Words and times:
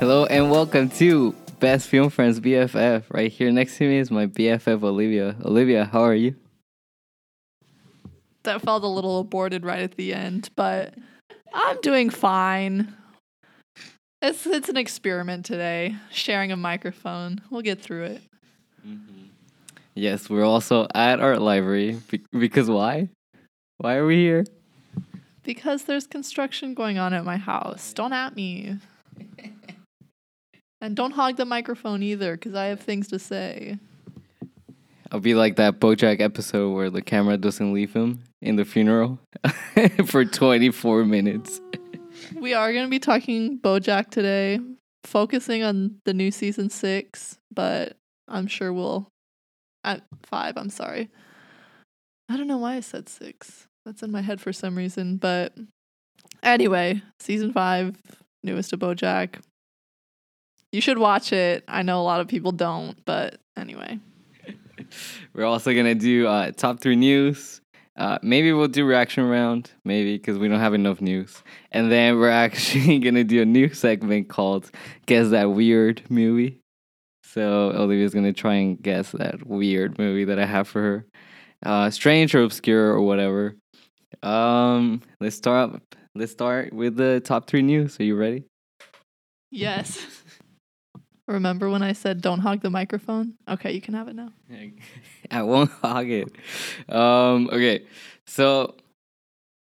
Hello 0.00 0.24
and 0.24 0.50
welcome 0.50 0.88
to 0.88 1.34
Best 1.58 1.86
Film 1.86 2.08
Friends 2.08 2.40
BFF. 2.40 3.04
Right 3.10 3.30
here 3.30 3.52
next 3.52 3.76
to 3.76 3.86
me 3.86 3.98
is 3.98 4.10
my 4.10 4.24
BFF 4.24 4.82
Olivia. 4.82 5.36
Olivia, 5.44 5.84
how 5.84 6.00
are 6.00 6.14
you? 6.14 6.36
That 8.44 8.62
felt 8.62 8.82
a 8.82 8.86
little 8.86 9.20
aborted 9.20 9.62
right 9.62 9.82
at 9.82 9.98
the 9.98 10.14
end, 10.14 10.48
but 10.56 10.94
I'm 11.52 11.78
doing 11.82 12.08
fine. 12.08 12.96
It's 14.22 14.46
it's 14.46 14.70
an 14.70 14.78
experiment 14.78 15.44
today. 15.44 15.96
Sharing 16.10 16.50
a 16.50 16.56
microphone. 16.56 17.42
We'll 17.50 17.60
get 17.60 17.82
through 17.82 18.04
it. 18.04 18.22
Mm-hmm. 18.88 19.24
Yes, 19.94 20.30
we're 20.30 20.46
also 20.46 20.86
at 20.94 21.20
Art 21.20 21.42
library 21.42 22.00
be- 22.08 22.24
because 22.32 22.70
why? 22.70 23.10
Why 23.76 23.96
are 23.96 24.06
we 24.06 24.16
here? 24.16 24.46
Because 25.42 25.84
there's 25.84 26.06
construction 26.06 26.72
going 26.72 26.96
on 26.96 27.12
at 27.12 27.26
my 27.26 27.36
house. 27.36 27.92
Don't 27.92 28.14
at 28.14 28.34
me. 28.34 28.78
And 30.80 30.96
don't 30.96 31.12
hog 31.12 31.36
the 31.36 31.44
microphone 31.44 32.02
either, 32.02 32.36
because 32.36 32.54
I 32.54 32.66
have 32.66 32.80
things 32.80 33.08
to 33.08 33.18
say. 33.18 33.78
I'll 35.12 35.20
be 35.20 35.34
like 35.34 35.56
that 35.56 35.80
BoJack 35.80 36.20
episode 36.20 36.72
where 36.72 36.88
the 36.88 37.02
camera 37.02 37.36
doesn't 37.36 37.72
leave 37.72 37.92
him 37.92 38.22
in 38.40 38.56
the 38.56 38.64
funeral 38.64 39.18
for 40.06 40.24
24 40.24 41.04
minutes. 41.04 41.60
We 42.36 42.54
are 42.54 42.72
going 42.72 42.84
to 42.84 42.90
be 42.90 43.00
talking 43.00 43.58
Bojack 43.58 44.10
today, 44.10 44.60
focusing 45.04 45.64
on 45.64 45.96
the 46.04 46.14
new 46.14 46.30
season 46.30 46.70
six, 46.70 47.38
but 47.52 47.96
I'm 48.28 48.46
sure 48.46 48.72
we'll. 48.72 49.08
At 49.82 50.02
five, 50.24 50.58
I'm 50.58 50.68
sorry. 50.68 51.08
I 52.28 52.36
don't 52.36 52.46
know 52.46 52.58
why 52.58 52.74
I 52.74 52.80
said 52.80 53.08
six. 53.08 53.66
That's 53.86 54.02
in 54.02 54.12
my 54.12 54.20
head 54.20 54.40
for 54.40 54.52
some 54.52 54.76
reason. 54.76 55.16
But 55.16 55.54
anyway, 56.42 57.02
season 57.18 57.50
five, 57.52 57.96
newest 58.44 58.74
of 58.74 58.80
Bojack. 58.80 59.40
You 60.72 60.80
should 60.80 60.98
watch 60.98 61.32
it. 61.32 61.64
I 61.66 61.82
know 61.82 62.00
a 62.00 62.04
lot 62.04 62.20
of 62.20 62.28
people 62.28 62.52
don't, 62.52 62.96
but 63.04 63.40
anyway. 63.56 63.98
We're 65.34 65.44
also 65.44 65.74
gonna 65.74 65.94
do 65.94 66.26
uh, 66.26 66.52
top 66.52 66.80
three 66.80 66.96
news. 66.96 67.60
Uh, 67.96 68.18
maybe 68.22 68.52
we'll 68.52 68.68
do 68.68 68.86
reaction 68.86 69.28
round, 69.28 69.70
maybe 69.84 70.16
because 70.16 70.38
we 70.38 70.48
don't 70.48 70.60
have 70.60 70.74
enough 70.74 71.00
news. 71.00 71.42
And 71.72 71.90
then 71.90 72.18
we're 72.18 72.30
actually 72.46 72.98
gonna 72.98 73.24
do 73.24 73.42
a 73.42 73.44
new 73.44 73.72
segment 73.74 74.28
called 74.28 74.70
"Guess 75.06 75.30
That 75.30 75.52
Weird 75.52 76.02
Movie." 76.08 76.60
So 77.24 77.72
Olivia's 77.72 78.14
gonna 78.14 78.32
try 78.32 78.54
and 78.54 78.80
guess 78.80 79.12
that 79.12 79.46
weird 79.46 79.98
movie 79.98 80.24
that 80.24 80.38
I 80.38 80.46
have 80.46 80.66
for 80.66 80.80
her, 80.80 81.06
uh, 81.64 81.90
strange 81.90 82.34
or 82.34 82.42
obscure 82.42 82.92
or 82.92 83.02
whatever. 83.02 83.56
Um, 84.22 85.02
let's 85.20 85.36
start. 85.36 85.80
Let's 86.14 86.32
start 86.32 86.72
with 86.72 86.96
the 86.96 87.20
top 87.20 87.46
three 87.48 87.62
news. 87.62 88.00
Are 88.00 88.04
you 88.04 88.16
ready? 88.16 88.44
Yes. 89.50 90.06
Remember 91.30 91.70
when 91.70 91.82
I 91.82 91.92
said 91.92 92.20
don't 92.20 92.40
hog 92.40 92.60
the 92.60 92.70
microphone? 92.70 93.34
Okay, 93.48 93.72
you 93.72 93.80
can 93.80 93.94
have 93.94 94.08
it 94.08 94.16
now. 94.16 94.32
I 95.30 95.42
won't 95.42 95.70
hog 95.70 96.10
it. 96.10 96.28
Um, 96.88 97.48
okay, 97.52 97.86
so 98.26 98.74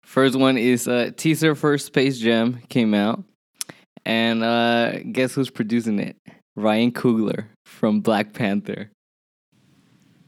first 0.04 0.36
one 0.36 0.58
is 0.58 0.88
uh, 0.88 1.12
teaser 1.16 1.54
for 1.54 1.78
Space 1.78 2.18
Jam 2.18 2.60
came 2.70 2.96
out, 2.96 3.24
and 4.04 4.44
uh, 4.44 5.00
guess 5.12 5.36
who's 5.36 5.52
producing 5.52 6.00
it? 6.00 6.18
Ryan 6.56 6.92
Coogler 6.92 7.46
from 7.66 8.02
Black 8.02 8.34
Panther. 8.34 8.90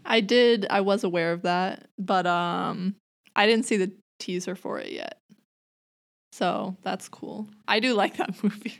I 0.05 0.21
did. 0.21 0.67
I 0.69 0.81
was 0.81 1.03
aware 1.03 1.31
of 1.31 1.41
that, 1.41 1.87
but 1.97 2.27
um, 2.27 2.95
I 3.35 3.47
didn't 3.47 3.65
see 3.65 3.77
the 3.77 3.91
teaser 4.19 4.55
for 4.55 4.77
it 4.79 4.91
yet. 4.91 5.17
So 6.31 6.77
that's 6.83 7.09
cool. 7.09 7.47
I 7.67 7.79
do 7.79 7.93
like 7.95 8.17
that 8.17 8.43
movie. 8.43 8.79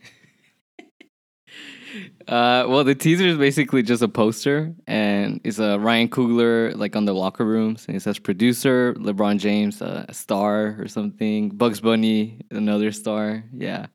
Uh, 2.28 2.66
well, 2.68 2.84
the 2.84 2.96
teaser 2.96 3.26
is 3.26 3.38
basically 3.38 3.84
just 3.84 4.02
a 4.02 4.08
poster, 4.08 4.74
and 4.88 5.40
it's 5.44 5.60
a 5.60 5.74
uh, 5.74 5.78
Ryan 5.78 6.10
Coogler 6.10 6.76
like 6.76 6.96
on 6.96 7.06
the 7.06 7.14
locker 7.14 7.46
rooms, 7.46 7.86
and 7.88 7.96
it 7.96 8.02
says 8.02 8.20
producer 8.20 8.94
LeBron 8.96 9.38
James, 9.38 9.82
uh, 9.82 10.06
a 10.10 10.14
star 10.14 10.76
or 10.80 10.88
something. 10.88 11.50
Bugs 11.50 11.80
Bunny, 11.80 12.42
another 12.52 12.92
star. 12.92 13.44
Yeah. 13.54 13.88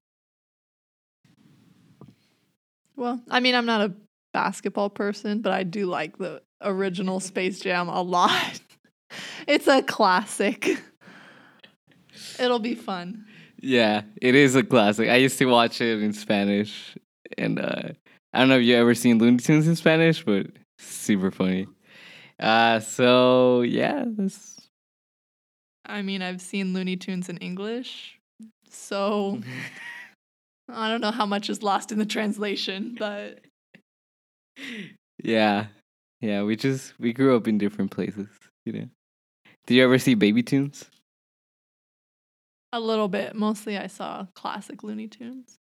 Well, 2.96 3.20
I 3.28 3.40
mean, 3.40 3.54
I'm 3.54 3.66
not 3.66 3.80
a 3.80 3.94
basketball 4.32 4.90
person, 4.90 5.40
but 5.40 5.52
I 5.52 5.62
do 5.64 5.86
like 5.86 6.16
the 6.18 6.42
original 6.62 7.20
Space 7.20 7.60
Jam 7.60 7.88
a 7.88 8.02
lot. 8.02 8.60
it's 9.46 9.66
a 9.66 9.82
classic. 9.82 10.78
It'll 12.38 12.58
be 12.58 12.74
fun. 12.74 13.26
Yeah, 13.60 14.02
it 14.22 14.34
is 14.34 14.54
a 14.54 14.62
classic. 14.62 15.10
I 15.10 15.16
used 15.16 15.38
to 15.38 15.46
watch 15.46 15.80
it 15.80 16.02
in 16.02 16.12
Spanish 16.12 16.96
and 17.38 17.58
uh, 17.58 17.90
I 18.32 18.38
don't 18.38 18.48
know 18.48 18.58
if 18.58 18.64
you 18.64 18.76
ever 18.76 18.94
seen 18.94 19.18
Looney 19.18 19.38
Tunes 19.38 19.66
in 19.66 19.76
Spanish, 19.76 20.24
but 20.24 20.46
super 20.78 21.30
funny. 21.30 21.66
Uh, 22.38 22.80
so 22.80 23.62
yeah, 23.62 24.04
that's. 24.06 24.56
I 25.86 26.02
mean, 26.02 26.22
I've 26.22 26.40
seen 26.40 26.72
Looney 26.72 26.96
Tunes 26.96 27.28
in 27.28 27.36
English, 27.38 28.18
so 28.68 29.40
I 30.68 30.88
don't 30.88 31.00
know 31.00 31.10
how 31.10 31.26
much 31.26 31.50
is 31.50 31.62
lost 31.62 31.92
in 31.92 31.98
the 31.98 32.06
translation, 32.06 32.96
but 32.98 33.40
yeah, 35.22 35.66
yeah, 36.20 36.42
we 36.42 36.56
just 36.56 36.98
we 36.98 37.12
grew 37.12 37.36
up 37.36 37.48
in 37.48 37.58
different 37.58 37.90
places, 37.90 38.28
you 38.64 38.72
know. 38.72 38.88
Did 39.66 39.74
you 39.74 39.84
ever 39.84 39.98
see 39.98 40.14
Baby 40.14 40.42
Tunes? 40.42 40.90
A 42.72 42.80
little 42.80 43.08
bit. 43.08 43.34
Mostly, 43.34 43.76
I 43.76 43.88
saw 43.88 44.26
classic 44.34 44.82
Looney 44.82 45.08
Tunes. 45.08 45.59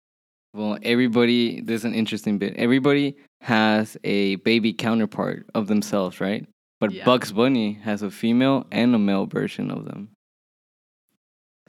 Well, 0.54 0.78
everybody, 0.82 1.62
there's 1.62 1.84
an 1.84 1.94
interesting 1.94 2.38
bit. 2.38 2.54
Everybody 2.56 3.16
has 3.40 3.96
a 4.04 4.36
baby 4.36 4.74
counterpart 4.74 5.46
of 5.54 5.66
themselves, 5.66 6.20
right? 6.20 6.46
But 6.78 6.92
yeah. 6.92 7.04
Bugs 7.04 7.32
Bunny 7.32 7.74
has 7.84 8.02
a 8.02 8.10
female 8.10 8.66
and 8.70 8.94
a 8.94 8.98
male 8.98 9.24
version 9.24 9.70
of 9.70 9.86
them. 9.86 10.10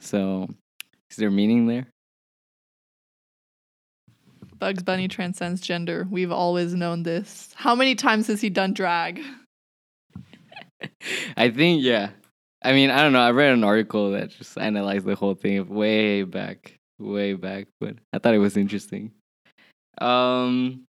So, 0.00 0.48
is 1.10 1.16
there 1.16 1.30
meaning 1.30 1.66
there? 1.66 1.86
Bugs 4.58 4.82
Bunny 4.82 5.08
transcends 5.08 5.62
gender. 5.62 6.06
We've 6.10 6.32
always 6.32 6.74
known 6.74 7.04
this. 7.04 7.54
How 7.54 7.74
many 7.74 7.94
times 7.94 8.26
has 8.26 8.40
he 8.40 8.50
done 8.50 8.74
drag? 8.74 9.22
I 11.36 11.48
think, 11.50 11.82
yeah. 11.82 12.10
I 12.62 12.72
mean, 12.72 12.90
I 12.90 13.02
don't 13.02 13.12
know. 13.12 13.20
I 13.20 13.30
read 13.30 13.52
an 13.52 13.64
article 13.64 14.12
that 14.12 14.30
just 14.30 14.58
analyzed 14.58 15.06
the 15.06 15.14
whole 15.14 15.34
thing 15.34 15.66
way 15.68 16.22
back 16.22 16.78
way 16.98 17.34
back, 17.34 17.66
but 17.80 17.96
I 18.12 18.18
thought 18.18 18.34
it 18.34 18.38
was 18.38 18.56
interesting. 18.56 19.12
Um, 19.98 20.84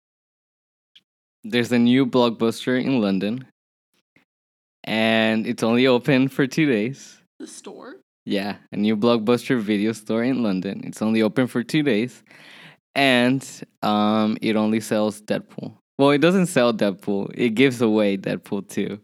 there's 1.44 1.72
a 1.72 1.78
new 1.78 2.06
blockbuster 2.06 2.82
in 2.82 3.00
London, 3.00 3.46
and 4.84 5.46
it's 5.46 5.62
only 5.62 5.86
open 5.86 6.28
for 6.28 6.46
two 6.46 6.66
days. 6.66 7.20
The 7.38 7.46
store? 7.46 7.96
Yeah, 8.24 8.56
a 8.70 8.76
new 8.76 8.96
blockbuster 8.96 9.60
video 9.60 9.92
store 9.92 10.22
in 10.22 10.42
London. 10.42 10.82
It's 10.84 11.02
only 11.02 11.22
open 11.22 11.48
for 11.48 11.64
two 11.64 11.82
days, 11.82 12.22
and 12.94 13.44
um, 13.82 14.38
it 14.40 14.54
only 14.54 14.80
sells 14.80 15.20
Deadpool. 15.22 15.74
Well, 15.98 16.10
it 16.10 16.18
doesn't 16.18 16.46
sell 16.46 16.72
Deadpool. 16.72 17.32
It 17.34 17.50
gives 17.50 17.82
away 17.82 18.16
Deadpool 18.16 18.68
too. 18.68 19.00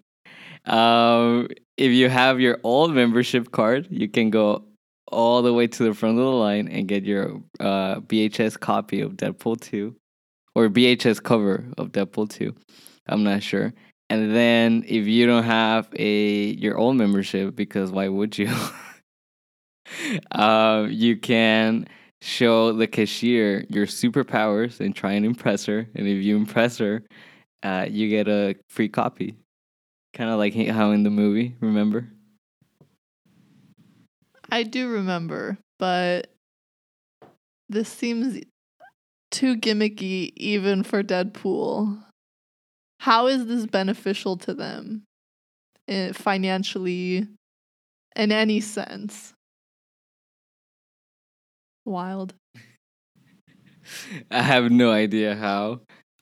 Um, 0.71 1.49
if 1.77 1.93
you 1.93 2.09
have 2.09 2.41
your 2.41 2.59
old 2.63 2.95
membership 2.95 3.51
card, 3.51 3.89
you 3.91 4.09
can 4.09 4.31
go 4.31 4.65
all 5.11 5.43
the 5.43 5.53
way 5.53 5.67
to 5.67 5.85
the 5.85 5.95
front 5.95 6.19
of 6.19 6.25
the 6.25 6.31
line 6.31 6.69
and 6.69 6.89
get 6.89 7.05
your 7.05 7.41
uh, 7.61 8.01
VHS 8.01 8.59
copy 8.59 9.01
of 9.01 9.13
Deadpool 9.13 9.61
2 9.61 9.95
or 10.55 10.69
VHS 10.69 11.23
cover 11.23 11.65
of 11.77 11.93
Deadpool 11.93 12.31
2. 12.31 12.55
I'm 13.09 13.25
not 13.25 13.43
sure. 13.43 13.73
And 14.11 14.35
then 14.35 14.85
if 14.87 15.07
you 15.07 15.27
don't 15.27 15.45
have 15.45 15.89
a 15.95 16.45
your 16.55 16.79
own 16.79 16.97
membership, 16.97 17.55
because 17.55 17.91
why 17.91 18.09
would 18.09 18.39
you? 18.39 18.53
um, 20.33 20.89
you 20.91 21.17
can 21.17 21.87
show 22.21 22.73
the 22.73 22.87
cashier 22.87 23.65
your 23.69 23.87
superpowers 23.87 24.81
and 24.81 24.95
try 24.95 25.13
and 25.13 25.25
impress 25.25 25.67
her. 25.67 25.87
And 25.95 26.07
if 26.09 26.25
you 26.25 26.37
impress 26.37 26.79
her, 26.79 27.03
uh, 27.63 27.87
you 27.89 28.09
get 28.09 28.29
a 28.29 28.57
free 28.69 28.89
copy. 28.89 29.37
Kind 30.15 30.31
of 30.31 30.39
like 30.39 30.55
how 30.55 30.91
in 30.91 31.03
the 31.03 31.11
movie, 31.11 31.57
remember? 31.61 32.09
I 34.51 34.63
do 34.63 34.89
remember, 34.89 35.59
but 35.79 36.29
this 37.69 37.89
seems 37.89 38.43
too 39.31 39.57
gimmicky 39.57 40.33
even 40.37 40.83
for 40.83 41.03
Deadpool. 41.03 42.03
How 43.01 43.27
is 43.27 43.47
this 43.47 43.67
beneficial 43.67 44.37
to 44.39 44.55
them 44.55 45.05
eh, 45.87 46.13
financially 46.13 47.29
in 48.17 48.33
any 48.33 48.61
sense? 48.61 49.35
Wild. 51.85 52.35
I 54.31 54.43
have 54.43 54.71
no 54.71 54.91
idea 54.91 55.37
how. 55.37 55.81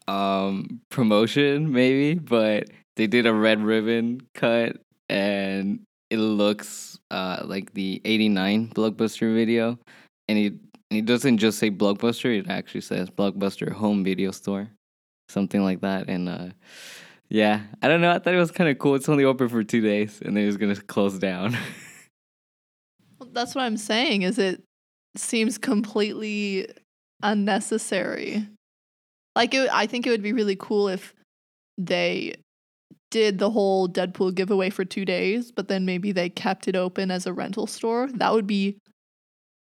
Um, 0.09 0.81
promotion 0.89 1.73
maybe, 1.73 2.15
but 2.15 2.69
they 2.95 3.09
did 3.09 3.27
a 3.27 3.35
red 3.35 3.61
ribbon 3.61 4.21
cut 4.35 4.77
and 5.09 5.81
it 6.11 6.19
looks 6.19 6.99
uh, 7.11 7.43
like 7.45 7.73
the 7.75 8.01
89 8.05 8.69
blockbuster 8.75 9.35
video 9.35 9.79
and 10.29 10.39
it 10.39 10.55
And 10.91 10.99
it 10.99 11.07
doesn't 11.07 11.39
just 11.39 11.59
say 11.59 11.71
Blockbuster, 11.71 12.39
it 12.39 12.49
actually 12.49 12.83
says 12.83 13.11
Blockbuster 13.11 13.73
Home 13.73 14.05
Video 14.05 14.31
Store. 14.31 14.69
Something 15.29 15.65
like 15.65 15.81
that. 15.81 16.09
And 16.09 16.29
uh 16.29 16.49
yeah, 17.29 17.63
I 17.83 17.89
don't 17.89 18.01
know. 18.01 18.13
I 18.13 18.21
thought 18.21 18.35
it 18.35 18.39
was 18.39 18.53
kind 18.53 18.71
of 18.71 18.79
cool. 18.79 18.95
It's 18.95 19.09
only 19.09 19.25
open 19.25 19.49
for 19.49 19.65
two 19.65 19.81
days 19.81 20.23
and 20.25 20.37
then 20.37 20.47
it's 20.47 20.57
to 20.57 20.75
close 20.87 21.19
down. 21.19 21.57
Well, 23.19 23.31
that's 23.33 23.55
what 23.55 23.63
I'm 23.63 23.77
saying. 23.77 24.23
Is 24.23 24.39
it 24.39 24.63
seems 25.17 25.59
completely 25.59 26.69
unnecessary. 27.23 28.47
Like 29.35 29.55
it, 29.55 29.69
I 29.73 29.87
think 29.87 30.07
it 30.07 30.11
would 30.11 30.23
be 30.23 30.33
really 30.33 30.57
cool 30.57 30.89
if 30.89 31.15
they 31.79 32.37
did 33.17 33.39
the 33.39 33.49
whole 33.49 33.89
Deadpool 33.89 34.35
giveaway 34.35 34.69
for 34.69 34.85
two 34.85 35.07
days, 35.07 35.51
but 35.51 35.69
then 35.69 35.87
maybe 35.87 36.13
they 36.13 36.29
kept 36.29 36.69
it 36.69 36.77
open 36.77 37.11
as 37.11 37.25
a 37.25 37.33
rental 37.33 37.67
store. 37.67 38.11
That 38.13 38.35
would 38.35 38.47
be 38.47 38.77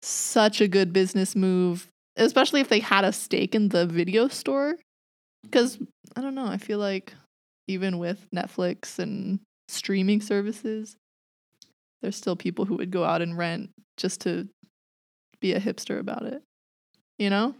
such 0.00 0.60
a 0.60 0.68
good 0.68 0.92
business 0.92 1.34
move, 1.34 1.88
especially 2.16 2.60
if 2.60 2.68
they 2.68 2.78
had 2.78 3.04
a 3.04 3.12
stake 3.12 3.56
in 3.56 3.70
the 3.70 3.84
video 3.84 4.28
store. 4.28 4.76
Because 5.42 5.76
I 6.14 6.20
don't 6.20 6.36
know, 6.36 6.46
I 6.46 6.56
feel 6.56 6.78
like 6.78 7.14
even 7.66 7.98
with 7.98 8.24
Netflix 8.32 9.00
and 9.00 9.40
streaming 9.66 10.20
services, 10.20 10.94
there's 12.00 12.14
still 12.14 12.36
people 12.36 12.64
who 12.64 12.76
would 12.76 12.92
go 12.92 13.02
out 13.02 13.22
and 13.22 13.36
rent 13.36 13.70
just 13.96 14.20
to 14.20 14.48
be 15.40 15.52
a 15.52 15.58
hipster 15.58 15.98
about 15.98 16.26
it. 16.26 16.44
You 17.18 17.28
know? 17.28 17.56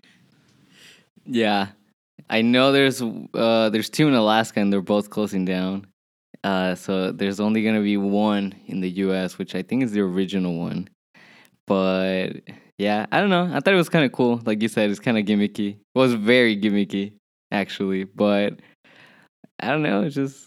yeah. 1.27 1.71
I 2.33 2.41
know 2.41 2.73
there's 2.73 3.03
uh 3.03 3.69
there's 3.69 3.91
two 3.91 4.09
in 4.09 4.15
Alaska 4.15 4.59
and 4.59 4.73
they're 4.73 4.81
both 4.81 5.11
closing 5.11 5.45
down. 5.45 5.87
Uh 6.43 6.75
so 6.75 7.13
there's 7.13 7.39
only 7.39 7.63
to 7.63 7.83
be 7.83 7.99
one 7.99 8.55
in 8.67 8.81
the 8.81 8.91
US, 9.05 9.37
which 9.37 9.55
I 9.55 9.63
think 9.63 9.83
is 9.83 9.93
the 9.93 10.01
original 10.01 10.59
one. 10.59 10.89
But 11.67 12.31
yeah, 12.79 13.05
I 13.13 13.21
don't 13.21 13.29
know. 13.29 13.51
I 13.53 13.61
thought 13.61 13.75
it 13.75 13.77
was 13.77 13.91
kind 13.91 14.07
of 14.07 14.13
cool. 14.13 14.41
Like 14.47 14.63
you 14.63 14.69
said, 14.69 14.91
it's 14.91 14.99
kind 14.99 15.19
of 15.19 15.27
gimmicky. 15.27 15.75
It 15.75 15.99
was 15.99 16.15
very 16.15 16.57
gimmicky 16.57 17.13
actually, 17.53 18.05
but 18.05 18.55
I 19.61 19.69
don't 19.69 19.83
know, 19.83 20.03
it's 20.03 20.15
just 20.15 20.47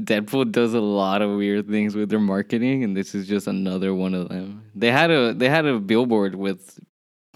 Deadpool 0.00 0.50
does 0.50 0.74
a 0.74 0.80
lot 0.80 1.22
of 1.22 1.36
weird 1.36 1.68
things 1.68 1.94
with 1.94 2.10
their 2.10 2.18
marketing, 2.18 2.82
and 2.82 2.96
this 2.96 3.14
is 3.14 3.28
just 3.28 3.46
another 3.46 3.94
one 3.94 4.12
of 4.12 4.28
them. 4.28 4.64
They 4.74 4.90
had 4.90 5.12
a 5.12 5.32
they 5.32 5.48
had 5.48 5.64
a 5.64 5.78
billboard 5.78 6.34
with 6.34 6.80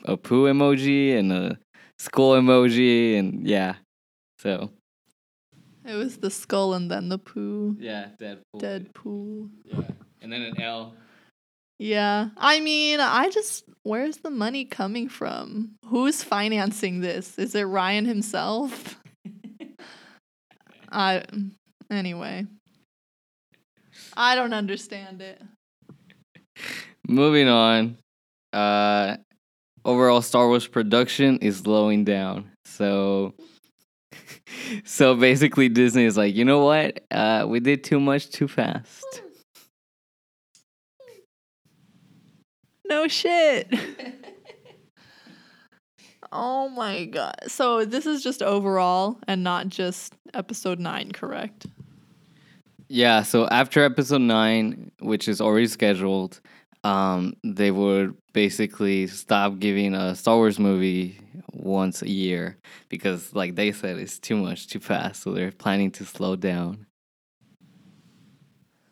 a 0.05 0.17
poo 0.17 0.45
emoji 0.47 1.17
and 1.17 1.33
a 1.33 1.59
skull 1.99 2.35
emoji, 2.41 3.19
and 3.19 3.47
yeah, 3.47 3.75
so 4.39 4.71
It 5.85 5.95
was 5.95 6.19
the 6.19 6.31
skull 6.31 6.75
and 6.75 6.91
then 6.91 7.09
the 7.09 7.19
poo. 7.19 7.77
yeah, 7.79 8.09
Deadpool, 8.21 8.61
Deadpool. 8.61 9.51
yeah, 9.65 9.81
and 10.23 10.33
then 10.33 10.43
an 10.43 10.61
L. 10.61 10.95
Yeah. 11.81 12.31
I 12.37 12.59
mean, 12.61 12.99
I 12.99 13.31
just 13.31 13.65
where's 13.85 14.17
the 14.19 14.31
money 14.31 14.65
coming 14.65 15.09
from? 15.09 15.77
Who's 15.87 16.25
financing 16.25 17.01
this? 17.01 17.39
Is 17.39 17.55
it 17.55 17.63
Ryan 17.63 18.05
himself? 18.05 19.01
I 20.91 21.23
anyway. 21.91 22.47
I 24.17 24.35
don't 24.35 24.53
understand 24.55 25.23
it. 25.23 25.41
Moving 27.07 27.49
on, 27.49 27.97
uh, 28.53 29.17
overall 29.85 30.23
Star 30.23 30.49
Wars 30.49 30.67
production 30.67 31.39
is 31.39 31.59
slowing 31.59 32.05
down. 32.05 32.51
So, 32.65 33.35
so 34.85 35.15
basically, 35.15 35.69
Disney 35.69 36.05
is 36.05 36.17
like, 36.17 36.35
you 36.35 36.45
know 36.45 36.65
what? 36.65 37.01
Uh, 37.11 37.47
we 37.49 37.61
did 37.61 37.85
too 37.85 38.01
much 38.01 38.31
too 38.31 38.49
fast. 38.49 39.23
No 42.89 43.07
shit. 43.07 43.73
oh 46.33 46.71
my 46.71 47.05
god. 47.05 47.37
So 47.47 47.85
this 47.85 48.07
is 48.07 48.23
just 48.23 48.43
overall 48.43 49.19
and 49.29 49.45
not 49.45 49.69
just 49.69 50.15
episode 50.33 50.79
9, 50.79 51.13
correct? 51.13 51.67
Yeah. 52.89 53.23
So 53.23 53.47
after 53.49 53.85
episode 53.85 54.23
nine, 54.23 54.91
which 55.01 55.29
is 55.29 55.41
already 55.41 55.67
scheduled, 55.67 56.41
um, 56.85 57.35
they 57.45 57.71
would 57.71 58.17
basically 58.39 59.09
stop 59.09 59.59
giving 59.59 59.97
a 59.97 60.15
Star 60.15 60.37
Wars 60.37 60.61
movie 60.61 61.19
once 61.51 62.03
a 62.03 62.09
year 62.09 62.57
because, 62.89 63.35
like 63.35 63.57
they 63.57 63.73
said, 63.73 63.99
it's 63.99 64.21
too 64.21 64.37
much 64.37 64.69
too 64.69 64.79
fast. 64.79 65.25
So 65.25 65.33
they're 65.33 65.51
planning 65.51 65.91
to 65.91 66.05
slow 66.05 66.37
down. 66.37 66.87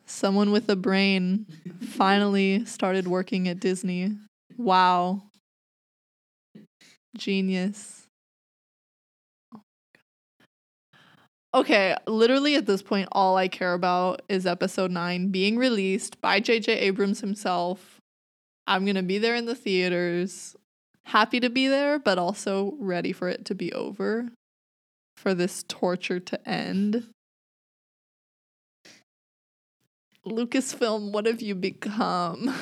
Someone 0.05 0.51
with 0.51 0.67
a 0.67 0.75
brain 0.75 1.45
finally 1.79 2.65
started 2.65 3.07
working 3.07 3.47
at 3.47 3.61
Disney. 3.61 4.17
Wow. 4.57 5.23
Genius. 7.15 8.07
Okay, 11.53 11.95
literally 12.05 12.55
at 12.55 12.65
this 12.65 12.81
point, 12.81 13.07
all 13.13 13.37
I 13.37 13.47
care 13.47 13.73
about 13.73 14.23
is 14.27 14.45
episode 14.45 14.91
9 14.91 15.29
being 15.29 15.57
released 15.57 16.19
by 16.19 16.41
JJ 16.41 16.67
Abrams 16.67 17.21
himself. 17.21 17.96
I'm 18.67 18.83
going 18.83 18.95
to 18.95 19.03
be 19.03 19.17
there 19.17 19.35
in 19.35 19.45
the 19.45 19.55
theaters. 19.55 20.55
Happy 21.05 21.39
to 21.39 21.49
be 21.49 21.67
there, 21.69 21.97
but 21.97 22.19
also 22.19 22.73
ready 22.79 23.13
for 23.13 23.29
it 23.29 23.45
to 23.45 23.55
be 23.55 23.71
over, 23.71 24.27
for 25.15 25.33
this 25.33 25.63
torture 25.69 26.19
to 26.19 26.47
end. 26.47 27.07
Lucasfilm, 30.25 31.13
what 31.13 31.25
have 31.25 31.41
you 31.41 31.55
become? 31.55 32.53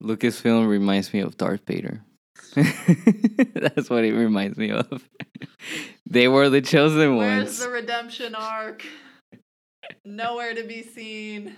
Lucasfilm 0.00 0.68
reminds 0.68 1.12
me 1.12 1.18
of 1.18 1.36
Darth 1.36 1.66
Vader. 1.66 2.04
That's 2.54 3.90
what 3.90 4.04
it 4.04 4.14
reminds 4.14 4.56
me 4.56 4.70
of. 4.70 5.04
they 6.08 6.28
were 6.28 6.48
the 6.48 6.60
chosen 6.60 7.16
Where's 7.16 7.38
ones. 7.38 7.44
Where's 7.44 7.58
the 7.58 7.70
redemption 7.70 8.36
arc? 8.36 8.86
Nowhere 10.04 10.54
to 10.54 10.62
be 10.62 10.84
seen. 10.84 11.56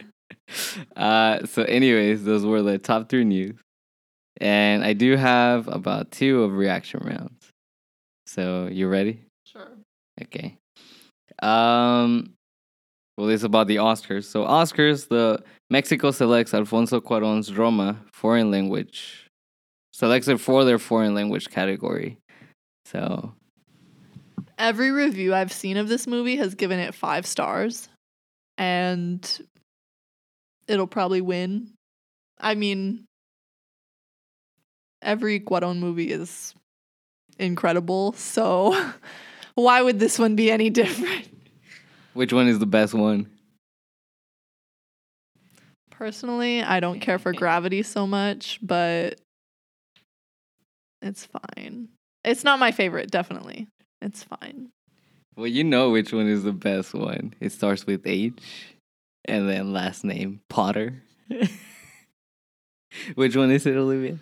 Uh, 0.96 1.44
so, 1.46 1.62
anyways, 1.62 2.24
those 2.24 2.44
were 2.44 2.62
the 2.62 2.78
top 2.78 3.08
three 3.08 3.24
news, 3.24 3.58
and 4.40 4.84
I 4.84 4.92
do 4.92 5.16
have 5.16 5.68
about 5.68 6.10
two 6.10 6.42
of 6.42 6.52
reaction 6.52 7.00
rounds. 7.04 7.50
So, 8.26 8.68
you 8.70 8.88
ready? 8.88 9.22
Sure. 9.44 9.68
Okay. 10.20 10.58
Um. 11.42 12.34
Well, 13.18 13.28
it's 13.28 13.42
about 13.42 13.66
the 13.66 13.76
Oscars. 13.76 14.24
So, 14.24 14.44
Oscars, 14.44 15.08
the 15.08 15.42
Mexico 15.70 16.10
selects 16.10 16.54
Alfonso 16.54 17.00
Cuarón's 17.00 17.54
Roma 17.54 17.98
foreign 18.12 18.50
language, 18.50 19.28
selected 19.92 20.40
for 20.40 20.64
their 20.64 20.78
foreign 20.78 21.14
language 21.14 21.48
category. 21.50 22.18
So, 22.86 23.34
Every 24.58 24.90
review 24.92 25.34
I've 25.34 25.52
seen 25.52 25.76
of 25.76 25.88
this 25.88 26.06
movie 26.06 26.36
has 26.36 26.54
given 26.54 26.78
it 26.78 26.94
five 26.94 27.26
stars, 27.26 27.88
and 28.58 29.46
it'll 30.68 30.86
probably 30.86 31.20
win. 31.20 31.72
I 32.40 32.54
mean, 32.54 33.04
every 35.00 35.40
Cuarón 35.40 35.78
movie 35.78 36.10
is 36.10 36.54
incredible, 37.38 38.12
so 38.14 38.74
why 39.54 39.82
would 39.82 39.98
this 40.00 40.18
one 40.18 40.36
be 40.36 40.50
any 40.50 40.70
different? 40.80 41.28
which 42.14 42.32
one 42.32 42.46
is 42.46 42.58
the 42.58 42.66
best 42.66 42.94
one? 42.94 43.26
Personally, 45.90 46.62
I 46.62 46.80
don't 46.80 47.00
care 47.00 47.18
for 47.18 47.32
Gravity 47.32 47.82
so 47.82 48.06
much, 48.06 48.58
but 48.62 49.20
it's 51.00 51.26
fine. 51.26 51.88
It's 52.24 52.44
not 52.44 52.58
my 52.58 52.72
favorite, 52.72 53.10
definitely. 53.10 53.68
It's 54.00 54.24
fine. 54.24 54.70
Well, 55.36 55.46
you 55.46 55.64
know 55.64 55.90
which 55.90 56.12
one 56.12 56.26
is 56.26 56.42
the 56.42 56.52
best 56.52 56.92
one. 56.92 57.34
It 57.40 57.52
starts 57.52 57.86
with 57.86 58.06
H, 58.06 58.34
and 59.24 59.48
then 59.48 59.72
last 59.72 60.04
name 60.04 60.40
Potter. 60.48 61.02
which 63.14 63.36
one 63.36 63.50
is 63.50 63.66
it, 63.66 63.76
Olivia? 63.76 64.18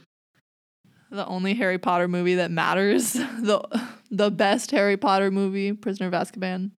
The 1.10 1.26
only 1.26 1.54
Harry 1.54 1.78
Potter 1.78 2.08
movie 2.08 2.36
that 2.36 2.50
matters. 2.50 3.14
The 3.40 3.62
the 4.10 4.30
best 4.30 4.70
Harry 4.72 4.96
Potter 4.96 5.30
movie, 5.30 5.72
Prisoner 5.72 6.08
of 6.08 6.12
Azkaban. 6.12 6.72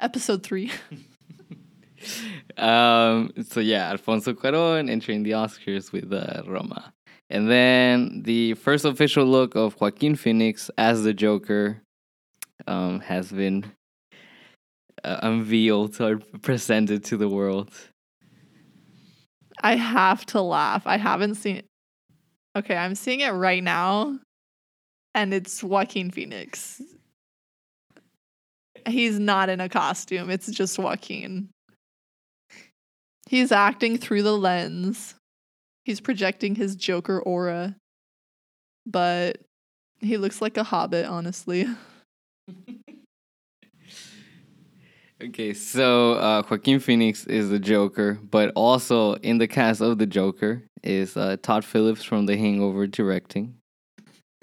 Episode 0.00 0.42
3. 0.42 0.70
um. 2.56 3.32
So 3.48 3.60
yeah, 3.60 3.90
Alfonso 3.90 4.32
Cuarón 4.32 4.90
entering 4.90 5.22
the 5.22 5.32
Oscars 5.32 5.92
with 5.92 6.12
uh, 6.12 6.42
Roma, 6.46 6.92
and 7.30 7.50
then 7.50 8.22
the 8.24 8.54
first 8.54 8.84
official 8.84 9.26
look 9.26 9.54
of 9.54 9.78
Joaquin 9.80 10.16
Phoenix 10.16 10.70
as 10.78 11.02
the 11.02 11.12
Joker, 11.12 11.82
um, 12.66 13.00
has 13.00 13.30
been 13.32 13.64
uh, 15.04 15.18
unveiled 15.22 16.00
or 16.00 16.18
presented 16.42 17.04
to 17.04 17.16
the 17.16 17.28
world. 17.28 17.70
I 19.60 19.76
have 19.76 20.26
to 20.26 20.40
laugh. 20.40 20.86
I 20.86 20.96
haven't 20.96 21.36
seen 21.36 21.62
Okay, 22.56 22.76
I'm 22.76 22.94
seeing 22.94 23.20
it 23.20 23.30
right 23.30 23.62
now 23.62 24.18
and 25.14 25.32
it's 25.34 25.62
Joaquin 25.62 26.10
Phoenix. 26.10 26.80
He's 28.86 29.18
not 29.18 29.48
in 29.48 29.60
a 29.60 29.68
costume. 29.68 30.30
It's 30.30 30.50
just 30.50 30.78
Joaquin. 30.78 31.48
He's 33.28 33.50
acting 33.50 33.98
through 33.98 34.22
the 34.22 34.36
lens. 34.36 35.14
He's 35.84 36.00
projecting 36.00 36.54
his 36.54 36.76
Joker 36.76 37.20
aura, 37.20 37.76
but 38.86 39.38
he 39.98 40.16
looks 40.16 40.40
like 40.40 40.56
a 40.56 40.64
hobbit, 40.64 41.06
honestly. 41.06 41.66
Okay, 45.22 45.54
so 45.54 46.12
uh, 46.12 46.42
Joaquin 46.50 46.78
Phoenix 46.78 47.24
is 47.26 47.48
the 47.48 47.58
Joker, 47.58 48.18
but 48.30 48.52
also 48.54 49.14
in 49.14 49.38
the 49.38 49.48
cast 49.48 49.80
of 49.80 49.96
the 49.96 50.04
Joker 50.04 50.62
is 50.82 51.16
uh, 51.16 51.38
Todd 51.42 51.64
Phillips 51.64 52.04
from 52.04 52.26
The 52.26 52.36
Hangover 52.36 52.86
directing. 52.86 53.56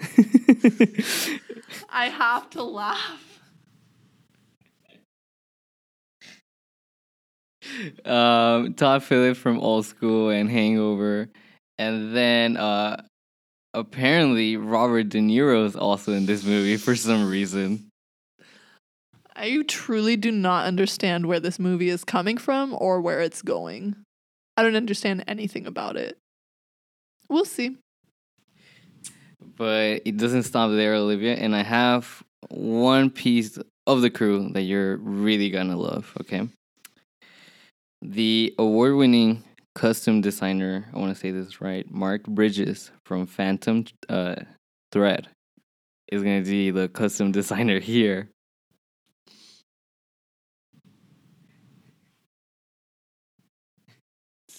I 1.88 2.08
have 2.08 2.50
to 2.50 2.64
laugh. 2.64 3.34
um, 8.04 8.74
Todd 8.74 9.04
Phillips 9.04 9.38
from 9.38 9.60
Old 9.60 9.86
School 9.86 10.30
and 10.30 10.50
Hangover, 10.50 11.28
and 11.78 12.14
then 12.14 12.56
uh, 12.56 13.00
apparently 13.72 14.56
Robert 14.56 15.08
De 15.08 15.18
Niro 15.18 15.64
is 15.66 15.76
also 15.76 16.12
in 16.12 16.26
this 16.26 16.44
movie 16.44 16.76
for 16.76 16.96
some 16.96 17.28
reason. 17.30 17.90
I 19.36 19.62
truly 19.66 20.16
do 20.16 20.30
not 20.30 20.66
understand 20.66 21.26
where 21.26 21.40
this 21.40 21.58
movie 21.58 21.88
is 21.88 22.04
coming 22.04 22.38
from 22.38 22.74
or 22.78 23.00
where 23.00 23.20
it's 23.20 23.42
going. 23.42 23.96
I 24.56 24.62
don't 24.62 24.76
understand 24.76 25.24
anything 25.26 25.66
about 25.66 25.96
it. 25.96 26.16
We'll 27.28 27.44
see. 27.44 27.76
But 29.56 30.02
it 30.04 30.16
doesn't 30.16 30.44
stop 30.44 30.70
there, 30.70 30.94
Olivia. 30.94 31.34
And 31.34 31.54
I 31.54 31.62
have 31.62 32.22
one 32.48 33.10
piece 33.10 33.58
of 33.86 34.02
the 34.02 34.10
crew 34.10 34.50
that 34.52 34.62
you're 34.62 34.96
really 34.98 35.50
gonna 35.50 35.76
love, 35.76 36.12
okay? 36.20 36.48
The 38.02 38.54
award 38.58 38.94
winning 38.96 39.42
custom 39.74 40.20
designer, 40.20 40.86
I 40.94 40.98
wanna 40.98 41.14
say 41.14 41.30
this 41.30 41.60
right, 41.60 41.90
Mark 41.90 42.24
Bridges 42.24 42.90
from 43.04 43.26
Phantom 43.26 43.84
uh, 44.08 44.36
Thread 44.92 45.28
is 46.08 46.22
gonna 46.22 46.42
be 46.42 46.70
the 46.70 46.88
custom 46.88 47.32
designer 47.40 47.80
here. 47.80 48.28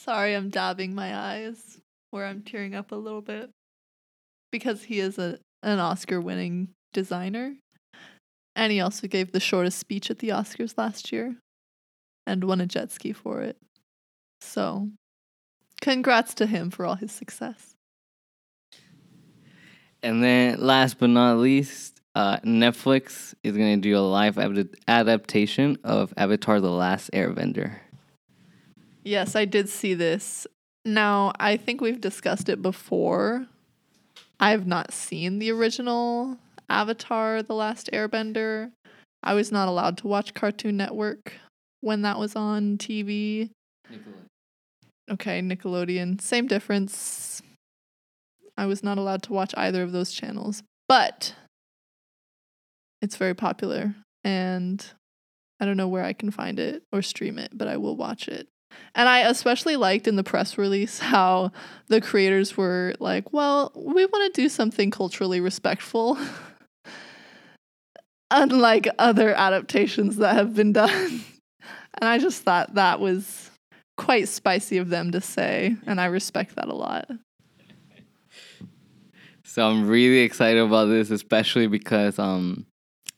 Sorry, 0.06 0.36
I'm 0.36 0.50
dabbing 0.50 0.94
my 0.94 1.18
eyes 1.18 1.80
where 2.12 2.28
I'm 2.28 2.44
tearing 2.44 2.76
up 2.76 2.92
a 2.92 2.96
little 2.96 3.24
bit 3.24 3.50
because 4.52 4.84
he 4.84 5.00
is 5.00 5.18
a 5.18 5.40
an 5.64 5.80
Oscar 5.80 6.22
winning 6.22 6.70
designer. 6.94 7.56
And 8.56 8.72
he 8.72 8.82
also 8.82 9.08
gave 9.08 9.32
the 9.32 9.40
shortest 9.40 9.80
speech 9.80 10.12
at 10.12 10.20
the 10.20 10.30
Oscars 10.30 10.78
last 10.78 11.12
year 11.12 11.38
and 12.28 12.44
won 12.44 12.62
a 12.62 12.68
jet 12.68 12.92
ski 12.92 13.14
for 13.14 13.42
it. 13.42 13.58
So, 14.42 14.90
congrats 15.82 16.36
to 16.36 16.46
him 16.46 16.70
for 16.70 16.86
all 16.86 16.96
his 16.96 17.12
success. 17.12 17.74
And 20.04 20.24
then, 20.24 20.60
last 20.60 21.00
but 21.00 21.10
not 21.10 21.40
least, 21.40 22.00
uh, 22.14 22.38
Netflix 22.42 23.34
is 23.44 23.58
going 23.58 23.82
to 23.82 23.90
do 23.90 23.98
a 23.98 24.06
live 24.06 24.38
ad- 24.38 24.76
adaptation 24.88 25.80
of 25.84 26.14
Avatar 26.16 26.62
The 26.62 26.70
Last 26.70 27.10
Airbender. 27.12 27.80
Yes, 29.06 29.36
I 29.36 29.46
did 29.46 29.70
see 29.70 29.94
this. 29.94 30.48
Now, 30.84 31.32
I 31.40 31.58
think 31.58 31.80
we've 31.80 32.02
discussed 32.02 32.50
it 32.50 32.62
before. 32.62 33.46
I 34.40 34.50
have 34.50 34.66
not 34.66 34.92
seen 34.92 35.38
the 35.38 35.52
original 35.52 36.38
Avatar 36.70 37.44
The 37.44 37.54
Last 37.54 37.92
Airbender. 37.94 38.72
I 39.22 39.36
was 39.36 39.52
not 39.52 39.68
allowed 39.68 40.00
to 40.00 40.08
watch 40.08 40.34
Cartoon 40.34 40.76
Network 40.76 41.34
when 41.82 42.02
that 42.02 42.18
was 42.18 42.36
on 42.36 42.80
TV. 42.80 43.52
Okay, 45.10 45.40
Nickelodeon. 45.40 46.20
Same 46.20 46.48
difference. 46.48 47.44
I 48.58 48.66
was 48.66 48.84
not 48.84 48.98
allowed 48.98 49.22
to 49.24 49.34
watch 49.34 49.54
either 49.56 49.84
of 49.84 49.92
those 49.92 50.12
channels, 50.12 50.64
but 50.88 51.36
it's 53.04 53.18
very 53.18 53.36
popular 53.36 53.94
and 54.24 54.84
I 55.60 55.66
don't 55.66 55.78
know 55.78 55.88
where 55.88 56.04
I 56.04 56.14
can 56.14 56.32
find 56.32 56.60
it 56.60 56.82
or 56.92 57.04
stream 57.04 57.38
it, 57.38 57.52
but 57.54 57.68
I 57.68 57.78
will 57.78 57.96
watch 57.96 58.28
it. 58.28 58.48
And 58.96 59.10
I 59.10 59.29
especially 59.29 59.75
liked 59.75 60.08
in 60.08 60.15
the 60.15 60.24
press 60.24 60.58
release 60.58 61.00
how 61.00 61.51
the 61.88 62.00
creators 62.00 62.55
were 62.55 62.96
like, 63.00 63.34
well, 63.34 63.72
we 63.75 64.05
want 64.05 64.34
to 64.34 64.41
do 64.41 64.48
something 64.48 64.89
culturally 64.89 65.41
respectful. 65.41 66.17
Unlike 68.32 68.88
other 68.98 69.34
adaptations 69.34 70.17
that 70.17 70.36
have 70.36 70.55
been 70.55 70.72
done. 70.72 70.91
and 72.01 72.10
I 72.10 72.17
just 72.17 72.44
thought 72.44 72.75
that 72.75 73.00
was 73.00 73.51
quite 73.98 74.29
spicy 74.29 74.77
of 74.77 74.89
them 74.89 75.12
to 75.12 75.20
say. 75.20 75.75
And 75.86 76.00
I 76.00 76.05
respect 76.05 76.55
that 76.55 76.67
a 76.67 76.74
lot. 76.74 77.10
So 79.44 79.70
I'm 79.70 79.88
really 79.88 80.20
excited 80.20 80.62
about 80.62 80.86
this, 80.86 81.12
especially 81.12 81.67
because, 81.67 82.17
um, 82.17 82.65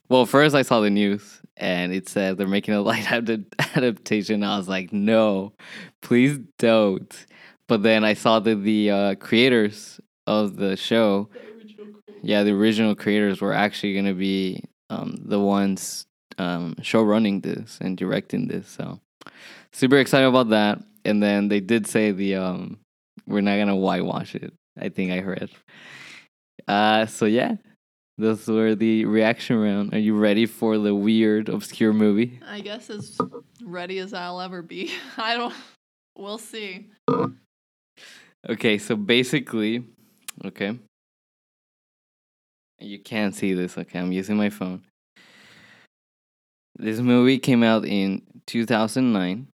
well, 0.08 0.26
first 0.26 0.54
I 0.54 0.62
saw 0.62 0.80
the 0.80 0.90
news 0.90 1.37
and 1.58 1.92
it 1.92 2.08
said 2.08 2.38
they're 2.38 2.46
making 2.46 2.74
a 2.74 2.80
light 2.82 3.10
adaptation. 3.10 4.42
I 4.42 4.56
was 4.56 4.68
like, 4.68 4.92
no, 4.92 5.52
please 6.02 6.38
don't. 6.58 7.26
But 7.66 7.82
then 7.82 8.04
I 8.04 8.14
saw 8.14 8.38
that 8.40 8.62
the 8.62 8.90
uh, 8.90 9.14
creators 9.16 10.00
of 10.26 10.56
the 10.56 10.76
show, 10.76 11.28
yeah, 12.22 12.42
the 12.42 12.52
original 12.52 12.94
creators 12.94 13.40
were 13.40 13.52
actually 13.52 13.92
going 13.92 14.06
to 14.06 14.14
be 14.14 14.64
um, 14.90 15.18
the 15.20 15.38
ones 15.38 16.06
um, 16.38 16.76
show 16.82 17.02
running 17.02 17.40
this 17.40 17.78
and 17.80 17.96
directing 17.96 18.48
this. 18.48 18.68
So 18.68 19.00
super 19.72 19.98
excited 19.98 20.26
about 20.26 20.50
that. 20.50 20.78
And 21.04 21.22
then 21.22 21.48
they 21.48 21.60
did 21.60 21.86
say 21.86 22.10
the 22.10 22.36
um, 22.36 22.78
we're 23.26 23.40
not 23.40 23.56
gonna 23.56 23.76
whitewash 23.76 24.34
it. 24.34 24.52
I 24.78 24.88
think 24.88 25.12
I 25.12 25.20
heard. 25.20 25.50
Uh, 26.66 27.06
so 27.06 27.24
yeah, 27.24 27.56
those 28.18 28.48
where 28.48 28.74
the 28.74 29.04
reaction 29.04 29.58
round. 29.58 29.94
Are 29.94 29.98
you 29.98 30.16
ready 30.16 30.44
for 30.44 30.76
the 30.76 30.94
weird, 30.94 31.48
obscure 31.48 31.92
movie? 31.92 32.40
I 32.46 32.60
guess 32.60 32.90
as 32.90 33.16
ready 33.64 34.00
as 34.00 34.12
I'll 34.12 34.40
ever 34.40 34.60
be. 34.60 34.92
I 35.16 35.36
don't. 35.36 35.54
We'll 36.16 36.38
see. 36.38 36.90
Okay, 38.48 38.78
so 38.78 38.96
basically, 38.96 39.84
okay. 40.44 40.76
You 42.80 42.98
can't 42.98 43.34
see 43.34 43.54
this, 43.54 43.78
okay? 43.78 44.00
I'm 44.00 44.12
using 44.12 44.36
my 44.36 44.50
phone. 44.50 44.82
This 46.76 47.00
movie 47.00 47.38
came 47.38 47.62
out 47.62 47.84
in 47.84 48.22
2009. 48.46 49.48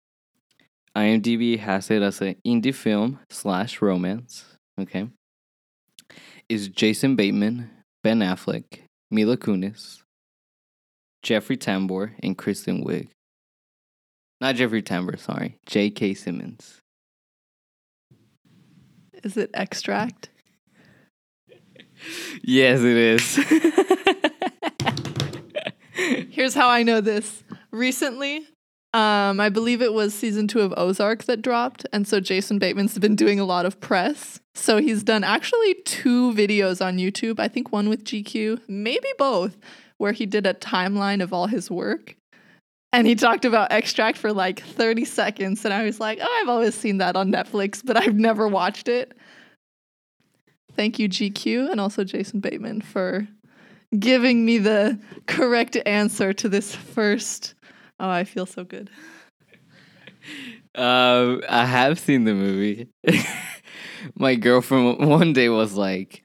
IMDb 0.95 1.57
has 1.57 1.89
it 1.89 2.01
as 2.01 2.21
an 2.21 2.35
indie 2.45 2.75
film 2.75 3.19
slash 3.29 3.81
romance, 3.81 4.45
okay? 4.79 5.07
Is 6.49 6.67
Jason 6.67 7.15
Bateman, 7.15 7.69
Ben 8.03 8.19
Affleck, 8.19 8.81
Mila 9.11 9.37
Kunis, 9.37 10.01
Jeffrey 11.21 11.57
Tambor, 11.57 12.13
and 12.23 12.37
Kristen 12.37 12.83
Wiig. 12.83 13.09
Not 14.39 14.55
Jeffrey 14.55 14.81
Tambor, 14.81 15.19
sorry. 15.19 15.57
J.K. 15.67 16.15
Simmons. 16.15 16.81
Is 19.23 19.37
it 19.37 19.51
extract? 19.53 20.29
yes, 22.43 22.79
it 22.81 22.97
is. 22.97 23.35
Here's 26.31 26.55
how 26.55 26.69
I 26.69 26.81
know 26.81 27.01
this. 27.01 27.43
Recently, 27.69 28.47
um, 28.93 29.39
I 29.39 29.49
believe 29.49 29.81
it 29.81 29.93
was 29.93 30.13
season 30.13 30.47
two 30.47 30.59
of 30.59 30.73
Ozark 30.75 31.23
that 31.23 31.41
dropped, 31.41 31.85
and 31.93 32.05
so 32.05 32.19
Jason 32.19 32.59
Bateman's 32.59 32.97
been 32.97 33.15
doing 33.15 33.39
a 33.39 33.45
lot 33.45 33.65
of 33.65 33.79
press. 33.79 34.39
So 34.53 34.77
he's 34.77 35.01
done 35.01 35.23
actually 35.23 35.75
two 35.85 36.33
videos 36.33 36.85
on 36.85 36.97
YouTube. 36.97 37.39
I 37.39 37.47
think 37.47 37.71
one 37.71 37.87
with 37.87 38.03
GQ, 38.03 38.61
maybe 38.67 39.07
both, 39.17 39.57
where 39.97 40.11
he 40.11 40.25
did 40.25 40.45
a 40.45 40.53
timeline 40.53 41.23
of 41.23 41.31
all 41.31 41.47
his 41.47 41.71
work. 41.71 42.17
And 42.93 43.07
he 43.07 43.15
talked 43.15 43.45
about 43.45 43.71
extract 43.71 44.17
for 44.17 44.33
like 44.33 44.61
30 44.61 45.05
seconds. 45.05 45.63
And 45.63 45.73
I 45.73 45.83
was 45.83 46.01
like, 46.01 46.19
oh, 46.21 46.39
I've 46.41 46.49
always 46.49 46.75
seen 46.75 46.97
that 46.97 47.15
on 47.15 47.31
Netflix, 47.31 47.81
but 47.83 47.95
I've 47.95 48.15
never 48.15 48.47
watched 48.47 48.89
it. 48.89 49.13
Thank 50.75 50.99
you, 50.99 51.07
GQ, 51.07 51.71
and 51.71 51.79
also 51.79 52.03
Jason 52.03 52.41
Bateman 52.41 52.81
for 52.81 53.27
giving 53.97 54.45
me 54.45 54.57
the 54.57 54.99
correct 55.27 55.77
answer 55.85 56.33
to 56.33 56.49
this 56.49 56.75
first. 56.75 57.53
Oh, 58.01 58.09
I 58.09 58.23
feel 58.23 58.47
so 58.47 58.63
good. 58.63 58.89
Um, 60.75 61.41
I 61.49 61.65
have 61.65 61.99
seen 61.99 62.23
the 62.23 62.33
movie. 62.33 62.87
My 64.15 64.35
girlfriend 64.35 65.07
one 65.07 65.33
day 65.33 65.49
was 65.49 65.73
like, 65.73 66.23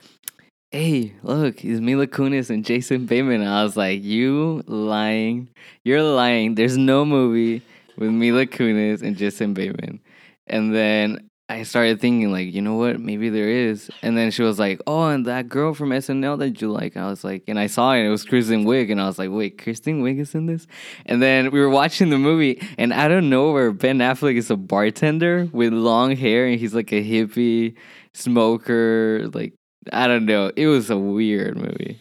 "Hey, 0.71 1.14
look, 1.23 1.64
it's 1.64 1.80
Mila 1.80 2.06
Kunis 2.06 2.50
and 2.50 2.64
Jason 2.64 3.06
Bateman." 3.06 3.40
And 3.42 3.50
I 3.50 3.64
was 3.64 3.76
like, 3.76 4.02
"You 4.02 4.62
lying? 4.66 5.49
You're 5.85 6.02
lying. 6.02 6.54
There's 6.54 6.76
no 6.76 7.04
movie 7.04 7.62
with 7.97 8.11
Mila 8.11 8.47
Kunis 8.47 9.02
and 9.02 9.16
Jason 9.16 9.52
Bateman." 9.54 10.00
And 10.47 10.75
then 10.75 11.28
I 11.49 11.62
started 11.62 12.00
thinking 12.00 12.33
like, 12.33 12.53
you 12.53 12.61
know 12.61 12.75
what, 12.75 12.99
maybe 12.99 13.29
there 13.29 13.49
is. 13.49 13.88
And 14.03 14.19
then 14.19 14.33
she 14.33 14.43
was 14.43 14.59
like, 14.59 14.81
oh, 14.87 15.09
and 15.09 15.25
that 15.26 15.49
girl 15.49 15.75
from 15.75 15.91
SNL 15.91 16.38
that 16.41 16.61
you 16.61 16.73
like. 16.73 16.97
I 16.97 17.09
was 17.09 17.23
like, 17.23 17.45
and 17.47 17.57
I 17.57 17.69
saw 17.69 17.93
it. 17.93 18.05
It 18.05 18.09
was 18.09 18.25
Kristen 18.25 18.65
Wiig, 18.65 18.91
and 18.91 19.00
I 19.00 19.07
was 19.07 19.17
like, 19.17 19.31
wait, 19.31 19.62
Kristen 19.62 20.03
Wiig 20.03 20.19
is 20.19 20.35
in 20.35 20.47
this. 20.47 20.67
And 21.05 21.23
then 21.23 21.53
we 21.53 21.61
were 21.61 21.71
watching 21.71 22.11
the 22.11 22.19
movie, 22.19 22.61
and 22.79 22.93
I 22.93 23.07
don't 23.07 23.31
know 23.31 23.53
where 23.53 23.71
Ben 23.71 23.99
Affleck 23.99 24.37
is 24.37 24.50
a 24.50 24.57
bartender 24.57 25.49
with 25.53 25.73
long 25.73 26.17
hair, 26.17 26.47
and 26.47 26.59
he's 26.59 26.75
like 26.75 26.93
a 26.93 27.03
hippie 27.03 27.76
smoker. 28.12 29.29
Like 29.33 29.55
I 29.93 30.09
don't 30.09 30.26
know. 30.26 30.50
It 30.57 30.67
was 30.67 30.91
a 30.91 30.99
weird 30.99 31.57
movie. 31.57 32.00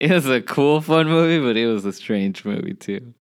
It 0.00 0.10
was 0.10 0.26
a 0.26 0.40
cool, 0.40 0.80
fun 0.80 1.08
movie, 1.08 1.44
but 1.44 1.56
it 1.56 1.66
was 1.66 1.84
a 1.84 1.92
strange 1.92 2.44
movie 2.44 2.74
too. 2.74 3.14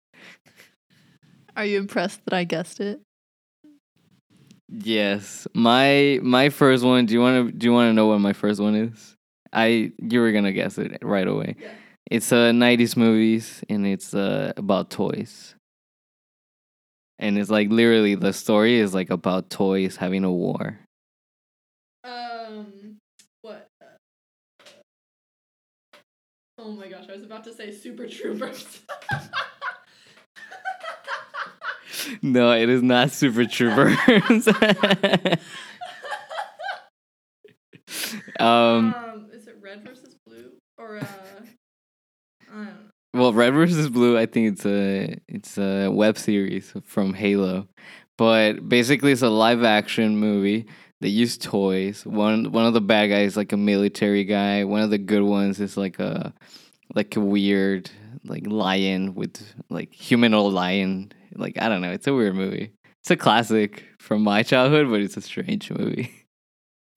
Are 1.56 1.64
you 1.64 1.78
impressed 1.78 2.21
that 2.26 2.35
I 2.35 2.45
guessed 2.45 2.80
it? 2.80 3.00
Yes, 4.68 5.46
my 5.54 6.18
my 6.23 6.49
first 6.49 6.85
one. 6.85 7.06
Do 7.06 7.14
you 7.14 7.20
want 7.20 7.46
to 7.46 7.52
do 7.56 7.66
you 7.66 7.73
want 7.73 7.88
to 7.90 7.92
know 7.92 8.06
what 8.08 8.18
my 8.20 8.32
first 8.32 8.61
one 8.61 8.75
is? 8.75 9.16
I 9.52 9.92
you 9.99 10.20
were 10.20 10.32
gonna 10.32 10.52
guess 10.52 10.76
it 10.78 10.99
right 11.02 11.26
away. 11.26 11.54
Yeah. 11.58 11.68
It's 12.11 12.32
a 12.32 12.49
uh, 12.49 12.52
'90s 12.52 12.96
movies, 12.96 13.62
and 13.68 13.87
it's 13.87 14.12
uh, 14.14 14.52
about 14.56 14.90
toys. 14.90 15.54
And 17.18 17.38
it's 17.38 17.50
like 17.50 17.70
literally 17.70 18.14
the 18.14 18.32
story 18.32 18.76
is 18.78 18.92
like 18.92 19.11
about 19.11 19.50
toys 19.50 19.96
having 19.96 20.25
a 20.25 20.32
war. 20.32 20.78
Um, 22.04 22.99
what? 23.42 23.68
Oh 26.58 26.73
my 26.73 26.88
gosh, 26.88 27.04
I 27.08 27.12
was 27.12 27.25
about 27.25 27.44
to 27.44 27.52
say 27.54 27.73
Super 27.73 28.08
Troopers. 28.08 28.80
no, 32.22 32.52
it 32.52 32.68
is 32.68 32.82
not 32.82 33.10
Super 33.10 33.44
Troopers. 33.44 34.48
um, 38.38 38.94
um, 38.94 39.28
is 39.32 39.46
it 39.46 39.56
red 39.60 39.84
versus 39.84 40.16
blue 40.26 40.52
or 40.78 40.98
uh? 40.98 41.06
I 42.50 42.54
don't 42.54 42.64
know. 42.64 42.72
well, 43.14 43.32
Red 43.32 43.54
versus 43.54 43.88
Blue, 43.88 44.16
I 44.18 44.26
think 44.26 44.52
it's 44.52 44.66
a 44.66 45.16
it's 45.28 45.58
a 45.58 45.88
web 45.88 46.18
series 46.18 46.72
from 46.84 47.14
Halo, 47.14 47.68
but 48.16 48.68
basically 48.68 49.12
it's 49.12 49.22
a 49.22 49.28
live 49.28 49.62
action 49.64 50.16
movie. 50.16 50.66
They 51.00 51.08
use 51.08 51.36
toys. 51.36 52.06
One 52.06 52.52
one 52.52 52.64
of 52.66 52.72
the 52.75 52.80
bad 52.80 53.08
guys 53.08 53.32
is 53.32 53.36
like 53.36 53.52
a 53.52 53.56
military 53.56 54.25
guy. 54.25 54.64
One 54.64 54.80
of 54.82 54.90
the 54.90 54.98
good 54.98 55.22
ones 55.22 55.60
is 55.60 55.76
like 55.76 55.98
a 55.98 56.32
like 56.94 57.16
a 57.16 57.20
weird 57.20 57.90
like 58.25 58.46
lion 58.46 59.14
with 59.14 59.54
like 59.68 59.92
humanoid 59.92 60.52
lion. 60.52 61.12
Like 61.37 61.61
I 61.61 61.69
don't 61.69 61.81
know. 61.81 61.93
It's 61.93 62.07
a 62.07 62.14
weird 62.14 62.35
movie. 62.35 62.73
It's 63.02 63.11
a 63.11 63.16
classic 63.16 63.85
from 64.00 64.23
my 64.23 64.43
childhood, 64.43 64.88
but 64.90 65.00
it's 65.00 65.16
a 65.16 65.21
strange 65.21 65.71
movie. 65.71 66.12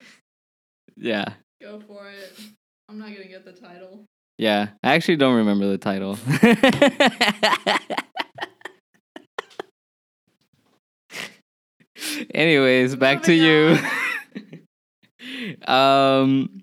yeah. 0.96 1.34
Go 1.62 1.80
for 1.80 2.08
it. 2.08 2.40
I'm 2.88 2.98
not 2.98 3.12
gonna 3.12 3.28
get 3.28 3.44
the 3.44 3.52
title. 3.52 4.04
Yeah. 4.38 4.68
I 4.82 4.94
actually 4.94 5.16
don't 5.16 5.36
remember 5.36 5.68
the 5.68 5.78
title. 5.78 6.18
Anyways, 12.34 12.96
back 12.96 13.22
to 13.24 13.34
you. 13.34 13.76
um 15.66 16.62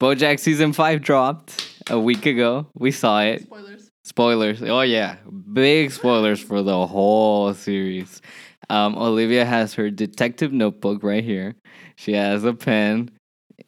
BoJack 0.00 0.40
season 0.40 0.72
5 0.72 1.02
dropped 1.02 1.68
a 1.88 2.00
week 2.00 2.26
ago. 2.26 2.66
We 2.74 2.90
saw 2.90 3.22
it. 3.22 3.42
Spoilers. 3.42 3.81
Spoilers. 4.04 4.62
Oh 4.62 4.80
yeah, 4.80 5.16
big 5.52 5.92
spoilers 5.92 6.40
for 6.40 6.62
the 6.62 6.86
whole 6.86 7.54
series. 7.54 8.20
Um, 8.68 8.96
Olivia 8.96 9.44
has 9.44 9.74
her 9.74 9.90
detective 9.90 10.52
notebook 10.52 11.02
right 11.02 11.22
here. 11.22 11.54
She 11.96 12.14
has 12.14 12.44
a 12.44 12.52
pen. 12.52 13.10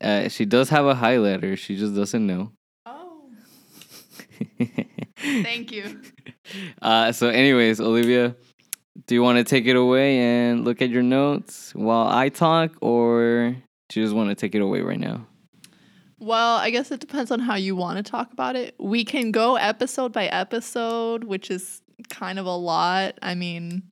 Uh, 0.00 0.28
she 0.28 0.44
does 0.44 0.70
have 0.70 0.86
a 0.86 0.94
highlighter. 0.94 1.56
She 1.56 1.76
just 1.76 1.94
doesn't 1.94 2.26
know. 2.26 2.52
Oh, 2.84 3.22
thank 5.18 5.70
you. 5.70 6.00
uh, 6.82 7.12
so, 7.12 7.28
anyways, 7.28 7.80
Olivia, 7.80 8.34
do 9.06 9.14
you 9.14 9.22
want 9.22 9.38
to 9.38 9.44
take 9.44 9.66
it 9.66 9.76
away 9.76 10.18
and 10.18 10.64
look 10.64 10.82
at 10.82 10.90
your 10.90 11.02
notes 11.02 11.72
while 11.74 12.08
I 12.08 12.28
talk, 12.28 12.72
or 12.80 13.56
do 13.88 14.00
you 14.00 14.06
just 14.06 14.16
want 14.16 14.30
to 14.30 14.34
take 14.34 14.54
it 14.54 14.62
away 14.62 14.80
right 14.80 14.98
now? 14.98 15.26
Well, 16.24 16.56
I 16.56 16.70
guess 16.70 16.90
it 16.90 17.00
depends 17.00 17.30
on 17.30 17.38
how 17.38 17.56
you 17.56 17.76
want 17.76 17.98
to 17.98 18.10
talk 18.10 18.32
about 18.32 18.56
it. 18.56 18.74
We 18.80 19.04
can 19.04 19.30
go 19.30 19.56
episode 19.56 20.10
by 20.10 20.24
episode, 20.28 21.22
which 21.24 21.50
is 21.50 21.82
kind 22.08 22.38
of 22.38 22.46
a 22.46 22.56
lot. 22.56 23.18
I 23.20 23.34
mean, 23.34 23.82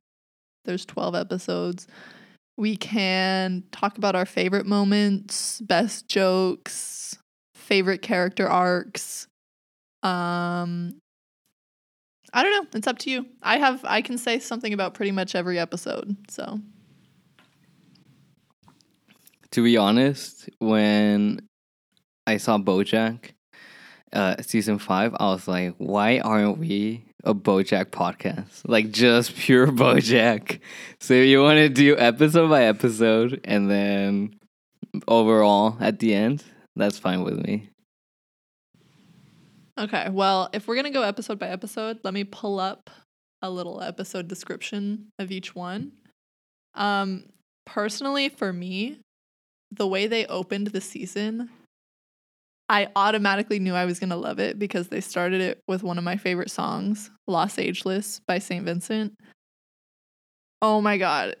there's 0.65 0.83
12 0.83 1.13
episodes. 1.13 1.85
We 2.57 2.75
can 2.75 3.63
talk 3.71 3.99
about 3.99 4.15
our 4.15 4.25
favorite 4.25 4.65
moments, 4.65 5.61
best 5.61 6.07
jokes, 6.07 7.15
favorite 7.53 8.01
character 8.01 8.49
arcs. 8.49 9.27
Um 10.01 10.95
I 12.33 12.41
don't 12.41 12.51
know, 12.51 12.67
it's 12.73 12.87
up 12.87 12.97
to 12.99 13.11
you. 13.11 13.27
I 13.43 13.57
have 13.59 13.85
I 13.85 14.01
can 14.01 14.17
say 14.17 14.39
something 14.39 14.73
about 14.73 14.95
pretty 14.95 15.11
much 15.11 15.35
every 15.35 15.59
episode. 15.59 16.17
So, 16.31 16.59
To 19.51 19.63
be 19.63 19.77
honest, 19.77 20.49
when 20.57 21.39
I 22.25 22.37
saw 22.37 22.57
BoJack 22.57 23.31
uh, 24.13 24.35
season 24.41 24.77
five, 24.77 25.15
I 25.19 25.25
was 25.25 25.47
like, 25.47 25.75
why 25.77 26.19
aren't 26.19 26.59
we 26.59 27.03
a 27.23 27.33
BoJack 27.33 27.85
podcast? 27.85 28.61
Like 28.65 28.91
just 28.91 29.35
pure 29.37 29.67
BoJack. 29.67 30.59
So 30.99 31.15
you 31.15 31.41
want 31.41 31.57
to 31.57 31.69
do 31.69 31.97
episode 31.97 32.49
by 32.49 32.63
episode, 32.63 33.41
and 33.43 33.69
then 33.69 34.35
overall 35.07 35.77
at 35.79 35.99
the 35.99 36.13
end, 36.13 36.43
that's 36.75 36.99
fine 36.99 37.23
with 37.23 37.43
me. 37.43 37.69
Okay, 39.79 40.09
well, 40.11 40.49
if 40.53 40.67
we're 40.67 40.81
to 40.83 40.91
go 40.91 41.01
episode 41.01 41.39
by 41.39 41.47
episode, 41.47 41.99
let 42.03 42.13
me 42.13 42.23
pull 42.23 42.59
up 42.59 42.91
a 43.41 43.49
little 43.49 43.81
episode 43.81 44.27
description 44.27 45.07
of 45.19 45.31
each 45.31 45.55
one. 45.55 45.91
Um 46.75 47.25
personally 47.65 48.29
for 48.29 48.53
me, 48.53 48.99
the 49.71 49.87
way 49.87 50.05
they 50.07 50.25
opened 50.27 50.67
the 50.67 50.81
season, 50.81 51.49
I 52.69 52.87
automatically 52.95 53.59
knew 53.59 53.73
I 53.73 53.85
was 53.85 53.99
going 53.99 54.09
to 54.09 54.15
love 54.15 54.39
it 54.39 54.57
because 54.57 54.87
they 54.87 55.01
started 55.01 55.41
it 55.41 55.59
with 55.67 55.83
one 55.83 55.97
of 55.97 56.03
my 56.03 56.17
favorite 56.17 56.49
songs, 56.49 57.11
Los 57.27 57.59
Ageless 57.59 58.21
by 58.27 58.39
St. 58.39 58.63
Vincent. 58.65 59.13
Oh 60.61 60.81
my 60.81 60.97
god. 60.97 61.35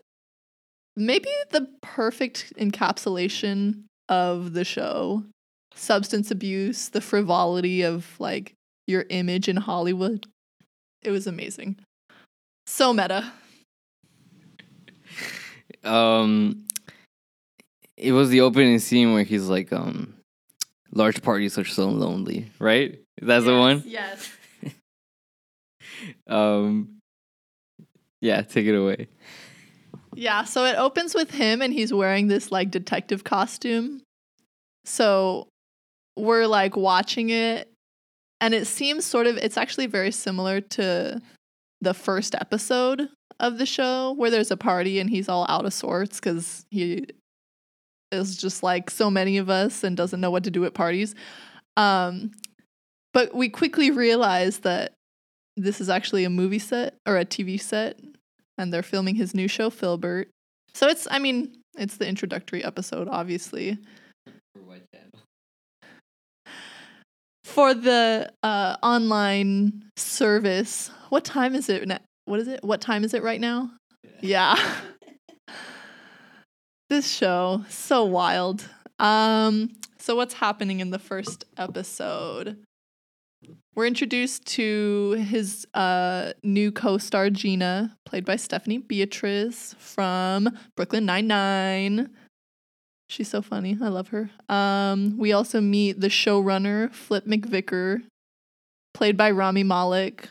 Maybe 0.95 1.29
the 1.49 1.67
perfect 1.81 2.53
encapsulation 2.57 3.83
of 4.09 4.53
the 4.53 4.65
show 4.65 5.23
substance 5.75 6.29
abuse, 6.29 6.89
the 6.89 7.01
frivolity 7.01 7.81
of 7.81 8.19
like 8.19 8.53
your 8.85 9.05
image 9.09 9.47
in 9.47 9.55
Hollywood. 9.55 10.27
It 11.01 11.11
was 11.11 11.25
amazing. 11.25 11.77
So 12.67 12.93
meta. 12.93 13.31
Um, 15.83 16.65
it 17.97 18.11
was 18.11 18.29
the 18.29 18.41
opening 18.41 18.79
scene 18.79 19.13
where 19.13 19.23
he's 19.23 19.47
like, 19.47 19.73
um, 19.73 20.13
large 20.93 21.21
parties 21.21 21.57
are 21.57 21.65
so 21.65 21.89
lonely, 21.89 22.51
right? 22.59 22.99
That's 23.21 23.45
the 23.45 23.57
one. 23.57 23.83
Yes. 23.85 24.31
Um, 26.27 26.99
yeah, 28.21 28.41
take 28.41 28.65
it 28.65 28.75
away. 28.75 29.07
Yeah, 30.15 30.43
so 30.43 30.65
it 30.65 30.75
opens 30.75 31.13
with 31.13 31.31
him 31.31 31.61
and 31.61 31.73
he's 31.73 31.93
wearing 31.93 32.27
this 32.27 32.51
like 32.51 32.71
detective 32.71 33.23
costume. 33.23 34.01
So 34.85 35.47
we're 36.17 36.47
like 36.47 36.75
watching 36.75 37.29
it 37.29 37.69
and 38.41 38.53
it 38.53 38.67
seems 38.67 39.05
sort 39.05 39.27
of 39.27 39.37
it's 39.37 39.57
actually 39.57 39.87
very 39.87 40.11
similar 40.11 40.61
to 40.61 41.21
the 41.81 41.93
first 41.93 42.35
episode 42.35 43.09
of 43.39 43.57
the 43.57 43.65
show 43.65 44.13
where 44.13 44.29
there's 44.29 44.51
a 44.51 44.57
party 44.57 44.99
and 44.99 45.09
he's 45.09 45.29
all 45.29 45.45
out 45.49 45.65
of 45.65 45.73
sorts 45.73 46.19
cuz 46.19 46.65
he 46.69 47.05
is 48.13 48.37
just 48.37 48.63
like 48.63 48.89
so 48.89 49.09
many 49.11 49.37
of 49.37 49.49
us 49.49 49.83
and 49.83 49.97
doesn't 49.97 50.21
know 50.21 50.31
what 50.31 50.43
to 50.45 50.51
do 50.51 50.65
at 50.65 50.73
parties. 50.73 51.15
Um 51.77 52.31
but 53.13 53.35
we 53.35 53.49
quickly 53.49 53.91
realize 53.91 54.59
that 54.59 54.93
this 55.55 55.79
is 55.79 55.89
actually 55.89 56.23
a 56.23 56.29
movie 56.29 56.59
set 56.59 56.95
or 57.05 57.17
a 57.17 57.25
TV 57.25 57.59
set 57.61 57.99
and 58.57 58.73
they're 58.73 58.81
filming 58.83 59.15
his 59.15 59.35
new 59.35 59.47
show 59.47 59.69
Philbert. 59.69 60.25
So 60.73 60.87
it's 60.87 61.07
I 61.11 61.19
mean, 61.19 61.57
it's 61.77 61.97
the 61.97 62.07
introductory 62.07 62.63
episode 62.63 63.07
obviously. 63.09 63.77
For 67.43 67.73
the 67.73 68.31
uh, 68.41 68.77
online 68.81 69.83
service, 69.95 70.89
what 71.09 71.23
time 71.23 71.53
is 71.53 71.69
it? 71.69 71.87
na- 71.87 71.99
What 72.25 72.39
is 72.39 72.47
it? 72.47 72.63
What 72.63 72.81
time 72.81 73.03
is 73.03 73.13
it 73.13 73.21
right 73.21 73.39
now? 73.39 73.69
Yeah. 74.21 74.55
this 76.89 77.09
show 77.09 77.63
so 77.69 78.03
wild. 78.03 78.69
Um 78.99 79.71
so 79.97 80.15
what's 80.15 80.35
happening 80.35 80.79
in 80.79 80.89
the 80.91 80.99
first 80.99 81.45
episode? 81.57 82.57
we're 83.75 83.87
introduced 83.87 84.45
to 84.45 85.11
his 85.27 85.65
uh, 85.73 86.33
new 86.43 86.71
co-star 86.71 87.29
Gina, 87.29 87.97
played 88.05 88.25
by 88.25 88.35
Stephanie 88.35 88.77
Beatriz 88.77 89.75
from 89.79 90.49
Brooklyn 90.75 91.05
Nine 91.05 91.27
Nine. 91.27 92.09
She's 93.09 93.29
so 93.29 93.41
funny. 93.41 93.77
I 93.81 93.89
love 93.89 94.09
her. 94.09 94.29
Um, 94.49 95.17
we 95.17 95.33
also 95.33 95.59
meet 95.61 95.99
the 95.99 96.07
showrunner 96.07 96.91
Flip 96.93 97.25
McVicker, 97.25 98.03
played 98.93 99.17
by 99.17 99.31
Rami 99.31 99.63
Malek, 99.63 100.29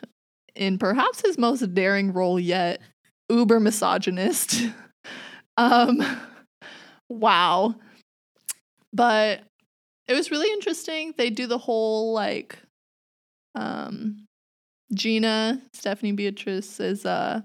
in 0.55 0.79
perhaps 0.79 1.23
his 1.23 1.39
most 1.39 1.75
daring 1.75 2.13
role 2.13 2.39
yet, 2.39 2.81
uber 3.29 3.61
misogynist. 3.61 4.63
um, 5.57 6.03
wow. 7.13 7.75
But 8.93 9.43
it 10.07 10.15
was 10.15 10.31
really 10.31 10.51
interesting. 10.53 11.15
They 11.17 11.31
do 11.31 11.47
the 11.47 11.59
whole 11.59 12.13
like 12.13 12.59
um 13.55 14.27
Gina, 14.95 15.61
Stephanie 15.73 16.13
Beatriz 16.13 16.81
is 16.81 17.07
uh 17.07 17.43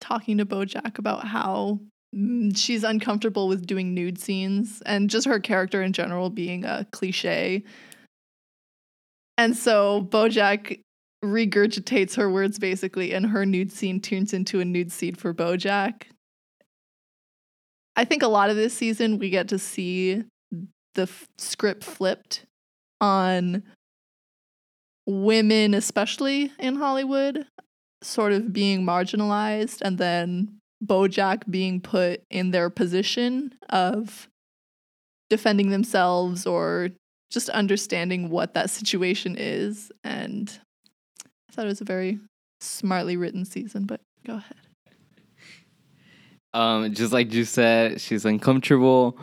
talking 0.00 0.38
to 0.38 0.46
Bojack 0.46 0.98
about 0.98 1.26
how 1.26 1.80
mm, 2.14 2.56
she's 2.56 2.84
uncomfortable 2.84 3.48
with 3.48 3.66
doing 3.66 3.94
nude 3.94 4.20
scenes 4.20 4.82
and 4.86 5.10
just 5.10 5.26
her 5.26 5.40
character 5.40 5.82
in 5.82 5.92
general 5.92 6.30
being 6.30 6.64
a 6.64 6.86
cliche. 6.92 7.64
And 9.38 9.56
so 9.56 10.06
Bojack 10.10 10.80
regurgitates 11.24 12.16
her 12.16 12.30
words 12.30 12.58
basically, 12.58 13.12
and 13.12 13.26
her 13.26 13.44
nude 13.44 13.72
scene 13.72 14.00
turns 14.00 14.32
into 14.32 14.60
a 14.60 14.64
nude 14.64 14.92
scene 14.92 15.14
for 15.14 15.34
Bojack. 15.34 16.04
I 17.96 18.04
think 18.04 18.22
a 18.22 18.28
lot 18.28 18.50
of 18.50 18.56
this 18.56 18.74
season 18.74 19.18
we 19.18 19.30
get 19.30 19.48
to 19.48 19.58
see 19.58 20.22
the 20.94 21.02
f- 21.02 21.28
script 21.38 21.82
flipped 21.82 22.44
on 23.00 23.62
women, 25.06 25.74
especially 25.74 26.52
in 26.58 26.76
Hollywood, 26.76 27.46
sort 28.02 28.32
of 28.32 28.52
being 28.52 28.82
marginalized, 28.82 29.80
and 29.82 29.98
then 29.98 30.58
Bojack 30.84 31.50
being 31.50 31.80
put 31.80 32.22
in 32.30 32.50
their 32.50 32.68
position 32.68 33.54
of 33.70 34.28
defending 35.30 35.70
themselves 35.70 36.46
or 36.46 36.90
just 37.30 37.48
understanding 37.50 38.30
what 38.30 38.54
that 38.54 38.70
situation 38.70 39.36
is. 39.38 39.90
And 40.04 40.58
I 41.48 41.52
thought 41.52 41.64
it 41.64 41.68
was 41.68 41.80
a 41.80 41.84
very 41.84 42.20
smartly 42.60 43.16
written 43.16 43.44
season, 43.44 43.84
but 43.84 44.00
go 44.26 44.34
ahead. 44.34 44.65
Um, 46.56 46.94
just 46.94 47.12
like 47.12 47.34
you 47.34 47.44
said, 47.44 48.00
she's 48.00 48.24
uncomfortable, 48.24 49.18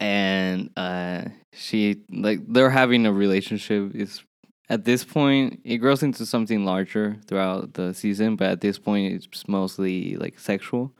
and 0.00 0.70
uh, 0.76 1.26
she 1.52 2.02
like 2.10 2.40
they're 2.48 2.68
having 2.68 3.06
a 3.06 3.12
relationship. 3.12 3.94
Is 3.94 4.24
at 4.68 4.84
this 4.84 5.04
point 5.04 5.60
it 5.64 5.76
grows 5.76 6.02
into 6.02 6.26
something 6.26 6.64
larger 6.64 7.16
throughout 7.28 7.74
the 7.74 7.94
season, 7.94 8.34
but 8.34 8.48
at 8.48 8.60
this 8.60 8.76
point 8.76 9.14
it's 9.14 9.46
mostly 9.46 10.16
like 10.16 10.40
sexual. 10.40 10.92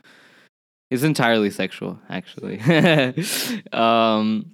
It's 0.92 1.02
entirely 1.02 1.50
sexual, 1.50 1.98
actually. 2.08 2.60
um, 3.72 4.52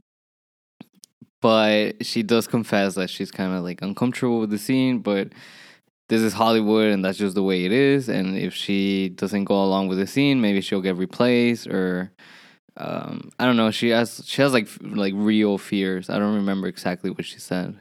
but 1.42 2.04
she 2.06 2.22
does 2.22 2.46
confess 2.46 2.94
that 2.94 3.10
she's 3.10 3.30
kind 3.30 3.52
of 3.52 3.62
like 3.62 3.82
uncomfortable 3.82 4.40
with 4.40 4.48
the 4.48 4.58
scene, 4.58 5.00
but 5.00 5.28
this 6.08 6.20
is 6.20 6.32
Hollywood 6.32 6.90
and 6.90 7.04
that's 7.04 7.18
just 7.18 7.34
the 7.34 7.42
way 7.42 7.64
it 7.64 7.72
is. 7.72 8.08
And 8.08 8.36
if 8.36 8.54
she 8.54 9.10
doesn't 9.10 9.44
go 9.44 9.62
along 9.62 9.88
with 9.88 9.98
the 9.98 10.06
scene, 10.06 10.40
maybe 10.40 10.60
she'll 10.60 10.82
get 10.82 10.96
replaced 10.96 11.66
or 11.66 12.12
um, 12.76 13.30
I 13.38 13.46
don't 13.46 13.56
know. 13.56 13.70
She 13.70 13.90
has 13.90 14.22
she 14.26 14.42
has 14.42 14.52
like 14.52 14.68
like 14.80 15.14
real 15.16 15.58
fears. 15.58 16.10
I 16.10 16.18
don't 16.18 16.34
remember 16.34 16.66
exactly 16.66 17.10
what 17.10 17.24
she 17.24 17.38
said. 17.38 17.78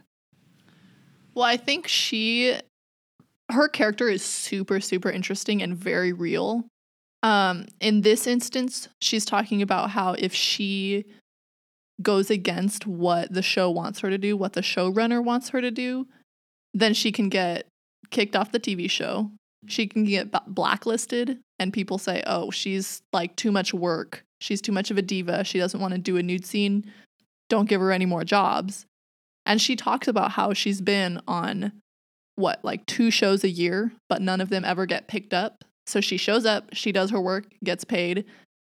Well, 1.34 1.46
I 1.46 1.58
think 1.58 1.88
she 1.88 2.58
her 3.52 3.68
character 3.68 4.08
is 4.08 4.24
super 4.24 4.80
super 4.80 5.10
interesting 5.10 5.62
and 5.62 5.76
very 5.76 6.14
real. 6.14 6.66
Um 7.24 7.66
in 7.80 8.02
this 8.02 8.28
instance, 8.28 8.88
she's 9.02 9.26
talking 9.26 9.62
about 9.62 9.90
how 9.92 10.14
if 10.14 10.34
she 10.34 11.06
goes 12.02 12.30
against 12.30 12.86
what 12.86 13.34
the 13.34 13.42
show 13.42 13.70
wants 13.70 14.00
her 14.00 14.10
to 14.10 14.18
do, 14.18 14.38
what 14.38 14.54
the 14.54 14.62
showrunner 14.62 15.24
wants 15.24 15.50
her 15.50 15.62
to 15.62 15.72
do, 15.72 16.08
then 16.74 16.94
she 16.94 17.12
can 17.12 17.30
get 17.30 17.68
kicked 18.13 18.36
off 18.36 18.54
the 18.54 18.60
TV 18.60 18.89
show. 18.89 19.30
She 19.67 19.86
mm-hmm. 19.86 19.91
can 19.91 20.04
get 20.06 20.32
blacklisted 20.47 21.39
and 21.60 21.73
people 21.73 21.97
say, 21.97 22.23
"Oh, 22.26 22.52
she's 22.52 23.02
like 23.12 23.36
too 23.36 23.52
much 23.52 23.73
work. 23.73 24.23
She's 24.39 24.62
too 24.62 24.71
much 24.71 24.91
of 24.91 24.97
a 24.97 25.02
diva. 25.02 25.43
She 25.43 25.60
doesn't 25.60 25.80
want 25.80 25.93
to 25.93 25.99
do 25.99 26.17
a 26.17 26.23
nude 26.23 26.45
scene. 26.45 26.89
Don't 27.49 27.67
give 27.67 27.82
her 27.82 27.91
any 27.91 28.06
more 28.06 28.23
jobs." 28.23 28.86
And 29.45 29.62
she 29.62 29.76
talks 29.76 30.08
about 30.08 30.32
how 30.32 30.54
she's 30.54 30.80
been 30.80 31.19
on 31.28 31.73
what, 32.36 32.63
like 32.63 32.86
two 32.86 33.12
shows 33.12 33.43
a 33.43 33.49
year, 33.49 33.91
but 34.08 34.21
none 34.21 34.39
of 34.39 34.49
them 34.49 34.63
ever 34.63 34.86
get 34.86 35.08
picked 35.08 35.34
up. 35.34 35.63
So 35.86 35.99
she 35.99 36.15
shows 36.15 36.45
up, 36.45 36.69
she 36.73 36.93
does 36.93 37.12
her 37.12 37.19
work, 37.19 37.47
gets 37.63 37.84
paid, 37.84 38.23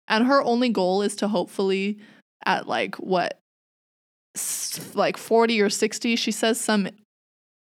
and 0.08 0.28
her 0.28 0.42
only 0.44 0.70
goal 0.70 1.02
is 1.02 1.16
to 1.18 1.30
hopefully 1.30 1.98
at 2.46 2.68
like 2.68 2.96
what 2.96 3.40
like 4.94 5.16
40 5.16 5.62
or 5.62 5.70
60, 5.70 6.16
she 6.18 6.32
says 6.32 6.60
some 6.60 6.90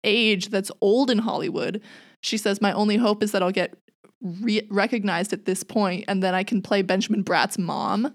age 0.05 0.49
that's 0.49 0.71
old 0.81 1.11
in 1.11 1.19
Hollywood. 1.19 1.81
She 2.23 2.37
says 2.37 2.61
my 2.61 2.73
only 2.73 2.97
hope 2.97 3.23
is 3.23 3.33
that 3.33 3.43
I'll 3.43 3.51
get 3.51 3.75
re- 4.23 4.67
recognized 4.71 5.33
at 5.33 5.45
this 5.45 5.63
point 5.63 6.05
and 6.09 6.23
then 6.23 6.35
I 6.35 6.43
can 6.43 6.63
play 6.63 6.83
Benjamin 6.83 7.23
Bratt's 7.23 7.59
mom. 7.59 8.15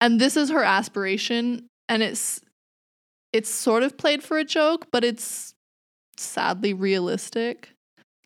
And 0.00 0.20
this 0.20 0.36
is 0.36 0.50
her 0.50 0.64
aspiration 0.64 1.66
and 1.88 2.02
it's 2.02 2.40
it's 3.32 3.50
sort 3.50 3.82
of 3.82 3.96
played 3.96 4.22
for 4.22 4.38
a 4.38 4.44
joke, 4.44 4.86
but 4.92 5.02
it's 5.02 5.54
sadly 6.16 6.72
realistic. 6.72 7.70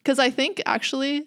Cuz 0.04 0.18
I 0.18 0.30
think 0.30 0.62
actually 0.66 1.26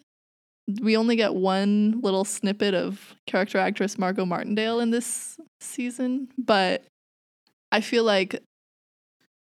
we 0.81 0.95
only 0.95 1.15
get 1.15 1.33
one 1.33 1.99
little 2.01 2.23
snippet 2.23 2.73
of 2.73 3.15
character 3.25 3.57
actress 3.57 3.97
Margot 3.97 4.25
Martindale 4.25 4.79
in 4.79 4.91
this 4.91 5.37
season, 5.59 6.29
but 6.37 6.83
I 7.71 7.81
feel 7.81 8.03
like 8.03 8.41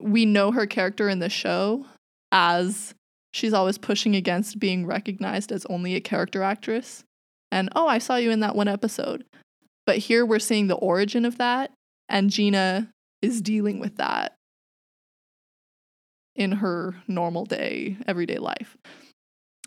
we 0.00 0.26
know 0.26 0.52
her 0.52 0.66
character 0.66 1.08
in 1.08 1.18
the 1.18 1.28
show 1.28 1.86
as 2.32 2.94
she's 3.32 3.52
always 3.52 3.78
pushing 3.78 4.14
against 4.14 4.58
being 4.58 4.86
recognized 4.86 5.52
as 5.52 5.66
only 5.66 5.94
a 5.94 6.00
character 6.00 6.42
actress. 6.42 7.04
And 7.50 7.70
oh, 7.74 7.86
I 7.88 7.98
saw 7.98 8.16
you 8.16 8.30
in 8.30 8.40
that 8.40 8.56
one 8.56 8.68
episode. 8.68 9.24
But 9.86 9.98
here 9.98 10.26
we're 10.26 10.38
seeing 10.38 10.66
the 10.66 10.74
origin 10.74 11.24
of 11.24 11.38
that, 11.38 11.70
and 12.10 12.28
Gina 12.28 12.90
is 13.22 13.40
dealing 13.40 13.80
with 13.80 13.96
that 13.96 14.34
in 16.36 16.52
her 16.52 16.94
normal 17.08 17.46
day, 17.46 17.96
everyday 18.06 18.36
life. 18.36 18.76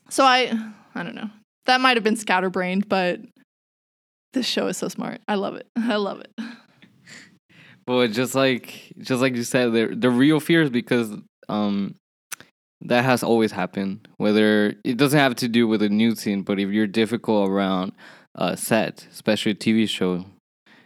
So 0.09 0.23
I 0.23 0.53
I 0.93 1.03
don't 1.03 1.15
know. 1.15 1.29
That 1.65 1.81
might 1.81 1.97
have 1.97 2.03
been 2.03 2.15
scatterbrained, 2.15 2.87
but 2.87 3.19
this 4.33 4.45
show 4.45 4.67
is 4.67 4.77
so 4.77 4.87
smart. 4.87 5.21
I 5.27 5.35
love 5.35 5.55
it. 5.55 5.67
I 5.75 5.95
love 5.95 6.21
it. 6.21 6.31
Well, 7.91 8.07
just 8.07 8.35
like 8.35 8.93
just 8.99 9.21
like 9.21 9.35
you 9.35 9.43
said, 9.43 9.73
the 9.73 9.87
the 9.93 10.09
real 10.09 10.39
fear 10.39 10.61
is 10.61 10.69
because 10.69 11.11
um 11.49 11.95
that 12.81 13.03
has 13.03 13.21
always 13.21 13.51
happened. 13.51 14.07
Whether 14.15 14.75
it 14.85 14.95
doesn't 14.95 15.19
have 15.19 15.35
to 15.35 15.49
do 15.49 15.67
with 15.67 15.81
a 15.81 15.89
new 15.89 16.15
scene, 16.15 16.43
but 16.43 16.57
if 16.57 16.69
you're 16.69 16.87
difficult 16.87 17.49
around 17.49 17.91
a 18.35 18.55
set, 18.55 19.05
especially 19.11 19.51
a 19.51 19.55
TV 19.55 19.89
show, 19.89 20.25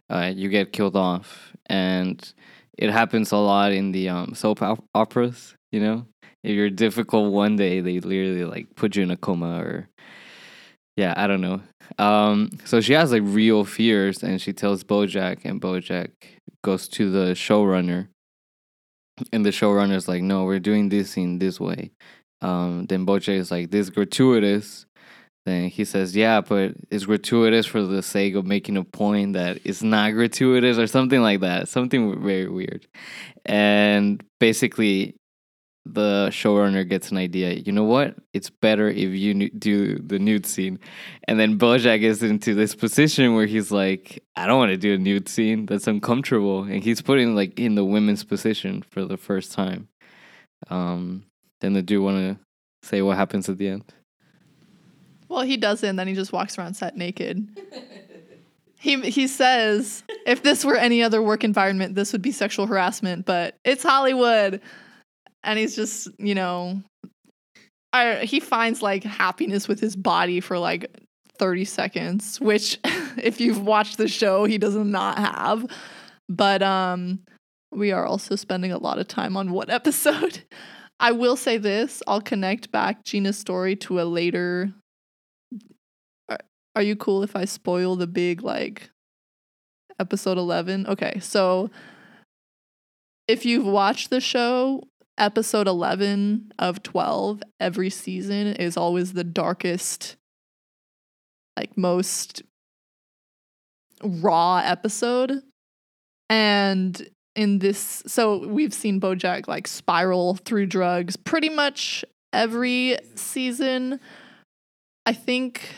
uh, 0.09 0.33
you 0.35 0.49
get 0.49 0.73
killed 0.73 0.95
off, 0.95 1.53
and 1.67 2.33
it 2.75 2.89
happens 2.89 3.31
a 3.31 3.37
lot 3.37 3.71
in 3.71 3.91
the 3.91 4.09
um, 4.09 4.33
soap 4.33 4.63
op- 4.63 4.83
operas. 4.95 5.53
You 5.71 5.81
know, 5.81 6.07
if 6.43 6.55
you're 6.55 6.71
difficult 6.71 7.31
one 7.33 7.55
day, 7.55 7.81
they 7.81 7.99
literally 7.99 8.45
like 8.45 8.75
put 8.75 8.95
you 8.95 9.03
in 9.03 9.11
a 9.11 9.17
coma 9.17 9.59
or 9.61 9.89
yeah, 10.95 11.13
I 11.17 11.27
don't 11.27 11.41
know. 11.41 11.61
Um, 11.97 12.49
so 12.63 12.81
she 12.81 12.93
has 12.93 13.11
like 13.11 13.23
real 13.25 13.65
fears, 13.65 14.23
and 14.23 14.41
she 14.41 14.53
tells 14.53 14.83
BoJack, 14.83 15.45
and 15.45 15.61
BoJack 15.61 16.11
goes 16.63 16.87
to 16.89 17.11
the 17.11 17.33
showrunner, 17.33 18.07
and 19.31 19.45
the 19.45 19.49
showrunner's 19.51 20.07
like, 20.07 20.23
"No, 20.23 20.45
we're 20.45 20.59
doing 20.59 20.89
this 20.89 21.11
scene 21.11 21.39
this 21.39 21.59
way." 21.59 21.91
Um, 22.41 22.85
then 22.87 23.05
BoJack 23.05 23.37
is 23.37 23.51
like, 23.51 23.71
"This 23.71 23.87
is 23.87 23.89
gratuitous." 23.89 24.85
Then 25.45 25.69
he 25.69 25.85
says, 25.85 26.15
"Yeah, 26.15 26.41
but 26.41 26.73
it's 26.89 27.05
gratuitous 27.05 27.67
for 27.67 27.83
the 27.83 28.01
sake 28.01 28.33
of 28.35 28.45
making 28.45 28.77
a 28.77 28.83
point 28.83 29.33
that 29.33 29.59
it's 29.63 29.83
not 29.83 30.13
gratuitous 30.13 30.77
or 30.79 30.87
something 30.87 31.21
like 31.21 31.41
that. 31.41 31.67
Something 31.67 32.21
very 32.23 32.47
weird." 32.47 32.87
And 33.45 34.23
basically, 34.39 35.15
the 35.85 36.27
showrunner 36.31 36.87
gets 36.87 37.11
an 37.11 37.17
idea. 37.17 37.53
You 37.53 37.71
know 37.71 37.83
what? 37.83 38.15
It's 38.33 38.49
better 38.49 38.89
if 38.89 39.11
you 39.11 39.49
do 39.49 39.99
the 39.99 40.17
nude 40.17 40.45
scene. 40.45 40.79
And 41.27 41.39
then 41.39 41.59
Bojack 41.59 42.01
is 42.01 42.23
into 42.23 42.55
this 42.55 42.73
position 42.73 43.35
where 43.35 43.45
he's 43.45 43.71
like, 43.71 44.23
I 44.35 44.47
don't 44.47 44.57
want 44.57 44.71
to 44.71 44.77
do 44.77 44.95
a 44.95 44.97
nude 44.97 45.29
scene. 45.29 45.65
That's 45.67 45.87
uncomfortable. 45.87 46.63
And 46.63 46.83
he's 46.83 47.01
putting 47.01 47.35
like 47.35 47.59
in 47.59 47.75
the 47.75 47.85
women's 47.85 48.23
position 48.23 48.83
for 48.89 49.05
the 49.05 49.17
first 49.17 49.51
time. 49.51 49.87
Um, 50.69 51.25
then 51.61 51.73
the 51.73 51.83
dude 51.83 52.03
want 52.03 52.17
to 52.17 52.87
say 52.87 53.01
what 53.01 53.17
happens 53.17 53.47
at 53.47 53.57
the 53.57 53.67
end. 53.67 53.83
Well, 55.29 55.41
he 55.41 55.57
doesn't. 55.57 55.95
Then 55.95 56.07
he 56.07 56.15
just 56.15 56.33
walks 56.33 56.57
around 56.57 56.75
set 56.75 56.97
naked. 56.97 57.47
he 58.79 59.01
he 59.01 59.27
says, 59.27 60.03
if 60.25 60.41
this 60.41 60.65
were 60.65 60.77
any 60.77 61.03
other 61.03 61.21
work 61.21 61.43
environment, 61.43 61.95
this 61.95 62.11
would 62.11 62.21
be 62.21 62.31
sexual 62.31 62.65
harassment, 62.65 63.25
but 63.25 63.57
it's 63.63 63.83
Hollywood. 63.83 64.61
And 65.45 65.57
he's 65.57 65.75
just 65.75 66.09
you 66.17 66.35
know 66.35 66.81
I, 67.93 68.25
he 68.25 68.41
finds 68.41 68.81
like 68.81 69.05
happiness 69.05 69.69
with 69.69 69.79
his 69.79 69.95
body 69.95 70.41
for 70.41 70.59
like 70.59 70.91
30 71.39 71.63
seconds 71.63 72.41
which 72.41 72.77
if 72.83 73.39
you've 73.39 73.61
watched 73.61 73.97
the 73.97 74.09
show 74.09 74.43
he 74.43 74.57
does 74.57 74.75
not 74.75 75.17
have. 75.17 75.65
But 76.27 76.61
um 76.61 77.19
we 77.71 77.91
are 77.91 78.05
also 78.05 78.35
spending 78.35 78.71
a 78.71 78.77
lot 78.77 78.99
of 78.99 79.07
time 79.07 79.37
on 79.37 79.51
what 79.51 79.69
episode. 79.79 80.43
I 80.99 81.11
will 81.11 81.35
say 81.35 81.57
this 81.57 82.01
i'll 82.07 82.21
connect 82.21 82.71
back 82.71 83.03
gina's 83.03 83.37
story 83.37 83.75
to 83.75 84.01
a 84.01 84.03
later 84.03 84.73
are, 86.29 86.39
are 86.73 86.81
you 86.81 86.95
cool 86.95 87.21
if 87.21 87.35
i 87.35 87.43
spoil 87.43 87.97
the 87.97 88.07
big 88.07 88.41
like 88.41 88.89
episode 89.99 90.37
11 90.37 90.87
okay 90.87 91.19
so 91.19 91.69
if 93.27 93.45
you've 93.45 93.65
watched 93.65 94.09
the 94.09 94.21
show 94.21 94.81
episode 95.17 95.67
11 95.67 96.51
of 96.59 96.83
12 96.83 97.41
every 97.59 97.89
season 97.89 98.47
is 98.47 98.77
always 98.77 99.13
the 99.13 99.23
darkest 99.23 100.17
like 101.57 101.77
most 101.77 102.43
raw 104.03 104.57
episode. 104.57 105.41
And 106.29 107.09
in 107.35 107.59
this 107.59 108.03
so 108.07 108.47
we've 108.47 108.73
seen 108.73 108.99
bojack 108.99 109.47
like 109.47 109.67
spiral 109.67 110.35
through 110.35 110.65
drugs 110.65 111.17
pretty 111.17 111.49
much 111.49 112.03
every 112.33 112.97
season. 113.15 113.99
I 115.05 115.13
think 115.13 115.69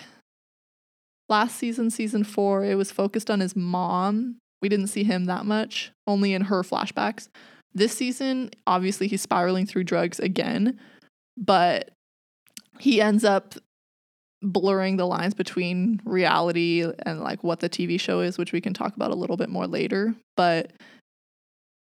last 1.30 1.58
season 1.58 1.90
season 1.90 2.24
4 2.24 2.66
it 2.66 2.76
was 2.76 2.92
focused 2.92 3.30
on 3.30 3.40
his 3.40 3.56
mom. 3.56 4.38
We 4.62 4.70
didn't 4.70 4.88
see 4.88 5.04
him 5.04 5.26
that 5.26 5.46
much 5.46 5.92
only 6.08 6.34
in 6.34 6.44
her 6.44 6.64
flashbacks 6.64 7.28
this 7.78 7.94
season 7.94 8.50
obviously 8.66 9.08
he's 9.08 9.22
spiraling 9.22 9.66
through 9.66 9.84
drugs 9.84 10.20
again 10.20 10.78
but 11.38 11.92
he 12.80 13.02
ends 13.02 13.24
up 13.24 13.56
blurring 14.42 14.98
the 14.98 15.06
lines 15.06 15.34
between 15.34 16.02
reality 16.06 16.86
and 17.06 17.22
like 17.22 17.44
what 17.44 17.60
the 17.60 17.70
TV 17.70 18.00
show 18.00 18.20
is, 18.20 18.38
which 18.38 18.52
we 18.52 18.62
can 18.62 18.74
talk 18.74 18.96
about 18.96 19.12
a 19.12 19.16
little 19.16 19.38
bit 19.38 19.50
more 19.50 19.68
later. 19.68 20.16
But 20.36 20.72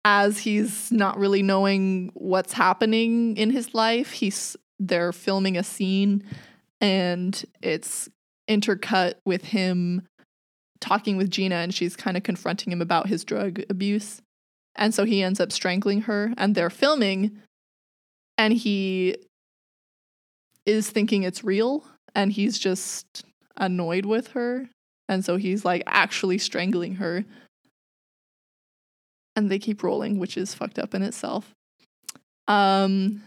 as 0.04 0.40
he's 0.40 0.92
not 0.92 1.18
really 1.18 1.42
knowing 1.42 2.12
what's 2.14 2.54
happening 2.54 3.36
in 3.38 3.50
his 3.50 3.74
life, 3.74 4.12
he's 4.12 4.56
they're 4.80 5.14
filming 5.14 5.58
a 5.58 5.64
scene 5.64 6.24
and 6.82 7.44
it's 7.62 8.10
intercut 8.50 9.16
with 9.26 9.46
him 9.46 10.04
talking 10.82 11.18
with 11.18 11.32
Gina 11.32 11.56
and 11.56 11.74
she's 11.74 11.96
kind 11.96 12.18
of 12.18 12.24
confronting 12.24 12.72
him 12.72 12.82
about 12.82 13.08
his 13.08 13.24
drug 13.24 13.62
abuse. 13.70 14.22
And 14.76 14.94
so 14.94 15.06
he 15.06 15.24
ends 15.24 15.40
up 15.40 15.52
strangling 15.52 16.02
her 16.02 16.34
and 16.38 16.54
they're 16.54 16.70
filming 16.70 17.42
and 18.38 18.54
he 18.54 19.16
is 20.66 20.90
thinking 20.90 21.24
it's 21.24 21.44
real 21.44 21.86
and 22.14 22.32
he's 22.32 22.60
just 22.60 23.24
annoyed 23.56 24.06
with 24.06 24.30
her. 24.30 24.70
And 25.08 25.24
so 25.24 25.38
he's 25.38 25.64
like 25.64 25.84
actually 25.86 26.38
strangling 26.38 26.96
her. 26.96 27.24
And 29.36 29.52
they 29.52 29.60
keep 29.60 29.84
rolling, 29.84 30.18
which 30.18 30.38
is 30.38 30.54
fucked 30.54 30.80
up 30.80 30.94
in 30.94 31.04
itself. 31.04 31.52
Um 32.48 33.24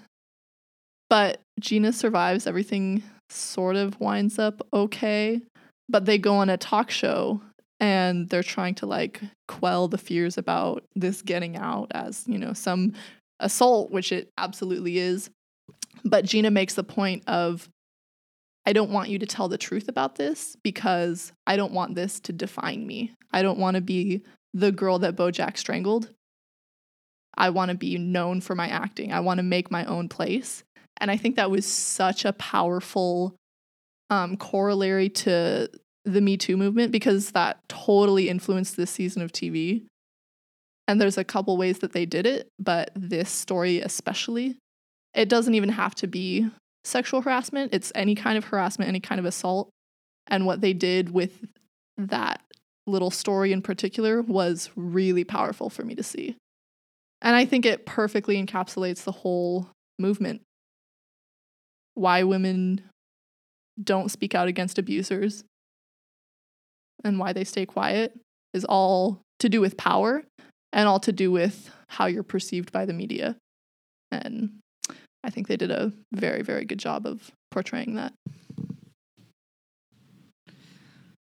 but 1.10 1.40
Gina 1.58 1.92
survives. 1.92 2.46
Everything 2.46 3.02
sort 3.30 3.76
of 3.76 3.98
winds 3.98 4.38
up 4.38 4.66
okay. 4.72 5.40
But 5.88 6.04
they 6.04 6.18
go 6.18 6.34
on 6.34 6.50
a 6.50 6.58
talk 6.58 6.90
show 6.90 7.40
and 7.80 8.28
they're 8.28 8.42
trying 8.42 8.74
to 8.76 8.86
like 8.86 9.20
quell 9.46 9.88
the 9.88 9.98
fears 9.98 10.36
about 10.36 10.84
this 10.94 11.22
getting 11.22 11.56
out 11.56 11.90
as, 11.92 12.24
you 12.26 12.38
know, 12.38 12.52
some 12.52 12.94
assault, 13.40 13.90
which 13.90 14.12
it 14.12 14.30
absolutely 14.36 14.98
is. 14.98 15.30
But 16.04 16.24
Gina 16.24 16.50
makes 16.50 16.74
the 16.74 16.84
point 16.84 17.22
of 17.26 17.68
I 18.66 18.72
don't 18.72 18.90
want 18.90 19.08
you 19.08 19.18
to 19.20 19.26
tell 19.26 19.48
the 19.48 19.56
truth 19.56 19.88
about 19.88 20.16
this 20.16 20.54
because 20.62 21.32
I 21.46 21.56
don't 21.56 21.72
want 21.72 21.94
this 21.94 22.20
to 22.20 22.32
define 22.32 22.86
me. 22.86 23.14
I 23.32 23.40
don't 23.40 23.58
want 23.58 23.76
to 23.76 23.80
be 23.80 24.22
the 24.52 24.72
girl 24.72 24.98
that 24.98 25.16
Bojack 25.16 25.56
strangled. 25.56 26.10
I 27.34 27.50
want 27.50 27.70
to 27.70 27.76
be 27.76 27.96
known 27.96 28.40
for 28.40 28.54
my 28.54 28.68
acting. 28.68 29.12
I 29.12 29.20
want 29.20 29.38
to 29.38 29.42
make 29.42 29.70
my 29.70 29.84
own 29.86 30.08
place. 30.08 30.64
And 30.98 31.10
I 31.10 31.16
think 31.16 31.36
that 31.36 31.50
was 31.50 31.64
such 31.64 32.24
a 32.24 32.32
powerful 32.34 33.36
um, 34.10 34.36
corollary 34.36 35.08
to 35.10 35.70
the 36.12 36.20
Me 36.20 36.36
Too 36.36 36.56
movement 36.56 36.92
because 36.92 37.32
that 37.32 37.60
totally 37.68 38.28
influenced 38.28 38.76
this 38.76 38.90
season 38.90 39.22
of 39.22 39.32
TV. 39.32 39.84
And 40.86 41.00
there's 41.00 41.18
a 41.18 41.24
couple 41.24 41.56
ways 41.56 41.80
that 41.80 41.92
they 41.92 42.06
did 42.06 42.26
it, 42.26 42.48
but 42.58 42.90
this 42.96 43.28
story 43.28 43.80
especially, 43.80 44.56
it 45.14 45.28
doesn't 45.28 45.54
even 45.54 45.68
have 45.68 45.94
to 45.96 46.06
be 46.06 46.48
sexual 46.84 47.20
harassment, 47.20 47.74
it's 47.74 47.92
any 47.94 48.14
kind 48.14 48.38
of 48.38 48.44
harassment, 48.44 48.88
any 48.88 49.00
kind 49.00 49.18
of 49.18 49.26
assault. 49.26 49.68
And 50.26 50.46
what 50.46 50.60
they 50.62 50.72
did 50.72 51.10
with 51.10 51.44
that 51.98 52.40
little 52.86 53.10
story 53.10 53.52
in 53.52 53.60
particular 53.60 54.22
was 54.22 54.70
really 54.76 55.24
powerful 55.24 55.68
for 55.68 55.84
me 55.84 55.94
to 55.94 56.02
see. 56.02 56.36
And 57.20 57.36
I 57.36 57.44
think 57.44 57.66
it 57.66 57.84
perfectly 57.84 58.42
encapsulates 58.42 59.04
the 59.04 59.12
whole 59.12 59.68
movement. 59.98 60.40
Why 61.94 62.22
women 62.22 62.82
don't 63.82 64.10
speak 64.10 64.34
out 64.34 64.48
against 64.48 64.78
abusers 64.78 65.44
and 67.04 67.18
why 67.18 67.32
they 67.32 67.44
stay 67.44 67.66
quiet 67.66 68.12
is 68.54 68.64
all 68.64 69.20
to 69.40 69.48
do 69.48 69.60
with 69.60 69.76
power 69.76 70.22
and 70.72 70.88
all 70.88 71.00
to 71.00 71.12
do 71.12 71.30
with 71.30 71.70
how 71.88 72.06
you're 72.06 72.22
perceived 72.22 72.72
by 72.72 72.84
the 72.84 72.92
media. 72.92 73.36
And 74.10 74.58
I 75.24 75.30
think 75.30 75.48
they 75.48 75.56
did 75.56 75.70
a 75.70 75.92
very, 76.12 76.42
very 76.42 76.64
good 76.64 76.78
job 76.78 77.06
of 77.06 77.30
portraying 77.50 77.94
that. 77.96 78.12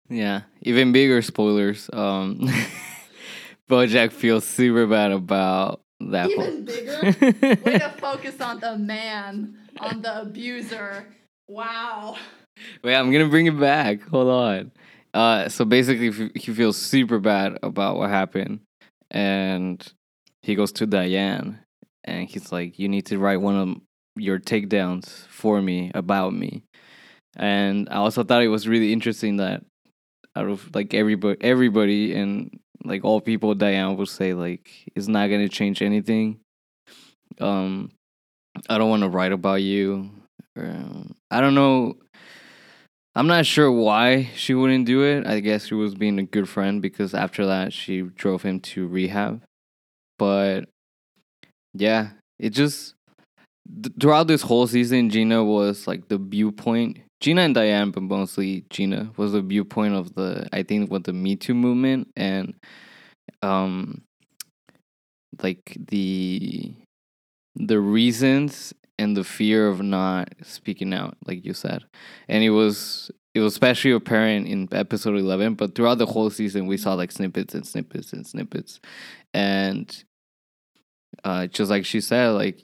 Yeah, 0.09 0.43
even 0.63 0.93
bigger 0.93 1.23
spoilers. 1.23 1.89
Um, 1.93 2.49
BoJack 3.71 4.13
feels 4.13 4.45
super 4.47 4.87
bad 4.87 5.11
about 5.13 5.81
that. 6.01 6.29
Even 6.31 6.45
whole- 6.45 6.61
bigger? 6.63 7.01
Way 7.65 7.79
to 7.79 7.95
focus 7.99 8.41
on 8.41 8.61
the 8.61 8.77
man, 8.77 9.57
on 9.81 10.03
the 10.03 10.21
abuser. 10.23 11.07
Wow. 11.49 12.17
Wait, 12.85 12.95
I'm 12.95 13.11
gonna 13.11 13.29
bring 13.29 13.47
it 13.47 13.59
back. 13.59 14.03
Hold 14.09 14.29
on. 14.29 14.73
Uh, 15.15 15.49
so 15.49 15.65
basically, 15.65 16.31
he 16.35 16.55
feels 16.55 16.77
super 16.77 17.19
bad 17.19 17.59
about 17.63 17.97
what 17.97 18.11
happened, 18.11 18.61
and 19.11 19.87
he 20.43 20.55
goes 20.55 20.73
to 20.73 20.87
Diane, 20.87 21.61
and 22.05 22.29
he's 22.29 22.51
like, 22.51 22.79
"You 22.79 22.89
need 22.89 23.07
to 23.07 23.19
write 23.19 23.41
one 23.41 23.57
of 23.57 23.77
your 24.17 24.39
takedowns 24.39 25.27
for 25.29 25.61
me 25.61 25.91
about 25.95 26.33
me." 26.33 26.63
And 27.37 27.89
I 27.91 27.97
also 27.97 28.25
thought 28.25 28.43
it 28.43 28.49
was 28.49 28.69
really 28.69 28.93
interesting 28.93 29.37
that 29.37 29.65
out 30.35 30.49
of 30.49 30.75
like 30.75 30.95
everybody, 30.95 31.39
everybody, 31.43 32.15
and 32.15 32.59
like 32.85 33.05
all 33.05 33.21
people, 33.21 33.55
Diane 33.55 33.97
would 33.97 34.09
say 34.09 34.35
like, 34.35 34.71
"It's 34.95 35.09
not 35.09 35.29
gonna 35.29 35.49
change 35.49 35.83
anything." 35.83 36.41
Um, 37.41 37.91
I 38.69 38.79
don't 38.79 38.91
want 38.91 39.03
to 39.03 39.09
write 39.09 39.33
about 39.33 39.63
you. 39.63 40.11
Um, 40.57 41.15
I 41.31 41.41
don't 41.41 41.55
know. 41.55 41.97
I'm 43.15 43.27
not 43.27 43.45
sure 43.45 43.71
why 43.71 44.31
she 44.37 44.55
wouldn't 44.55 44.87
do 44.87 45.03
it. 45.03 45.27
I 45.27 45.41
guess 45.41 45.67
she 45.67 45.75
was 45.75 45.95
being 45.95 46.19
a 46.19 46.23
good 46.23 46.49
friend 46.49 46.81
because 46.81 47.15
after 47.15 47.47
that 47.47 47.73
she 47.73 48.03
drove 48.03 48.43
him 48.43 48.61
to 48.61 48.87
rehab. 48.89 49.43
But 50.19 50.67
yeah, 51.75 52.11
it 52.39 52.51
just 52.51 52.95
th- 53.83 53.95
throughout 54.01 54.29
this 54.29 54.43
whole 54.43 54.67
season, 54.67 55.11
Gina 55.11 55.45
was 55.45 55.87
like 55.87 56.09
the 56.09 56.19
viewpoint. 56.19 57.01
Gina 57.21 57.43
and 57.43 57.55
Diane, 57.55 57.91
but 57.91 58.03
mostly 58.03 58.65
Gina 58.71 59.13
was 59.17 59.33
the 59.33 59.43
viewpoint 59.43 59.95
of 59.95 60.15
the 60.15 60.49
I 60.53 60.63
think 60.63 60.91
what 60.91 61.05
the 61.05 61.13
Me 61.13 61.37
Too 61.37 61.55
movement 61.55 62.09
and 62.17 62.55
um 63.43 64.03
like 65.43 65.77
the 65.89 66.75
the 67.57 67.79
reasons 67.81 68.73
and 69.03 69.17
the 69.17 69.25
fear 69.25 69.69
of 69.69 69.83
not 69.83 70.33
speaking 70.43 70.95
out, 70.95 71.17
like 71.27 71.45
you 71.45 71.53
said. 71.53 71.85
And 72.29 72.43
it 72.45 72.51
was 72.51 73.11
it 73.35 73.41
was 73.41 73.53
especially 73.53 73.93
apparent 73.93 74.47
in 74.47 74.69
episode 74.73 75.17
eleven, 75.17 75.55
but 75.55 75.75
throughout 75.75 75.99
the 75.99 76.07
whole 76.07 76.31
season 76.31 76.67
we 76.67 76.77
saw 76.77 76.95
like 76.95 77.13
snippets 77.13 77.55
and 77.55 77.67
snippets 77.67 78.13
and 78.13 78.27
snippets. 78.27 78.81
And 79.35 80.05
uh, 81.25 81.47
just 81.49 81.71
like 81.71 81.85
she 81.85 82.01
said, 82.01 82.29
like 82.31 82.61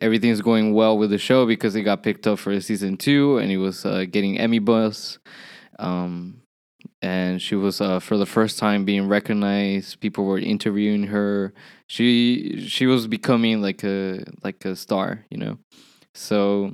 everything's 0.00 0.40
going 0.40 0.74
well 0.74 0.96
with 0.96 1.10
the 1.10 1.18
show 1.18 1.46
because 1.46 1.74
it 1.74 1.82
got 1.82 2.02
picked 2.02 2.26
up 2.26 2.38
for 2.38 2.58
season 2.60 2.96
two, 2.96 3.38
and 3.38 3.50
it 3.50 3.58
was 3.58 3.84
uh, 3.84 4.04
getting 4.10 4.38
Emmy 4.38 4.58
buzz. 4.58 5.18
Um, 5.78 6.42
and 7.02 7.40
she 7.40 7.54
was 7.54 7.80
uh, 7.80 7.98
for 7.98 8.16
the 8.16 8.26
first 8.26 8.58
time 8.58 8.84
being 8.84 9.08
recognized. 9.08 10.00
People 10.00 10.24
were 10.24 10.38
interviewing 10.38 11.04
her. 11.04 11.52
She 11.86 12.66
she 12.66 12.86
was 12.86 13.06
becoming 13.06 13.62
like 13.62 13.82
a 13.84 14.24
like 14.42 14.64
a 14.64 14.76
star, 14.76 15.24
you 15.30 15.38
know. 15.38 15.58
So 16.14 16.72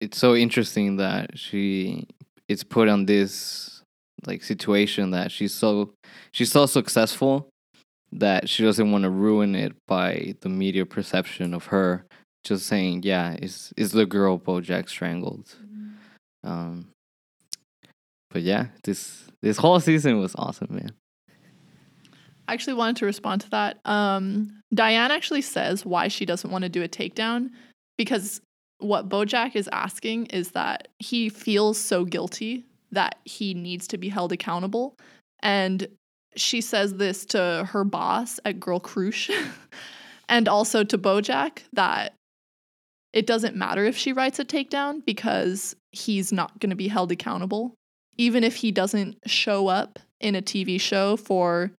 it's 0.00 0.18
so 0.18 0.34
interesting 0.34 0.96
that 0.96 1.38
she 1.38 2.06
it's 2.48 2.64
put 2.64 2.88
on 2.88 3.06
this 3.06 3.82
like 4.26 4.42
situation 4.42 5.10
that 5.10 5.32
she's 5.32 5.54
so 5.54 5.92
she's 6.32 6.52
so 6.52 6.66
successful 6.66 7.48
that 8.12 8.48
she 8.48 8.62
doesn't 8.62 8.92
want 8.92 9.02
to 9.02 9.10
ruin 9.10 9.54
it 9.54 9.72
by 9.88 10.34
the 10.42 10.48
media 10.48 10.84
perception 10.84 11.54
of 11.54 11.66
her 11.66 12.04
just 12.44 12.66
saying, 12.66 13.02
yeah, 13.04 13.36
is 13.40 13.72
is 13.76 13.92
the 13.92 14.06
girl 14.06 14.38
Bojack 14.38 14.88
strangled. 14.88 15.56
Um, 16.44 16.88
but 18.32 18.42
yeah, 18.42 18.66
this 18.84 19.24
this 19.42 19.58
whole 19.58 19.78
season 19.80 20.18
was 20.18 20.34
awesome, 20.36 20.68
man. 20.70 20.92
I 22.48 22.54
actually 22.54 22.74
wanted 22.74 22.96
to 22.96 23.06
respond 23.06 23.42
to 23.42 23.50
that. 23.50 23.78
Um, 23.84 24.62
Diane 24.74 25.10
actually 25.10 25.42
says 25.42 25.86
why 25.86 26.08
she 26.08 26.26
doesn't 26.26 26.50
want 26.50 26.62
to 26.62 26.68
do 26.68 26.82
a 26.82 26.88
takedown 26.88 27.50
because 27.96 28.40
what 28.78 29.08
Bojack 29.08 29.54
is 29.54 29.68
asking 29.72 30.26
is 30.26 30.50
that 30.52 30.88
he 30.98 31.28
feels 31.28 31.78
so 31.78 32.04
guilty 32.04 32.66
that 32.90 33.16
he 33.24 33.54
needs 33.54 33.86
to 33.88 33.98
be 33.98 34.08
held 34.08 34.32
accountable. 34.32 34.96
And 35.40 35.86
she 36.36 36.60
says 36.60 36.94
this 36.94 37.24
to 37.26 37.68
her 37.70 37.84
boss 37.84 38.40
at 38.44 38.58
Girl 38.58 38.80
Croosh 38.80 39.30
and 40.28 40.48
also 40.48 40.82
to 40.84 40.98
Bojack 40.98 41.60
that 41.72 42.14
it 43.12 43.26
doesn't 43.26 43.56
matter 43.56 43.84
if 43.84 43.96
she 43.96 44.12
writes 44.12 44.38
a 44.38 44.44
takedown 44.44 45.04
because 45.04 45.76
he's 45.90 46.32
not 46.32 46.58
going 46.58 46.70
to 46.70 46.76
be 46.76 46.88
held 46.88 47.12
accountable. 47.12 47.74
Even 48.18 48.44
if 48.44 48.56
he 48.56 48.70
doesn't 48.70 49.16
show 49.26 49.68
up 49.68 49.98
in 50.20 50.34
a 50.34 50.42
TV 50.42 50.80
show 50.80 51.16
for 51.16 51.72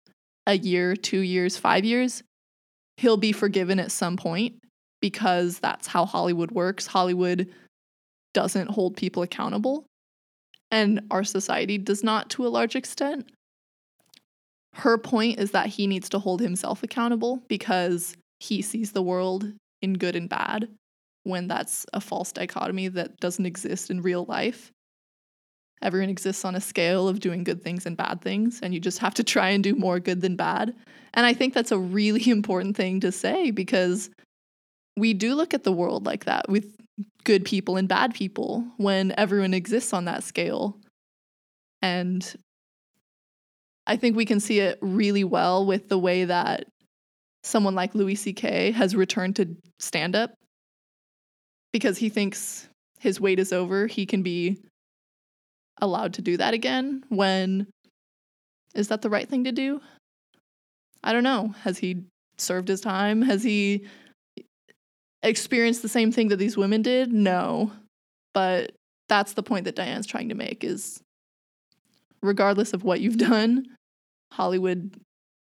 a 0.46 0.56
year, 0.56 0.96
two 0.96 1.20
years, 1.20 1.56
five 1.56 1.84
years, 1.84 2.22
he'll 2.96 3.16
be 3.16 3.32
forgiven 3.32 3.78
at 3.78 3.92
some 3.92 4.16
point 4.16 4.54
because 5.00 5.58
that's 5.58 5.86
how 5.86 6.04
Hollywood 6.04 6.50
works. 6.50 6.86
Hollywood 6.86 7.48
doesn't 8.34 8.70
hold 8.70 8.96
people 8.96 9.22
accountable, 9.22 9.84
and 10.70 11.00
our 11.10 11.24
society 11.24 11.78
does 11.78 12.02
not 12.02 12.30
to 12.30 12.46
a 12.46 12.48
large 12.48 12.76
extent. 12.76 13.30
Her 14.74 14.96
point 14.96 15.38
is 15.38 15.50
that 15.50 15.66
he 15.66 15.86
needs 15.86 16.08
to 16.10 16.18
hold 16.18 16.40
himself 16.40 16.82
accountable 16.82 17.42
because 17.46 18.16
he 18.40 18.62
sees 18.62 18.92
the 18.92 19.02
world 19.02 19.52
in 19.82 19.94
good 19.94 20.16
and 20.16 20.28
bad 20.28 20.68
when 21.24 21.46
that's 21.46 21.84
a 21.92 22.00
false 22.00 22.32
dichotomy 22.32 22.88
that 22.88 23.18
doesn't 23.18 23.46
exist 23.46 23.90
in 23.90 24.00
real 24.00 24.24
life. 24.24 24.72
Everyone 25.82 26.08
exists 26.08 26.44
on 26.44 26.54
a 26.54 26.60
scale 26.60 27.08
of 27.08 27.20
doing 27.20 27.44
good 27.44 27.62
things 27.62 27.86
and 27.86 27.96
bad 27.96 28.20
things, 28.20 28.60
and 28.62 28.72
you 28.72 28.80
just 28.80 28.98
have 29.00 29.14
to 29.14 29.24
try 29.24 29.50
and 29.50 29.64
do 29.64 29.74
more 29.74 30.00
good 30.00 30.20
than 30.20 30.36
bad. 30.36 30.74
And 31.14 31.26
I 31.26 31.34
think 31.34 31.54
that's 31.54 31.72
a 31.72 31.78
really 31.78 32.30
important 32.30 32.76
thing 32.76 33.00
to 33.00 33.12
say 33.12 33.50
because 33.50 34.10
we 34.96 35.14
do 35.14 35.34
look 35.34 35.54
at 35.54 35.64
the 35.64 35.72
world 35.72 36.06
like 36.06 36.26
that 36.26 36.48
with 36.48 36.76
good 37.24 37.44
people 37.44 37.76
and 37.76 37.88
bad 37.88 38.14
people 38.14 38.64
when 38.76 39.14
everyone 39.16 39.54
exists 39.54 39.92
on 39.92 40.04
that 40.04 40.22
scale. 40.22 40.78
And 41.80 42.34
I 43.86 43.96
think 43.96 44.16
we 44.16 44.24
can 44.24 44.40
see 44.40 44.60
it 44.60 44.78
really 44.80 45.24
well 45.24 45.66
with 45.66 45.88
the 45.88 45.98
way 45.98 46.24
that 46.26 46.66
someone 47.42 47.74
like 47.74 47.94
Louis 47.94 48.14
C.K. 48.14 48.72
has 48.72 48.94
returned 48.94 49.36
to 49.36 49.56
stand 49.78 50.14
up 50.14 50.34
because 51.72 51.98
he 51.98 52.08
thinks 52.08 52.68
his 53.00 53.20
wait 53.20 53.40
is 53.40 53.52
over. 53.52 53.86
He 53.86 54.06
can 54.06 54.22
be 54.22 54.62
allowed 55.80 56.14
to 56.14 56.22
do 56.22 56.36
that 56.36 56.54
again 56.54 57.04
when 57.08 57.66
is 58.74 58.88
that 58.88 59.02
the 59.02 59.10
right 59.10 59.28
thing 59.28 59.44
to 59.44 59.52
do? 59.52 59.80
I 61.04 61.12
don't 61.12 61.24
know. 61.24 61.54
Has 61.62 61.78
he 61.78 62.04
served 62.38 62.68
his 62.68 62.80
time? 62.80 63.22
Has 63.22 63.42
he 63.42 63.84
experienced 65.22 65.82
the 65.82 65.88
same 65.88 66.12
thing 66.12 66.28
that 66.28 66.36
these 66.36 66.56
women 66.56 66.82
did? 66.82 67.12
No. 67.12 67.72
But 68.32 68.72
that's 69.08 69.34
the 69.34 69.42
point 69.42 69.64
that 69.64 69.76
Diane's 69.76 70.06
trying 70.06 70.30
to 70.30 70.34
make 70.34 70.64
is 70.64 71.02
regardless 72.22 72.72
of 72.72 72.84
what 72.84 73.00
you've 73.00 73.18
done, 73.30 73.66
Hollywood 74.32 74.94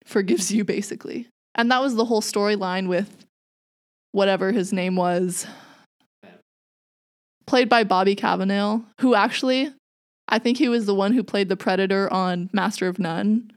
forgives 0.04 0.50
you 0.50 0.64
basically. 0.64 1.28
And 1.54 1.70
that 1.70 1.80
was 1.80 1.94
the 1.94 2.04
whole 2.04 2.22
storyline 2.22 2.88
with 2.88 3.24
whatever 4.12 4.50
his 4.50 4.72
name 4.72 4.96
was 4.96 5.46
played 7.46 7.68
by 7.68 7.84
Bobby 7.84 8.16
Cannavale, 8.16 8.84
who 9.00 9.14
actually 9.14 9.72
I 10.30 10.38
think 10.38 10.56
he 10.56 10.68
was 10.68 10.86
the 10.86 10.94
one 10.94 11.12
who 11.12 11.22
played 11.22 11.48
the 11.48 11.56
predator 11.56 12.10
on 12.12 12.48
Master 12.52 12.86
of 12.86 12.98
None 12.98 13.50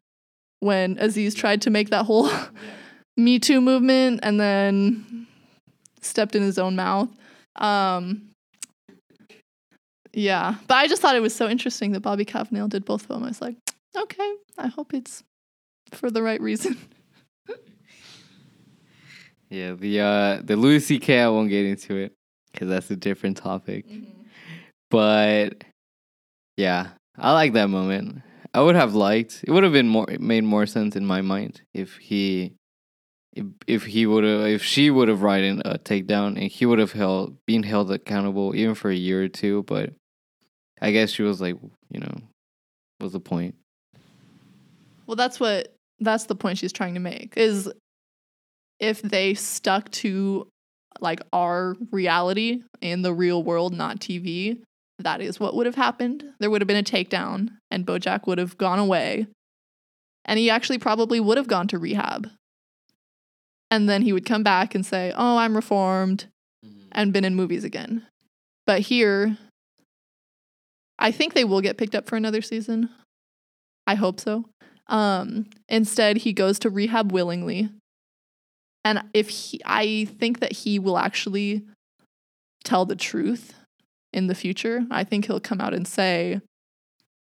when 0.60 0.98
Aziz 1.00 1.36
tried 1.36 1.62
to 1.62 1.70
make 1.70 1.92
that 1.92 2.06
whole 2.06 2.30
Me 3.18 3.38
Too 3.38 3.62
movement 3.62 4.22
and 4.24 4.40
then 4.40 5.28
stepped 6.02 6.36
in 6.36 6.42
his 6.42 6.58
own 6.58 6.76
mouth. 6.76 7.10
Um, 7.58 8.30
yeah, 10.14 10.56
but 10.68 10.76
I 10.76 10.88
just 10.88 11.02
thought 11.02 11.16
it 11.16 11.22
was 11.22 11.36
so 11.36 11.48
interesting 11.48 11.92
that 11.92 12.00
Bobby 12.00 12.26
Cannavale 12.26 12.70
did 12.70 12.86
both 12.86 13.04
of 13.04 13.08
them. 13.10 13.24
I 13.24 13.28
was 13.28 13.42
like, 13.42 13.56
okay, 13.96 14.34
I 14.58 14.68
hope 14.68 14.94
it's 14.94 15.24
for 15.92 16.10
the 16.10 16.24
right 16.24 16.42
reason. 16.42 16.78
yeah, 19.50 19.74
the 19.74 20.00
uh, 20.00 20.42
the 20.44 20.56
Louis 20.56 20.80
C.K. 20.80 21.20
I 21.20 21.30
won't 21.30 21.50
get 21.50 21.66
into 21.66 21.96
it 21.96 22.14
because 22.52 22.70
that's 22.70 22.90
a 22.90 22.96
different 22.96 23.38
topic. 23.38 23.88
Mm-hmm. 23.88 24.22
But 24.90 25.64
yeah, 26.58 26.90
I 27.18 27.34
like 27.34 27.54
that 27.54 27.70
moment. 27.70 28.22
I 28.54 28.62
would 28.62 28.76
have 28.76 28.94
liked. 28.94 29.44
It 29.44 29.52
would 29.52 29.64
have 29.64 29.74
been 29.74 29.88
more 29.88 30.10
it 30.10 30.22
made 30.22 30.44
more 30.44 30.66
sense 30.66 30.96
in 30.96 31.06
my 31.06 31.22
mind 31.22 31.62
if 31.74 31.98
he, 31.98 32.54
if, 33.34 33.46
if 33.66 33.86
he 33.86 34.06
would 34.06 34.24
have, 34.24 34.48
if 34.48 34.64
she 34.64 34.92
would 34.92 35.08
have 35.08 35.24
written 35.24 35.62
a 35.66 35.80
takedown 35.80 36.40
and 36.40 36.52
he 36.52 36.66
would 36.66 36.80
have 36.80 36.92
held 36.92 37.38
been 37.48 37.64
held 37.64 37.92
accountable 37.92 38.56
even 38.56 38.76
for 38.76 38.92
a 38.92 38.96
year 38.96 39.24
or 39.24 39.28
two. 39.28 39.64
But 39.64 39.94
I 40.82 40.92
guess 40.92 41.10
she 41.10 41.24
was 41.24 41.42
like, 41.42 41.56
you 41.90 42.00
know, 42.00 42.16
what's 43.00 43.14
the 43.14 43.20
point? 43.20 43.56
Well, 45.08 45.16
that's 45.16 45.40
what 45.40 45.76
that's 46.00 46.26
the 46.26 46.36
point 46.36 46.60
she's 46.60 46.74
trying 46.74 46.94
to 46.94 47.00
make 47.00 47.34
is 47.36 47.72
if 48.80 49.02
they 49.02 49.34
stuck 49.34 49.90
to 49.92 50.48
like 51.00 51.22
our 51.32 51.76
reality 51.92 52.62
in 52.82 53.02
the 53.02 53.14
real 53.14 53.44
world, 53.44 53.74
not 53.74 54.00
TV, 54.00 54.62
that 55.04 55.22
is 55.22 55.40
what 55.40 55.56
would 55.56 55.66
have 55.66 55.76
happened. 55.76 56.24
There 56.40 56.50
would 56.50 56.62
have 56.62 56.68
been 56.68 56.78
a 56.78 56.84
takedown, 56.84 57.50
and 57.70 57.86
Bojack 57.86 58.28
would 58.28 58.38
have 58.38 58.58
gone 58.58 58.80
away. 58.80 59.28
And 60.26 60.40
he 60.40 60.50
actually 60.50 60.78
probably 60.78 61.20
would 61.20 61.38
have 61.38 61.48
gone 61.48 61.68
to 61.70 61.78
rehab. 61.78 62.30
And 63.70 63.90
then 63.90 64.04
he 64.04 64.14
would 64.14 64.26
come 64.26 64.44
back 64.44 64.76
and 64.76 64.86
say, 64.86 65.12
Oh, 65.16 65.38
I'm 65.38 65.56
reformed, 65.56 66.28
mm-hmm. 66.66 66.88
and 66.92 67.14
been 67.14 67.26
in 67.26 67.36
movies 67.36 67.64
again. 67.64 68.06
But 68.66 68.82
here, 68.82 69.38
I 70.98 71.12
think 71.12 71.34
they 71.34 71.44
will 71.44 71.62
get 71.62 71.78
picked 71.78 71.96
up 71.96 72.08
for 72.08 72.16
another 72.16 72.42
season. 72.42 72.90
I 73.86 73.96
hope 73.96 74.20
so. 74.20 74.46
Um, 74.88 75.48
instead, 75.68 76.18
he 76.18 76.34
goes 76.34 76.60
to 76.60 76.70
rehab 76.70 77.12
willingly. 77.12 77.70
And 78.86 79.04
if 79.14 79.30
he, 79.30 79.62
I 79.66 80.08
think 80.20 80.40
that 80.40 80.52
he 80.52 80.80
will 80.80 80.98
actually 80.98 81.64
tell 82.64 82.86
the 82.86 82.96
truth 82.96 83.54
in 84.14 84.28
the 84.28 84.36
future. 84.36 84.86
I 84.92 85.04
think 85.04 85.26
he'll 85.26 85.40
come 85.40 85.60
out 85.60 85.74
and 85.74 85.88
say, 85.88 86.40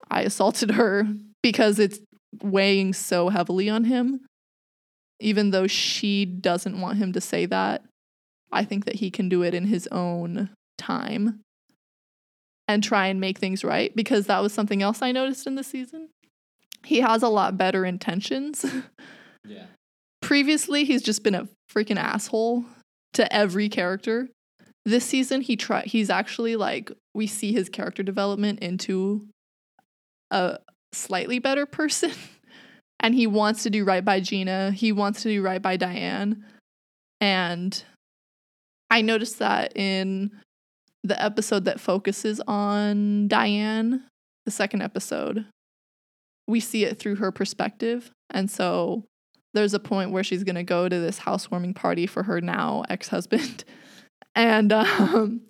I 0.09 0.23
assaulted 0.23 0.71
her 0.71 1.07
because 1.41 1.79
it's 1.79 1.99
weighing 2.41 2.93
so 2.93 3.29
heavily 3.29 3.69
on 3.69 3.85
him. 3.85 4.21
Even 5.19 5.51
though 5.51 5.67
she 5.67 6.25
doesn't 6.25 6.81
want 6.81 6.97
him 6.97 7.13
to 7.13 7.21
say 7.21 7.45
that, 7.45 7.83
I 8.51 8.65
think 8.65 8.85
that 8.85 8.95
he 8.95 9.11
can 9.11 9.29
do 9.29 9.43
it 9.43 9.53
in 9.53 9.65
his 9.65 9.87
own 9.87 10.49
time 10.77 11.41
and 12.67 12.83
try 12.83 13.07
and 13.07 13.19
make 13.19 13.37
things 13.37 13.63
right 13.63 13.95
because 13.95 14.25
that 14.25 14.41
was 14.41 14.53
something 14.53 14.81
else 14.81 15.01
I 15.01 15.11
noticed 15.11 15.45
in 15.45 15.55
the 15.55 15.63
season. 15.63 16.09
He 16.83 17.01
has 17.01 17.21
a 17.21 17.29
lot 17.29 17.57
better 17.57 17.85
intentions. 17.85 18.65
yeah. 19.45 19.65
Previously, 20.21 20.85
he's 20.85 21.03
just 21.03 21.23
been 21.23 21.35
a 21.35 21.47
freaking 21.71 21.97
asshole 21.97 22.65
to 23.13 23.31
every 23.33 23.69
character 23.69 24.29
this 24.85 25.05
season 25.05 25.41
he 25.41 25.55
try 25.55 25.83
he's 25.83 26.09
actually 26.09 26.55
like 26.55 26.91
we 27.13 27.27
see 27.27 27.53
his 27.53 27.69
character 27.69 28.01
development 28.01 28.59
into 28.59 29.27
a 30.31 30.57
slightly 30.93 31.39
better 31.39 31.65
person 31.65 32.11
and 33.01 33.15
he 33.15 33.27
wants 33.27 33.63
to 33.63 33.69
do 33.69 33.83
right 33.83 34.05
by 34.05 34.19
Gina. 34.19 34.71
He 34.71 34.91
wants 34.91 35.23
to 35.23 35.29
do 35.29 35.41
right 35.41 35.61
by 35.61 35.75
Diane. 35.75 36.45
And 37.19 37.83
I 38.89 39.01
noticed 39.01 39.39
that 39.39 39.75
in 39.75 40.31
the 41.03 41.21
episode 41.21 41.65
that 41.65 41.79
focuses 41.79 42.39
on 42.47 43.27
Diane, 43.27 44.03
the 44.45 44.51
second 44.51 44.83
episode, 44.83 45.45
we 46.47 46.59
see 46.59 46.85
it 46.85 46.99
through 46.99 47.15
her 47.15 47.31
perspective. 47.31 48.11
And 48.29 48.49
so 48.49 49.05
there's 49.53 49.73
a 49.73 49.79
point 49.79 50.11
where 50.11 50.23
she's 50.23 50.43
going 50.43 50.55
to 50.55 50.63
go 50.63 50.87
to 50.87 50.99
this 50.99 51.19
housewarming 51.19 51.73
party 51.73 52.05
for 52.05 52.23
her 52.23 52.39
now 52.39 52.83
ex 52.87 53.07
husband. 53.07 53.63
And 54.35 54.71
um, 54.73 55.41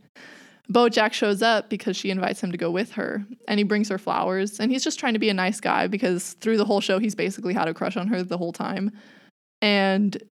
Bojack 0.71 1.13
shows 1.13 1.41
up 1.41 1.69
because 1.69 1.97
she 1.97 2.09
invites 2.09 2.41
him 2.41 2.51
to 2.51 2.57
go 2.57 2.71
with 2.71 2.91
her 2.93 3.25
and 3.47 3.59
he 3.59 3.63
brings 3.63 3.89
her 3.89 3.97
flowers. 3.97 4.59
And 4.59 4.71
he's 4.71 4.83
just 4.83 4.99
trying 4.99 5.13
to 5.13 5.19
be 5.19 5.29
a 5.29 5.33
nice 5.33 5.59
guy 5.59 5.87
because 5.87 6.33
through 6.33 6.57
the 6.57 6.65
whole 6.65 6.81
show, 6.81 6.99
he's 6.99 7.15
basically 7.15 7.53
had 7.53 7.67
a 7.67 7.73
crush 7.73 7.97
on 7.97 8.07
her 8.07 8.23
the 8.23 8.37
whole 8.37 8.53
time. 8.53 8.91
And 9.61 10.21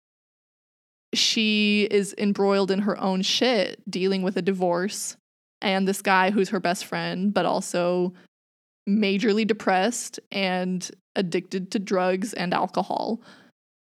she 1.12 1.88
is 1.90 2.14
embroiled 2.18 2.70
in 2.70 2.80
her 2.80 2.98
own 3.00 3.22
shit, 3.22 3.82
dealing 3.90 4.22
with 4.22 4.36
a 4.36 4.42
divorce 4.42 5.16
and 5.62 5.86
this 5.86 6.02
guy 6.02 6.30
who's 6.30 6.48
her 6.50 6.60
best 6.60 6.84
friend, 6.84 7.34
but 7.34 7.44
also 7.44 8.14
majorly 8.88 9.46
depressed 9.46 10.18
and 10.32 10.90
addicted 11.16 11.70
to 11.72 11.78
drugs 11.78 12.32
and 12.32 12.54
alcohol. 12.54 13.20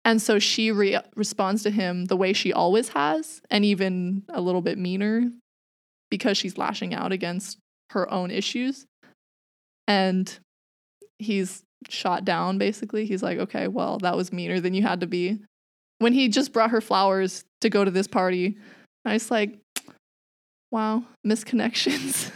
And 0.05 0.21
so 0.21 0.39
she 0.39 0.71
re- 0.71 0.99
responds 1.15 1.63
to 1.63 1.71
him 1.71 2.05
the 2.05 2.15
way 2.15 2.33
she 2.33 2.53
always 2.53 2.89
has, 2.89 3.41
and 3.49 3.65
even 3.65 4.23
a 4.29 4.41
little 4.41 4.61
bit 4.61 4.77
meaner 4.77 5.29
because 6.09 6.37
she's 6.37 6.57
lashing 6.57 6.93
out 6.93 7.11
against 7.11 7.59
her 7.91 8.11
own 8.11 8.31
issues. 8.31 8.85
And 9.87 10.39
he's 11.17 11.63
shot 11.87 12.25
down 12.25 12.57
basically. 12.57 13.05
He's 13.05 13.23
like, 13.23 13.39
okay, 13.39 13.67
well, 13.67 13.97
that 13.99 14.15
was 14.15 14.33
meaner 14.33 14.59
than 14.59 14.73
you 14.73 14.83
had 14.83 15.01
to 15.01 15.07
be. 15.07 15.39
When 15.99 16.13
he 16.13 16.29
just 16.29 16.53
brought 16.53 16.71
her 16.71 16.81
flowers 16.81 17.43
to 17.61 17.69
go 17.69 17.83
to 17.83 17.91
this 17.91 18.07
party, 18.07 18.57
I 19.05 19.13
was 19.13 19.29
like, 19.29 19.59
wow, 20.71 21.03
misconnections. 21.25 22.31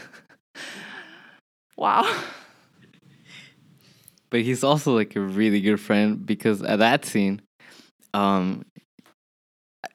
wow. 1.77 2.23
But 4.29 4.41
he's 4.41 4.63
also 4.63 4.95
like 4.95 5.15
a 5.15 5.21
really 5.21 5.61
good 5.61 5.79
friend 5.79 6.25
because 6.25 6.63
at 6.63 6.79
that 6.79 7.05
scene, 7.05 7.42
um, 8.13 8.65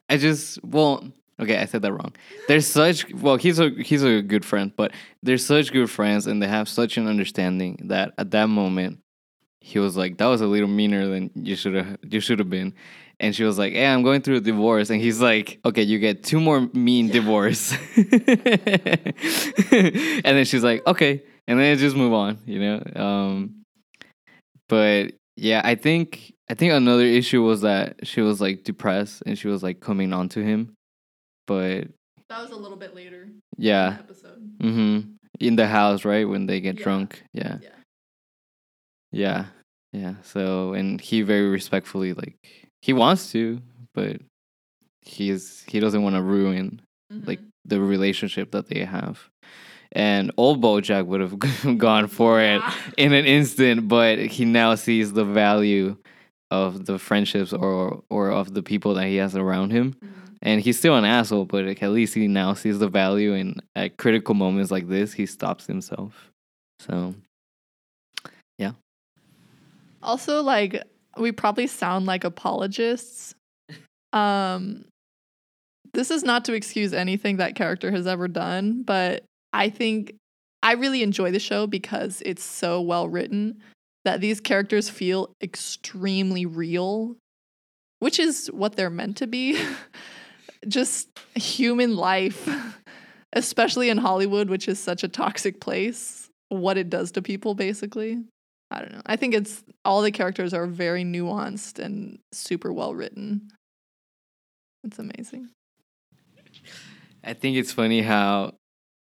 I 0.08 0.16
just 0.16 0.62
well, 0.64 1.04
okay, 1.40 1.58
I 1.58 1.66
said 1.66 1.82
that 1.82 1.92
wrong. 1.92 2.14
They're 2.46 2.60
such 2.60 3.12
well, 3.12 3.36
he's 3.36 3.58
a 3.58 3.70
he's 3.70 4.02
a 4.02 4.22
good 4.22 4.44
friend, 4.44 4.72
but 4.76 4.92
they're 5.22 5.38
such 5.38 5.72
good 5.72 5.90
friends 5.90 6.26
and 6.26 6.42
they 6.42 6.48
have 6.48 6.68
such 6.68 6.96
an 6.96 7.06
understanding 7.06 7.78
that 7.84 8.12
at 8.18 8.30
that 8.32 8.48
moment, 8.48 9.00
he 9.60 9.78
was 9.78 9.96
like, 9.96 10.18
"That 10.18 10.26
was 10.26 10.40
a 10.40 10.46
little 10.46 10.68
meaner 10.68 11.06
than 11.06 11.30
you 11.34 11.56
should 11.56 11.74
have 11.74 11.98
you 12.02 12.20
should 12.20 12.38
have 12.38 12.50
been." 12.50 12.74
And 13.20 13.34
she 13.34 13.44
was 13.44 13.58
like, 13.58 13.72
"Hey, 13.72 13.86
I'm 13.86 14.02
going 14.02 14.22
through 14.22 14.36
a 14.36 14.40
divorce." 14.40 14.90
And 14.90 15.00
he's 15.00 15.20
like, 15.20 15.58
"Okay, 15.64 15.82
you 15.82 15.98
get 15.98 16.22
two 16.22 16.40
more 16.40 16.68
mean 16.72 17.08
divorce." 17.08 17.76
and 17.96 18.06
then 20.22 20.44
she's 20.44 20.64
like, 20.64 20.86
"Okay," 20.86 21.22
and 21.46 21.58
then 21.58 21.76
just 21.78 21.96
move 21.96 22.12
on, 22.12 22.38
you 22.46 22.60
know. 22.60 22.82
Um, 22.96 23.64
but 24.68 25.12
yeah, 25.36 25.60
I 25.64 25.74
think 25.74 26.34
I 26.50 26.54
think 26.54 26.72
another 26.72 27.04
issue 27.04 27.42
was 27.42 27.60
that 27.60 28.06
she 28.06 28.20
was 28.20 28.40
like 28.40 28.64
depressed 28.64 29.22
and 29.26 29.38
she 29.38 29.48
was 29.48 29.62
like 29.62 29.80
coming 29.80 30.12
on 30.12 30.28
to 30.30 30.42
him. 30.42 30.72
But 31.46 31.88
That 32.28 32.42
was 32.42 32.50
a 32.50 32.56
little 32.56 32.76
bit 32.76 32.94
later 32.94 33.28
yeah, 33.56 33.90
the 33.90 33.98
episode. 34.00 34.58
mm-hmm. 34.58 35.10
in 35.40 35.56
the 35.56 35.66
house, 35.66 36.04
right 36.04 36.28
when 36.28 36.46
they 36.46 36.60
get 36.60 36.78
Yeah. 36.78 36.84
drunk. 36.84 37.22
Yeah, 37.34 37.58
Yeah. 37.62 37.68
yeah, 39.12 39.44
yeah. 39.92 40.14
So 40.22 40.72
and 40.74 41.00
he 41.00 41.22
very 41.22 41.48
respectfully 41.48 42.12
like 42.14 42.36
he 42.82 42.92
wants 42.92 43.32
to, 43.32 43.60
but 43.94 44.20
he's 45.02 45.64
he 45.68 45.80
doesn't 45.80 46.02
want 46.02 46.16
to 46.16 46.22
ruin 46.22 46.80
like 47.10 47.40
Mhm. 47.40 47.48
the 47.64 47.80
relationship 47.80 48.50
that 48.52 48.68
they 48.68 48.84
have. 48.84 49.28
And 49.92 50.30
old 50.36 50.62
Bojack 50.62 51.06
would 51.06 51.20
have 51.22 51.38
gone 51.78 52.08
for 52.08 52.40
it 52.42 52.60
in 52.98 53.12
an 53.14 53.24
instant, 53.24 53.88
but 53.88 54.18
he 54.18 54.44
now 54.44 54.74
sees 54.74 55.12
the 55.14 55.24
value 55.24 55.96
of 56.50 56.86
the 56.86 56.98
friendships 56.98 57.52
or 57.52 58.02
or 58.10 58.30
of 58.30 58.54
the 58.54 58.62
people 58.62 58.94
that 58.94 59.06
he 59.06 59.16
has 59.16 59.36
around 59.36 59.70
him. 59.70 59.94
Mhm. 59.94 60.08
And 60.40 60.60
he's 60.60 60.78
still 60.78 60.94
an 60.94 61.04
asshole, 61.04 61.46
but 61.46 61.66
at 61.66 61.90
least 61.90 62.14
he 62.14 62.28
now 62.28 62.54
sees 62.54 62.78
the 62.78 62.88
value 62.88 63.34
and 63.34 63.60
at 63.74 63.96
critical 63.96 64.34
moments 64.34 64.70
like 64.70 64.88
this, 64.88 65.12
he 65.12 65.26
stops 65.26 65.66
himself. 65.66 66.30
So 66.80 67.14
yeah. 68.56 68.72
Also, 70.02 70.42
like 70.42 70.82
we 71.18 71.32
probably 71.32 71.66
sound 71.66 72.06
like 72.06 72.24
apologists. 72.24 73.34
Um, 74.12 74.84
this 75.92 76.10
is 76.10 76.22
not 76.22 76.44
to 76.44 76.52
excuse 76.54 76.92
anything 76.92 77.38
that 77.38 77.56
character 77.56 77.90
has 77.90 78.06
ever 78.06 78.28
done, 78.28 78.82
but 78.82 79.24
I 79.52 79.68
think 79.70 80.14
I 80.62 80.72
really 80.72 81.02
enjoy 81.02 81.30
the 81.30 81.38
show 81.38 81.66
because 81.66 82.22
it's 82.24 82.44
so 82.44 82.80
well 82.80 83.08
written 83.08 83.60
that 84.08 84.22
these 84.22 84.40
characters 84.40 84.88
feel 84.88 85.36
extremely 85.42 86.46
real, 86.46 87.18
which 87.98 88.18
is 88.18 88.46
what 88.46 88.74
they're 88.74 88.88
meant 88.88 89.18
to 89.18 89.26
be. 89.26 89.62
Just 90.66 91.10
human 91.34 91.94
life, 91.94 92.48
especially 93.34 93.90
in 93.90 93.98
Hollywood, 93.98 94.48
which 94.48 94.66
is 94.66 94.80
such 94.80 95.04
a 95.04 95.08
toxic 95.08 95.60
place, 95.60 96.30
what 96.48 96.78
it 96.78 96.88
does 96.88 97.12
to 97.12 97.20
people, 97.20 97.54
basically. 97.54 98.24
I 98.70 98.80
don't 98.80 98.92
know. 98.92 99.02
I 99.04 99.16
think 99.16 99.34
it's 99.34 99.62
all 99.84 100.00
the 100.00 100.10
characters 100.10 100.54
are 100.54 100.66
very 100.66 101.04
nuanced 101.04 101.78
and 101.78 102.18
super 102.32 102.72
well 102.72 102.94
written. 102.94 103.50
It's 104.84 104.98
amazing. 104.98 105.50
I 107.22 107.34
think 107.34 107.58
it's 107.58 107.72
funny 107.72 108.00
how 108.00 108.54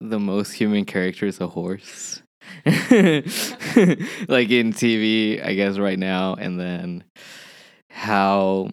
the 0.00 0.18
most 0.18 0.52
human 0.52 0.86
character 0.86 1.26
is 1.26 1.42
a 1.42 1.48
horse. 1.48 2.22
like 2.66 4.50
in 4.50 4.72
TV, 4.72 5.44
I 5.44 5.54
guess 5.54 5.78
right 5.78 5.98
now, 5.98 6.34
and 6.34 6.58
then 6.58 7.04
how 7.90 8.70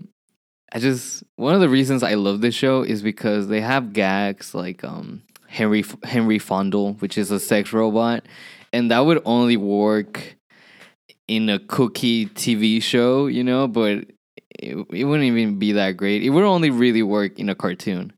I 0.71 0.79
just 0.79 1.23
one 1.35 1.53
of 1.53 1.61
the 1.61 1.69
reasons 1.69 2.03
I 2.03 2.13
love 2.13 2.41
this 2.41 2.55
show 2.55 2.83
is 2.83 3.01
because 3.01 3.47
they 3.47 3.61
have 3.61 3.93
gags 3.93 4.55
like 4.55 4.83
um 4.83 5.23
Henry 5.47 5.83
Henry 6.03 6.39
Fondle, 6.39 6.93
which 6.99 7.17
is 7.17 7.31
a 7.31 7.39
sex 7.39 7.73
robot, 7.73 8.25
and 8.71 8.89
that 8.91 8.99
would 8.99 9.21
only 9.25 9.57
work 9.57 10.37
in 11.27 11.49
a 11.49 11.59
cookie 11.59 12.27
TV 12.27 12.81
show, 12.81 13.27
you 13.27 13.43
know, 13.43 13.67
but 13.67 14.05
it, 14.59 14.75
it 14.91 15.05
wouldn't 15.05 15.23
even 15.23 15.59
be 15.59 15.73
that 15.73 15.97
great. 15.97 16.23
It 16.23 16.29
would 16.29 16.43
only 16.43 16.69
really 16.69 17.03
work 17.03 17.39
in 17.39 17.49
a 17.49 17.55
cartoon. 17.55 18.13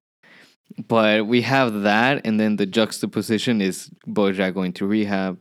But 0.88 1.28
we 1.28 1.42
have 1.42 1.82
that, 1.82 2.26
and 2.26 2.40
then 2.40 2.56
the 2.56 2.66
juxtaposition 2.66 3.62
is 3.62 3.92
Bojack 4.08 4.56
going 4.56 4.74
to 4.74 4.88
rehab, 4.88 5.38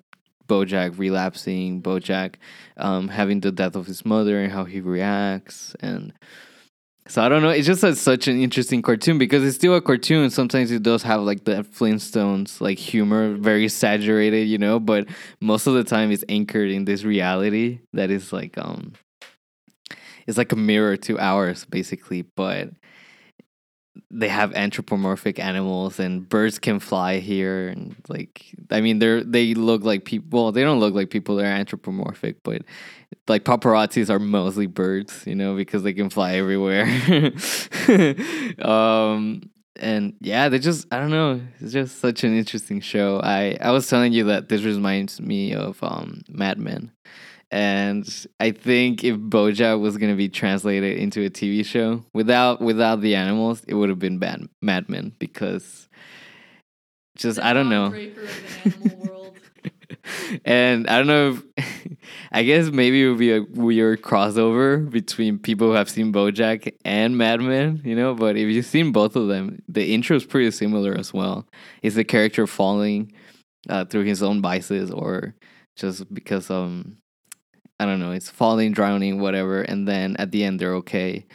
Bojack 0.53 0.99
relapsing, 0.99 1.81
Bojack 1.81 2.35
um, 2.77 3.09
having 3.09 3.41
the 3.41 3.51
death 3.51 3.75
of 3.75 3.87
his 3.87 4.05
mother 4.05 4.39
and 4.39 4.53
how 4.53 4.65
he 4.65 4.81
reacts, 4.81 5.75
and 5.81 6.13
so 7.09 7.23
I 7.23 7.29
don't 7.29 7.43
know. 7.43 7.49
It's 7.49 7.67
just 7.67 7.83
a, 7.83 7.97
such 7.97 8.29
an 8.29 8.41
interesting 8.41 8.81
cartoon 8.83 9.19
because 9.19 9.45
it's 9.45 9.57
still 9.57 9.75
a 9.75 9.81
cartoon. 9.81 10.31
Sometimes 10.31 10.71
it 10.71 10.83
does 10.83 11.03
have 11.03 11.23
like 11.23 11.45
the 11.45 11.65
Flintstones 11.65 12.61
like 12.61 12.79
humor, 12.79 13.35
very 13.35 13.65
exaggerated, 13.65 14.47
you 14.47 14.59
know. 14.59 14.79
But 14.79 15.09
most 15.41 15.67
of 15.67 15.75
the 15.75 15.85
time, 15.85 16.13
it's 16.13 16.25
anchored 16.29 16.71
in 16.71 16.85
this 16.85 17.03
reality 17.03 17.81
that 17.93 18.11
is 18.11 18.33
like 18.33 18.57
um, 18.59 18.93
it's 20.27 20.39
like 20.39 20.53
a 20.53 20.57
mirror 20.57 20.97
to 20.99 21.19
ours 21.19 21.65
basically, 21.65 22.23
but 22.37 22.71
they 24.11 24.29
have 24.29 24.55
anthropomorphic 24.55 25.39
animals 25.39 25.99
and 25.99 26.29
birds 26.29 26.59
can 26.59 26.79
fly 26.79 27.19
here 27.19 27.69
and 27.69 27.95
like 28.09 28.55
I 28.71 28.81
mean 28.81 28.99
they're 28.99 29.23
they 29.23 29.55
look 29.55 29.85
like 29.85 30.05
people 30.05 30.45
well 30.45 30.53
they 30.53 30.63
don't 30.63 30.81
look 30.81 30.95
like 30.95 31.11
people 31.11 31.37
they're 31.37 31.47
anthropomorphic 31.47 32.43
but 32.43 32.63
like 33.29 33.45
paparazzis 33.45 34.09
are 34.09 34.19
mostly 34.19 34.67
birds 34.67 35.27
you 35.27 35.35
know 35.35 35.55
because 35.55 35.83
they 35.83 35.93
can 35.93 36.11
fly 36.11 36.35
everywhere. 36.35 36.87
Um 38.59 39.51
and 39.77 40.15
yeah 40.21 40.49
they 40.49 40.59
just 40.59 40.87
I 40.93 40.99
don't 40.99 41.11
know 41.11 41.41
it's 41.61 41.73
just 41.73 41.99
such 41.99 42.25
an 42.25 42.37
interesting 42.37 42.81
show. 42.81 43.21
I 43.23 43.57
I 43.61 43.73
was 43.73 43.89
telling 43.89 44.13
you 44.13 44.25
that 44.25 44.49
this 44.49 44.63
reminds 44.63 45.21
me 45.21 45.55
of 45.55 45.83
um 45.83 46.23
Mad 46.29 46.59
Men 46.59 46.93
and 47.53 48.27
I 48.41 48.51
think 48.51 49.05
if 49.05 49.17
Bojack 49.17 49.79
was 49.79 49.99
gonna 49.99 50.17
be 50.17 50.31
translated 50.31 50.97
into 50.97 51.25
a 51.25 51.31
TV 51.31 51.65
show 51.65 52.03
without 52.15 52.63
without 52.63 53.03
the 53.03 53.15
animals, 53.15 53.63
it 53.69 53.75
would 53.75 53.91
have 53.91 53.99
been 53.99 54.19
bad 54.19 54.49
Mad 54.63 54.89
Men 54.89 55.13
because 55.19 55.91
just 57.15 57.39
I 57.39 57.53
don't 57.53 57.69
know. 57.69 57.93
and 60.47 60.89
I 60.89 60.97
don't 60.97 61.07
know 61.07 61.39
if 61.57 61.97
I 62.33 62.43
guess 62.43 62.71
maybe 62.71 63.05
it 63.05 63.09
would 63.11 63.19
be 63.19 63.35
a 63.35 63.43
weird 63.43 64.01
crossover 64.01 64.89
between 64.89 65.39
people 65.39 65.69
who 65.69 65.75
have 65.75 65.91
seen 65.91 66.11
Bojack 66.11 66.73
and 66.87 67.19
Mad 67.19 67.43
Men, 67.43 67.83
you 67.85 67.95
know. 67.95 68.15
But 68.15 68.39
if 68.39 68.49
you've 68.49 68.65
seen 68.65 68.93
both 68.93 69.15
of 69.15 69.29
them, 69.29 69.63
the 69.69 69.93
intro 69.93 70.17
is 70.17 70.25
pretty 70.25 70.53
similar 70.53 70.95
as 70.95 71.13
well. 71.13 71.47
Is 71.83 71.97
the 71.97 72.05
character 72.05 72.47
falling 72.47 73.13
uh, 73.69 73.85
through 73.85 74.05
his 74.05 74.23
own 74.23 74.41
vices, 74.41 74.91
or 74.91 75.35
just 75.77 76.13
because 76.15 76.51
um 76.51 76.97
I 77.83 77.87
don't 77.87 78.01
know, 78.01 78.13
it's 78.13 78.31
falling, 78.31 78.73
drowning, 78.73 79.21
whatever, 79.21 79.63
and 79.63 79.89
then 79.89 80.17
at 80.19 80.31
the 80.33 80.45
end 80.45 80.61
they're 80.61 80.75
okay. 80.77 81.27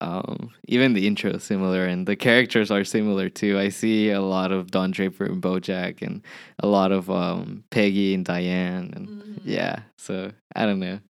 Um, 0.00 0.50
even 0.68 0.92
the 0.92 1.06
intro 1.06 1.30
is 1.32 1.44
similar, 1.44 1.86
and 1.86 2.06
the 2.06 2.16
characters 2.16 2.70
are 2.70 2.84
similar 2.84 3.28
too. 3.30 3.58
I 3.58 3.70
see 3.70 4.10
a 4.10 4.20
lot 4.20 4.52
of 4.52 4.70
Don 4.70 4.90
Draper 4.90 5.24
and 5.24 5.42
BoJack, 5.42 6.02
and 6.02 6.22
a 6.62 6.66
lot 6.66 6.92
of 6.92 7.10
um 7.10 7.64
Peggy 7.70 8.14
and 8.14 8.24
Diane, 8.24 8.92
and 8.94 9.08
Mhm. 9.08 9.40
yeah. 9.44 9.80
So 9.98 10.32
I 10.54 10.66
don't 10.66 10.80
know. 10.80 11.00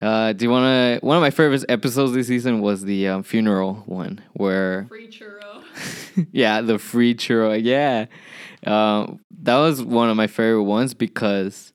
Uh, 0.00 0.32
do 0.32 0.44
you 0.44 0.50
want 0.50 0.64
to? 1.00 1.04
One 1.04 1.16
of 1.16 1.20
my 1.20 1.30
favorite 1.30 1.64
episodes 1.68 2.12
this 2.12 2.28
season 2.28 2.60
was 2.60 2.84
the 2.84 3.08
um, 3.08 3.22
funeral 3.24 3.82
one, 3.86 4.20
where 4.34 4.86
Free 4.88 5.08
churro. 5.08 5.64
yeah, 6.32 6.60
the 6.60 6.78
free 6.78 7.14
churro. 7.14 7.60
Yeah, 7.60 8.06
um, 8.64 9.18
that 9.42 9.56
was 9.56 9.82
one 9.82 10.08
of 10.08 10.16
my 10.16 10.28
favorite 10.28 10.62
ones 10.64 10.94
because 10.94 11.72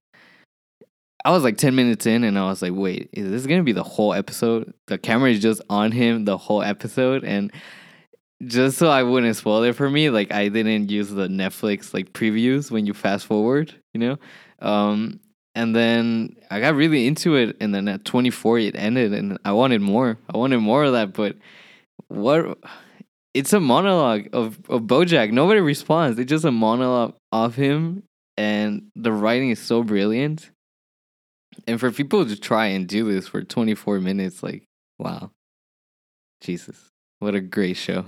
I 1.25 1.31
was 1.31 1.43
like 1.43 1.57
ten 1.57 1.75
minutes 1.75 2.05
in, 2.05 2.23
and 2.23 2.37
I 2.37 2.45
was 2.47 2.61
like, 2.61 2.73
"Wait, 2.73 3.09
is 3.13 3.29
this 3.29 3.45
gonna 3.47 3.63
be 3.63 3.71
the 3.71 3.83
whole 3.83 4.13
episode? 4.13 4.73
The 4.87 4.97
camera 4.97 5.31
is 5.31 5.41
just 5.41 5.61
on 5.69 5.91
him 5.91 6.25
the 6.25 6.37
whole 6.37 6.61
episode." 6.61 7.23
And 7.23 7.51
just 8.45 8.77
so 8.77 8.89
I 8.89 9.03
wouldn't 9.03 9.35
spoil 9.35 9.63
it 9.63 9.75
for 9.75 9.89
me, 9.89 10.09
like 10.09 10.31
I 10.31 10.49
didn't 10.49 10.89
use 10.89 11.09
the 11.09 11.27
Netflix 11.27 11.93
like 11.93 12.13
previews 12.13 12.71
when 12.71 12.85
you 12.85 12.93
fast 12.93 13.25
forward, 13.25 13.73
you 13.93 13.99
know. 13.99 14.17
Um, 14.61 15.19
and 15.55 15.75
then 15.75 16.35
I 16.51 16.59
got 16.59 16.75
really 16.75 17.07
into 17.07 17.35
it, 17.35 17.57
and 17.61 17.73
then 17.73 17.87
at 17.87 18.05
24 18.05 18.59
it 18.59 18.75
ended, 18.75 19.13
and 19.13 19.37
I 19.45 19.51
wanted 19.53 19.81
more. 19.81 20.17
I 20.33 20.37
wanted 20.37 20.59
more 20.59 20.83
of 20.83 20.93
that, 20.93 21.13
but 21.13 21.37
what? 22.07 22.57
It's 23.33 23.53
a 23.53 23.59
monologue 23.59 24.27
of 24.33 24.59
of 24.69 24.83
BoJack. 24.83 25.31
Nobody 25.31 25.59
responds. 25.59 26.19
It's 26.19 26.29
just 26.29 26.45
a 26.45 26.51
monologue 26.51 27.15
of 27.31 27.55
him, 27.55 28.03
and 28.37 28.83
the 28.95 29.11
writing 29.11 29.49
is 29.49 29.59
so 29.59 29.83
brilliant. 29.83 30.51
And 31.67 31.79
for 31.79 31.91
people 31.91 32.25
to 32.25 32.39
try 32.39 32.67
and 32.67 32.87
do 32.87 33.11
this 33.11 33.27
for 33.27 33.43
24 33.43 33.99
minutes, 33.99 34.43
like 34.43 34.63
wow, 34.99 35.31
Jesus, 36.41 36.89
what 37.19 37.35
a 37.35 37.41
great 37.41 37.77
show. 37.77 38.05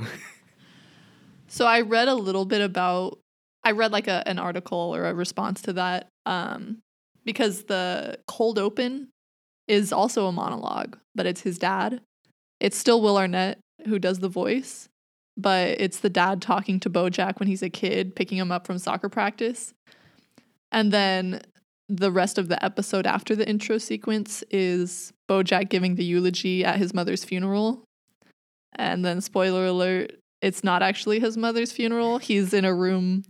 So 1.47 1.65
I 1.65 1.81
read 1.81 2.07
a 2.07 2.15
little 2.15 2.45
bit 2.45 2.61
about 2.61 3.19
I 3.63 3.71
read 3.71 3.91
like 3.91 4.07
a, 4.07 4.27
an 4.27 4.39
article 4.39 4.93
or 4.93 5.05
a 5.05 5.13
response 5.13 5.61
to 5.63 5.73
that 5.73 6.07
um 6.25 6.79
because 7.23 7.63
the 7.63 8.19
cold 8.27 8.59
open 8.59 9.09
is 9.67 9.93
also 9.93 10.27
a 10.27 10.31
monologue, 10.31 10.97
but 11.15 11.25
it's 11.25 11.41
his 11.41 11.57
dad. 11.57 12.01
It's 12.59 12.77
still 12.77 13.01
Will 13.01 13.17
Arnett 13.17 13.59
who 13.87 13.99
does 13.99 14.19
the 14.19 14.29
voice, 14.29 14.89
but 15.37 15.79
it's 15.79 15.99
the 15.99 16.09
dad 16.09 16.41
talking 16.41 16.79
to 16.81 16.89
Bojack 16.89 17.39
when 17.39 17.47
he's 17.47 17.63
a 17.63 17.69
kid, 17.69 18.15
picking 18.15 18.37
him 18.37 18.51
up 18.51 18.65
from 18.67 18.77
soccer 18.77 19.09
practice. 19.09 19.73
And 20.71 20.91
then 20.91 21.41
the 21.87 22.11
rest 22.11 22.37
of 22.37 22.47
the 22.47 22.63
episode 22.63 23.05
after 23.05 23.35
the 23.35 23.47
intro 23.47 23.77
sequence 23.77 24.43
is 24.49 25.13
Bojack 25.29 25.69
giving 25.69 25.95
the 25.95 26.03
eulogy 26.03 26.65
at 26.65 26.77
his 26.77 26.93
mother's 26.93 27.23
funeral. 27.23 27.83
And 28.75 29.05
then, 29.05 29.21
spoiler 29.21 29.67
alert, 29.67 30.13
it's 30.41 30.63
not 30.63 30.81
actually 30.81 31.19
his 31.19 31.37
mother's 31.37 31.71
funeral. 31.71 32.17
He's 32.17 32.53
in 32.53 32.65
a 32.65 32.73
room 32.73 33.23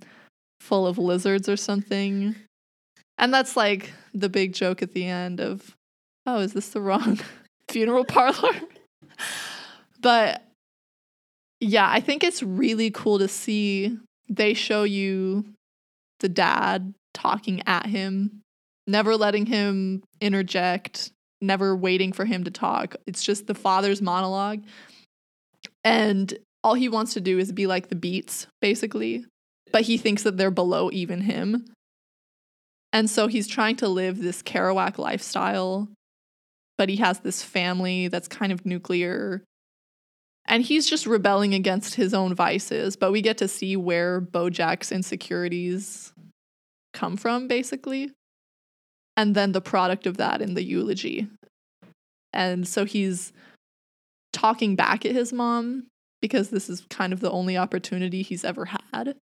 full 0.59 0.87
of 0.87 0.97
lizards 0.97 1.47
or 1.47 1.57
something. 1.57 2.35
And 3.17 3.33
that's 3.33 3.55
like 3.55 3.93
the 4.13 4.29
big 4.29 4.53
joke 4.53 4.81
at 4.81 4.93
the 4.93 5.05
end 5.05 5.39
of, 5.39 5.75
oh, 6.25 6.39
is 6.39 6.53
this 6.53 6.69
the 6.69 6.81
wrong 6.81 7.19
funeral 7.69 8.05
parlor? 8.05 8.53
but 10.01 10.43
yeah, 11.59 11.89
I 11.89 11.99
think 11.99 12.23
it's 12.23 12.43
really 12.43 12.91
cool 12.91 13.19
to 13.19 13.27
see 13.27 13.97
they 14.27 14.53
show 14.53 14.83
you 14.83 15.45
the 16.19 16.29
dad 16.29 16.93
talking 17.13 17.61
at 17.65 17.85
him, 17.85 18.41
never 18.87 19.15
letting 19.15 19.45
him 19.45 20.03
interject, 20.21 21.11
never 21.41 21.75
waiting 21.75 22.11
for 22.11 22.25
him 22.25 22.43
to 22.43 22.51
talk. 22.51 22.95
It's 23.07 23.23
just 23.23 23.47
the 23.47 23.55
father's 23.55 24.01
monologue. 24.01 24.63
And 25.83 26.37
all 26.63 26.73
he 26.73 26.89
wants 26.89 27.13
to 27.13 27.21
do 27.21 27.37
is 27.37 27.51
be 27.51 27.67
like 27.67 27.89
the 27.89 27.95
beats, 27.95 28.47
basically. 28.61 29.25
But 29.71 29.83
he 29.83 29.97
thinks 29.97 30.23
that 30.23 30.37
they're 30.37 30.51
below 30.51 30.89
even 30.91 31.21
him. 31.21 31.65
And 32.93 33.09
so 33.09 33.27
he's 33.27 33.47
trying 33.47 33.75
to 33.77 33.89
live 33.89 34.21
this 34.21 34.41
Kerouac 34.41 34.97
lifestyle, 34.97 35.89
but 36.77 36.87
he 36.87 36.95
has 36.97 37.19
this 37.19 37.43
family 37.43 38.07
that's 38.07 38.27
kind 38.27 38.51
of 38.51 38.65
nuclear. 38.65 39.43
And 40.47 40.63
he's 40.63 40.89
just 40.89 41.05
rebelling 41.05 41.53
against 41.53 41.95
his 41.95 42.13
own 42.13 42.35
vices, 42.35 42.95
but 42.95 43.11
we 43.11 43.21
get 43.21 43.37
to 43.39 43.47
see 43.47 43.75
where 43.75 44.21
Bojack's 44.21 44.91
insecurities 44.91 46.13
come 46.93 47.17
from, 47.17 47.47
basically. 47.47 48.11
And 49.17 49.35
then 49.35 49.53
the 49.53 49.61
product 49.61 50.05
of 50.05 50.17
that 50.17 50.41
in 50.41 50.55
the 50.55 50.63
eulogy. 50.63 51.27
And 52.33 52.67
so 52.67 52.83
he's 52.85 53.31
talking 54.33 54.75
back 54.75 55.05
at 55.05 55.13
his 55.13 55.31
mom 55.31 55.87
because 56.21 56.49
this 56.49 56.69
is 56.69 56.85
kind 56.89 57.13
of 57.13 57.21
the 57.21 57.31
only 57.31 57.57
opportunity 57.57 58.21
he's 58.21 58.43
ever 58.43 58.65
had. 58.65 59.15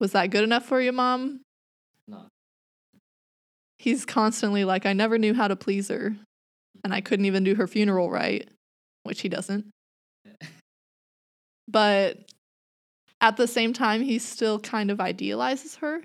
Was 0.00 0.12
that 0.12 0.30
good 0.30 0.44
enough 0.44 0.66
for 0.66 0.80
you, 0.80 0.92
mom? 0.92 1.40
No. 2.06 2.26
He's 3.78 4.04
constantly 4.04 4.64
like, 4.64 4.86
I 4.86 4.92
never 4.92 5.18
knew 5.18 5.34
how 5.34 5.48
to 5.48 5.56
please 5.56 5.88
her, 5.88 6.16
and 6.84 6.94
I 6.94 7.00
couldn't 7.00 7.26
even 7.26 7.44
do 7.44 7.54
her 7.54 7.66
funeral 7.66 8.10
right, 8.10 8.48
which 9.04 9.20
he 9.20 9.28
doesn't. 9.28 9.66
but 11.68 12.18
at 13.20 13.36
the 13.36 13.46
same 13.46 13.72
time, 13.72 14.02
he 14.02 14.18
still 14.18 14.60
kind 14.60 14.90
of 14.90 15.00
idealizes 15.00 15.76
her. 15.76 16.02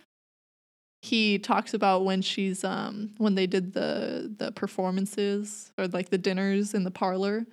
He 1.04 1.38
talks 1.38 1.74
about 1.74 2.06
when 2.06 2.22
she's 2.22 2.64
um 2.64 3.12
when 3.18 3.36
they 3.36 3.46
did 3.46 3.74
the 3.74 4.34
the 4.38 4.54
performances 4.54 5.74
or 5.78 5.88
like 5.90 6.10
the 6.10 6.18
dinners 6.18 6.74
in 6.74 6.86
the 6.86 6.92
parlor. 6.92 7.46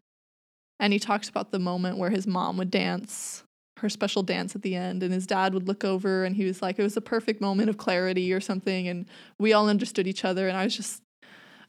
And 0.78 0.92
he 0.92 1.00
talks 1.00 1.28
about 1.28 1.50
the 1.50 1.58
moment 1.58 1.98
where 1.98 2.10
his 2.10 2.28
mom 2.28 2.56
would 2.58 2.70
dance 2.70 3.42
her 3.80 3.88
special 3.88 4.22
dance 4.22 4.54
at 4.54 4.62
the 4.62 4.76
end 4.76 5.02
and 5.02 5.12
his 5.12 5.26
dad 5.26 5.52
would 5.52 5.66
look 5.66 5.84
over 5.84 6.24
and 6.24 6.36
he 6.36 6.44
was 6.44 6.62
like 6.62 6.78
it 6.78 6.82
was 6.82 6.96
a 6.96 7.00
perfect 7.00 7.40
moment 7.40 7.68
of 7.68 7.76
clarity 7.76 8.32
or 8.32 8.40
something 8.40 8.86
and 8.86 9.06
we 9.38 9.52
all 9.52 9.68
understood 9.68 10.06
each 10.06 10.24
other 10.24 10.46
and 10.46 10.56
I 10.56 10.64
was 10.64 10.76
just 10.76 11.02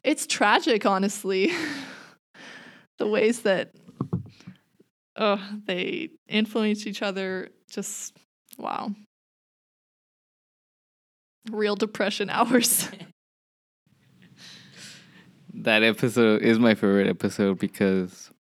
it's 0.04 0.28
tragic 0.28 0.86
honestly 0.86 1.52
the 3.00 3.08
ways 3.08 3.42
that 3.42 3.72
oh 5.16 5.42
they 5.66 6.10
influence 6.28 6.86
each 6.86 7.02
other 7.02 7.50
just 7.70 8.16
wow 8.58 8.94
real 11.50 11.76
depression 11.76 12.30
hours 12.30 12.90
that 15.54 15.84
episode 15.84 16.42
is 16.42 16.60
my 16.60 16.74
favorite 16.74 17.08
episode 17.08 17.60
because 17.60 18.32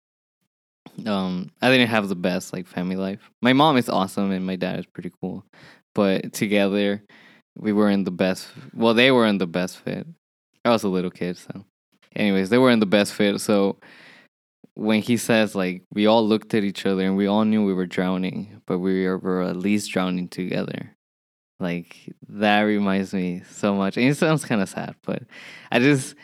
um 1.05 1.51
I 1.61 1.69
didn't 1.69 1.89
have 1.89 2.09
the 2.09 2.15
best 2.15 2.53
like 2.53 2.67
family 2.67 2.95
life. 2.95 3.29
My 3.41 3.53
mom 3.53 3.77
is 3.77 3.89
awesome 3.89 4.31
and 4.31 4.45
my 4.45 4.55
dad 4.55 4.79
is 4.79 4.85
pretty 4.85 5.11
cool. 5.21 5.45
But 5.93 6.33
together 6.33 7.03
we 7.55 7.73
were 7.73 7.89
in 7.89 8.03
the 8.03 8.11
best 8.11 8.49
well, 8.73 8.93
they 8.93 9.11
were 9.11 9.25
in 9.25 9.37
the 9.37 9.47
best 9.47 9.77
fit. 9.79 10.07
I 10.63 10.69
was 10.69 10.83
a 10.83 10.89
little 10.89 11.11
kid, 11.11 11.37
so 11.37 11.65
anyways, 12.15 12.49
they 12.49 12.57
were 12.57 12.71
in 12.71 12.79
the 12.79 12.85
best 12.85 13.13
fit. 13.13 13.39
So 13.41 13.77
when 14.75 15.01
he 15.01 15.17
says 15.17 15.53
like 15.55 15.83
we 15.93 16.07
all 16.07 16.25
looked 16.27 16.53
at 16.53 16.63
each 16.63 16.85
other 16.85 17.03
and 17.03 17.17
we 17.17 17.27
all 17.27 17.45
knew 17.45 17.65
we 17.65 17.73
were 17.73 17.87
drowning, 17.87 18.61
but 18.65 18.79
we 18.79 19.07
were 19.07 19.41
at 19.41 19.57
least 19.57 19.91
drowning 19.91 20.27
together. 20.27 20.95
Like 21.61 22.13
that 22.27 22.61
reminds 22.61 23.13
me 23.13 23.43
so 23.49 23.75
much. 23.75 23.97
And 23.97 24.07
it 24.07 24.17
sounds 24.17 24.43
kind 24.43 24.61
of 24.61 24.69
sad, 24.69 24.95
but 25.03 25.23
I 25.71 25.79
just 25.79 26.15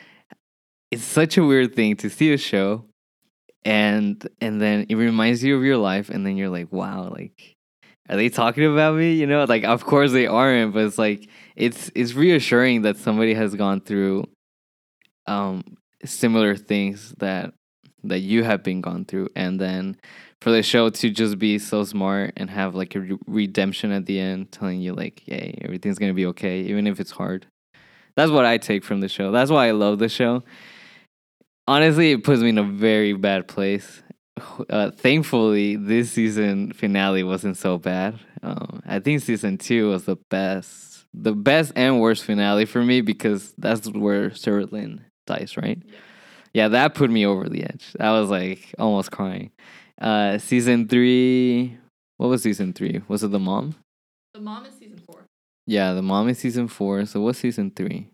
it's 0.90 1.04
such 1.04 1.36
a 1.36 1.44
weird 1.44 1.74
thing 1.74 1.96
to 1.96 2.10
see 2.10 2.32
a 2.32 2.38
show 2.38 2.84
and 3.64 4.26
and 4.40 4.60
then 4.60 4.86
it 4.88 4.94
reminds 4.94 5.42
you 5.42 5.56
of 5.56 5.62
your 5.62 5.76
life 5.76 6.08
and 6.08 6.24
then 6.24 6.36
you're 6.36 6.48
like 6.48 6.72
wow 6.72 7.10
like 7.12 7.56
are 8.08 8.16
they 8.16 8.28
talking 8.28 8.64
about 8.64 8.96
me 8.96 9.12
you 9.12 9.26
know 9.26 9.44
like 9.44 9.64
of 9.64 9.84
course 9.84 10.12
they 10.12 10.26
aren't 10.26 10.72
but 10.72 10.84
it's 10.84 10.98
like 10.98 11.28
it's 11.56 11.90
it's 11.94 12.14
reassuring 12.14 12.82
that 12.82 12.96
somebody 12.96 13.34
has 13.34 13.54
gone 13.54 13.80
through 13.80 14.24
um 15.26 15.62
similar 16.04 16.56
things 16.56 17.14
that 17.18 17.52
that 18.04 18.20
you 18.20 18.44
have 18.44 18.62
been 18.62 18.80
gone 18.80 19.04
through 19.04 19.28
and 19.34 19.60
then 19.60 19.96
for 20.40 20.50
the 20.50 20.62
show 20.62 20.88
to 20.88 21.10
just 21.10 21.38
be 21.38 21.58
so 21.58 21.84
smart 21.84 22.32
and 22.36 22.50
have 22.50 22.74
like 22.74 22.94
a 22.94 23.00
re- 23.00 23.18
redemption 23.26 23.90
at 23.90 24.06
the 24.06 24.20
end 24.20 24.50
telling 24.52 24.80
you 24.80 24.92
like 24.94 25.26
yay 25.26 25.58
everything's 25.62 25.98
gonna 25.98 26.14
be 26.14 26.26
okay 26.26 26.60
even 26.60 26.86
if 26.86 27.00
it's 27.00 27.10
hard 27.10 27.46
that's 28.16 28.30
what 28.30 28.44
i 28.44 28.56
take 28.56 28.84
from 28.84 29.00
the 29.00 29.08
show 29.08 29.32
that's 29.32 29.50
why 29.50 29.66
i 29.68 29.70
love 29.72 29.98
the 29.98 30.08
show 30.08 30.42
honestly, 31.68 32.12
it 32.12 32.24
puts 32.24 32.40
me 32.40 32.48
in 32.48 32.58
a 32.58 32.64
very 32.64 33.12
bad 33.12 33.46
place. 33.46 34.02
Uh, 34.70 34.90
thankfully, 34.90 35.76
this 35.76 36.12
season 36.12 36.72
finale 36.72 37.22
wasn't 37.22 37.56
so 37.56 37.76
bad. 37.78 38.18
Um, 38.42 38.82
I 38.86 38.98
think 39.00 39.20
season 39.20 39.58
two 39.58 39.90
was 39.90 40.04
the 40.04 40.16
best, 40.30 41.04
the 41.12 41.34
best 41.34 41.72
and 41.76 42.00
worst 42.00 42.24
finale 42.24 42.64
for 42.64 42.82
me 42.82 43.00
because 43.00 43.52
that's 43.58 43.88
where 43.90 44.32
Sarah 44.34 44.66
Lynn 44.66 45.04
dies, 45.26 45.56
right? 45.56 45.82
Yeah. 45.84 45.98
Yeah, 46.58 46.66
that 46.66 46.94
put 46.94 47.08
me 47.08 47.24
over 47.24 47.48
the 47.48 47.62
edge. 47.62 47.94
I 48.00 48.10
was 48.18 48.30
like 48.30 48.74
almost 48.80 49.12
crying. 49.12 49.52
Uh, 50.00 50.38
season 50.38 50.88
three, 50.88 51.78
what 52.16 52.26
was 52.30 52.42
season 52.42 52.72
three? 52.72 53.00
Was 53.06 53.22
it 53.22 53.30
the 53.30 53.38
mom? 53.38 53.76
The 54.34 54.40
mom 54.40 54.66
is 54.66 54.74
season 54.74 54.98
four. 54.98 55.24
Yeah, 55.68 55.92
the 55.92 56.02
mom 56.02 56.28
is 56.28 56.40
season 56.40 56.66
four. 56.66 57.06
So 57.06 57.20
what's 57.20 57.38
season 57.38 57.70
three? 57.70 58.08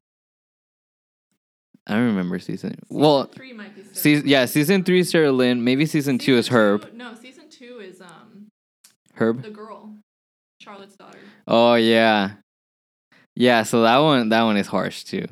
I 1.86 1.95
don't 1.95 2.05
remember 2.05 2.38
season. 2.38 2.72
season 2.72 3.01
well, 3.01 3.24
three 3.24 3.55
might 3.55 3.74
be. 3.74 3.82
Season, 3.95 4.28
yeah, 4.28 4.45
season 4.45 4.84
three 4.84 5.01
is 5.01 5.09
Sarah 5.09 5.32
Lynn. 5.32 5.64
Maybe 5.64 5.86
season, 5.86 6.18
season 6.18 6.18
two 6.18 6.36
is 6.36 6.49
Herb. 6.49 6.90
Two, 6.90 6.97
no, 6.99 7.14
season 7.14 7.49
two 7.49 7.80
is 7.80 8.03
um. 8.03 8.49
Herb. 9.14 9.42
The 9.42 9.49
girl, 9.49 9.95
Charlotte's 10.61 10.97
daughter. 10.97 11.18
Oh 11.49 11.76
yeah, 11.76 12.32
yeah. 13.36 13.62
So 13.62 13.84
that 13.84 13.97
one, 14.01 14.28
that 14.28 14.42
one 14.42 14.59
is 14.59 14.66
harsh 14.66 15.05
too. 15.05 15.24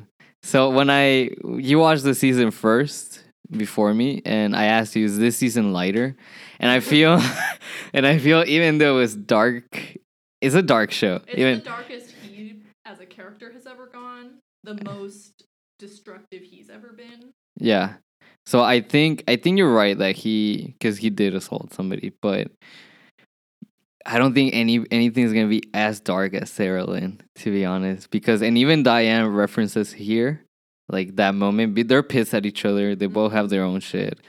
So 0.43 0.69
when 0.69 0.89
I 0.89 1.31
you 1.57 1.79
watched 1.79 2.03
the 2.03 2.13
season 2.13 2.51
first 2.51 3.23
before 3.49 3.93
me, 3.93 4.21
and 4.25 4.55
I 4.55 4.65
asked 4.65 4.95
you, 4.95 5.05
is 5.05 5.17
this 5.17 5.37
season 5.37 5.73
lighter? 5.73 6.15
And 6.59 6.69
I 6.69 6.79
feel, 6.79 7.21
and 7.93 8.05
I 8.05 8.19
feel 8.19 8.43
even 8.45 8.77
though 8.77 8.99
it's 8.99 9.15
dark, 9.15 9.97
it's 10.41 10.55
a 10.55 10.61
dark 10.61 10.91
show. 10.91 11.21
It's 11.27 11.39
even 11.39 11.59
the 11.59 11.65
darkest 11.65 12.11
he 12.11 12.61
as 12.85 12.99
a 12.99 13.05
character 13.05 13.51
has 13.53 13.65
ever 13.65 13.87
gone. 13.87 14.39
The 14.63 14.79
most 14.85 15.45
destructive 15.79 16.41
he's 16.41 16.69
ever 16.69 16.93
been. 16.93 17.31
Yeah. 17.57 17.95
So 18.45 18.61
I 18.61 18.81
think 18.81 19.23
I 19.27 19.37
think 19.37 19.57
you're 19.57 19.73
right 19.73 19.97
that 19.97 20.15
he 20.15 20.75
because 20.77 20.97
he 20.97 21.09
did 21.09 21.33
assault 21.33 21.73
somebody, 21.73 22.11
but 22.21 22.51
I 24.05 24.17
don't 24.17 24.33
think 24.33 24.53
any 24.53 24.83
anything's 24.91 25.33
gonna 25.33 25.47
be 25.47 25.63
as 25.73 25.99
dark 25.99 26.33
as 26.33 26.49
Sarah 26.49 26.83
Lynn, 26.85 27.21
to 27.35 27.51
be 27.51 27.65
honest. 27.65 28.09
Because 28.11 28.41
and 28.41 28.57
even 28.57 28.83
Diane 28.83 29.27
references 29.27 29.93
here, 29.93 30.43
like 30.89 31.15
that 31.15 31.35
moment, 31.35 31.87
they're 31.87 32.03
pissed 32.03 32.33
at 32.33 32.45
each 32.45 32.65
other. 32.65 32.95
They 32.95 33.07
both 33.07 33.31
have 33.31 33.49
their 33.49 33.63
own 33.63 33.79
shit, 33.79 34.19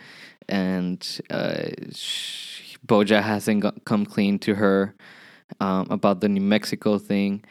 and 0.49 1.21
uh, 1.31 1.67
sh- 1.93 2.77
Bojack 2.87 3.23
hasn't 3.23 3.63
got, 3.63 3.85
come 3.85 4.07
clean 4.07 4.39
to 4.41 4.55
her 4.55 4.95
um, 5.61 5.89
about 5.91 6.21
the 6.21 6.29
New 6.29 6.41
Mexico 6.41 6.99
thing, 6.99 7.45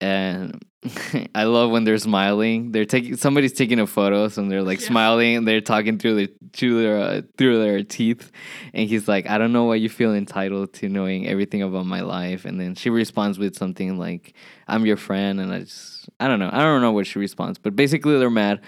and 0.00 0.62
I 1.34 1.44
love 1.44 1.70
when 1.70 1.84
they're 1.84 1.98
smiling. 1.98 2.72
They're 2.72 2.84
taking 2.84 3.16
somebody's 3.16 3.52
taking 3.52 3.78
a 3.78 3.86
photo, 3.86 4.26
so 4.28 4.42
they're 4.48 4.62
like 4.62 4.80
Yeah. 4.80 4.88
smiling 4.88 5.36
and 5.36 5.46
they're 5.48 5.60
talking 5.60 5.98
through 5.98 6.14
their 6.16 6.28
through 6.52 6.82
their 6.82 6.98
uh, 6.98 7.22
through 7.38 7.58
their 7.62 7.84
teeth, 7.84 8.32
and 8.74 8.88
he's 8.88 9.06
like, 9.06 9.28
"I 9.30 9.38
don't 9.38 9.52
know 9.52 9.64
why 9.64 9.76
you 9.76 9.88
feel 9.88 10.12
entitled 10.12 10.72
to 10.74 10.88
knowing 10.88 11.28
everything 11.28 11.62
about 11.62 11.86
my 11.86 12.00
life." 12.00 12.44
And 12.44 12.60
then 12.60 12.74
she 12.74 12.90
responds 12.90 13.38
with 13.38 13.54
something 13.56 13.96
like, 13.96 14.34
"I'm 14.66 14.84
your 14.84 14.96
friend," 14.96 15.40
and 15.40 15.52
I 15.52 15.60
just 15.60 16.08
I 16.18 16.26
don't 16.26 16.40
know, 16.40 16.50
I 16.52 16.58
don't 16.62 16.82
know 16.82 16.92
what 16.92 17.06
she 17.06 17.20
responds, 17.20 17.58
but 17.58 17.76
basically 17.76 18.18
they're 18.18 18.28
mad. 18.30 18.60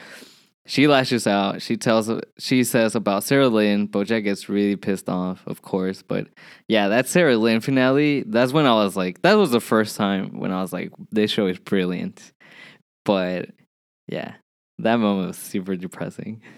She 0.66 0.88
lashes 0.88 1.26
out. 1.26 1.60
She 1.60 1.76
tells 1.76 2.10
she 2.38 2.64
says 2.64 2.94
about 2.94 3.22
Sarah 3.22 3.48
Lynn. 3.48 3.86
Bojack 3.86 4.24
gets 4.24 4.48
really 4.48 4.76
pissed 4.76 5.10
off, 5.10 5.46
of 5.46 5.60
course. 5.60 6.02
But 6.02 6.28
yeah, 6.68 6.88
that 6.88 7.06
Sarah 7.06 7.36
Lynn 7.36 7.60
finale, 7.60 8.24
that's 8.26 8.52
when 8.52 8.64
I 8.64 8.74
was 8.74 8.96
like, 8.96 9.20
that 9.22 9.34
was 9.34 9.50
the 9.50 9.60
first 9.60 9.96
time 9.96 10.38
when 10.38 10.52
I 10.52 10.62
was 10.62 10.72
like, 10.72 10.90
this 11.10 11.30
show 11.30 11.46
is 11.46 11.58
brilliant. 11.58 12.32
But 13.04 13.50
yeah, 14.08 14.36
that 14.78 14.96
moment 14.96 15.28
was 15.28 15.38
super 15.38 15.76
depressing. 15.76 16.42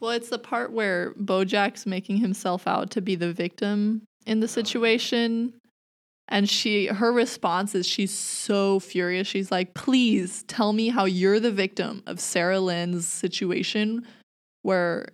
Well, 0.00 0.12
it's 0.12 0.28
the 0.28 0.38
part 0.38 0.72
where 0.72 1.12
Bojack's 1.14 1.84
making 1.84 2.18
himself 2.18 2.68
out 2.68 2.90
to 2.92 3.00
be 3.00 3.16
the 3.16 3.32
victim 3.32 4.02
in 4.26 4.40
the 4.40 4.44
oh. 4.44 4.48
situation. 4.48 5.54
And 6.28 6.48
she 6.48 6.86
her 6.86 7.12
response 7.12 7.74
is 7.74 7.86
she's 7.86 8.12
so 8.12 8.80
furious. 8.80 9.26
She's 9.26 9.50
like, 9.50 9.74
please 9.74 10.42
tell 10.44 10.72
me 10.72 10.88
how 10.88 11.06
you're 11.06 11.40
the 11.40 11.50
victim 11.50 12.02
of 12.06 12.20
Sarah 12.20 12.60
Lynn's 12.60 13.06
situation 13.06 14.06
where 14.62 15.08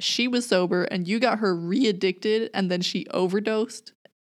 she 0.00 0.28
was 0.28 0.46
sober 0.46 0.84
and 0.84 1.08
you 1.08 1.18
got 1.18 1.38
her 1.38 1.54
re-addicted 1.54 2.50
and 2.52 2.70
then 2.70 2.82
she 2.82 3.06
overdosed. 3.08 3.92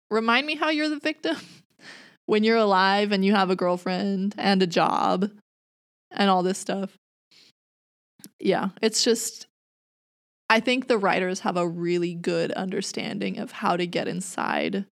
Remind 0.10 0.46
me 0.46 0.56
how 0.56 0.70
you're 0.70 0.90
the 0.90 1.00
victim 1.00 1.38
when 2.26 2.44
you're 2.44 2.58
alive 2.58 3.12
and 3.12 3.24
you 3.24 3.34
have 3.34 3.50
a 3.50 3.56
girlfriend 3.56 4.36
and 4.38 4.62
a 4.62 4.68
job 4.68 5.30
and 6.12 6.30
all 6.30 6.44
this 6.44 6.58
stuff. 6.58 6.98
Yeah, 8.40 8.70
it's 8.82 9.04
just 9.04 9.48
I 10.50 10.60
think 10.60 10.88
the 10.88 10.98
writers 10.98 11.42
have 11.42 11.58
a 11.58 11.68
really 11.68 12.14
good 12.14 12.52
understanding 12.52 13.38
of 13.38 13.52
how 13.52 13.76
to 13.76 13.86
get 13.86 14.08
inside 14.08 14.86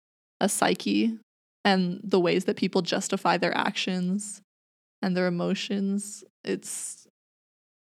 a 0.41 0.49
psyche 0.49 1.18
and 1.64 2.00
the 2.02 2.20
ways 2.20 2.44
that 2.44 2.56
people 2.56 2.82
justify 2.82 3.36
their 3.36 3.56
actions 3.56 4.42
and 5.00 5.16
their 5.16 5.26
emotions. 5.26 6.24
It's 6.44 7.06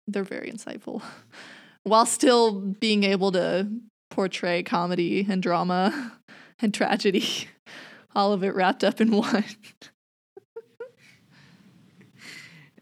they're 0.08 0.24
very 0.24 0.52
insightful 0.52 1.04
while 1.84 2.06
still 2.06 2.60
being 2.62 3.04
able 3.04 3.32
to 3.34 3.70
portray 4.10 4.64
comedy 4.64 5.26
and 5.30 5.42
drama 5.42 6.14
and 6.60 6.74
tragedy 6.74 7.48
all 8.16 8.34
of 8.34 8.44
it 8.44 8.56
wrapped 8.56 8.84
up 8.84 9.00
in 9.00 9.12
one. 9.12 9.46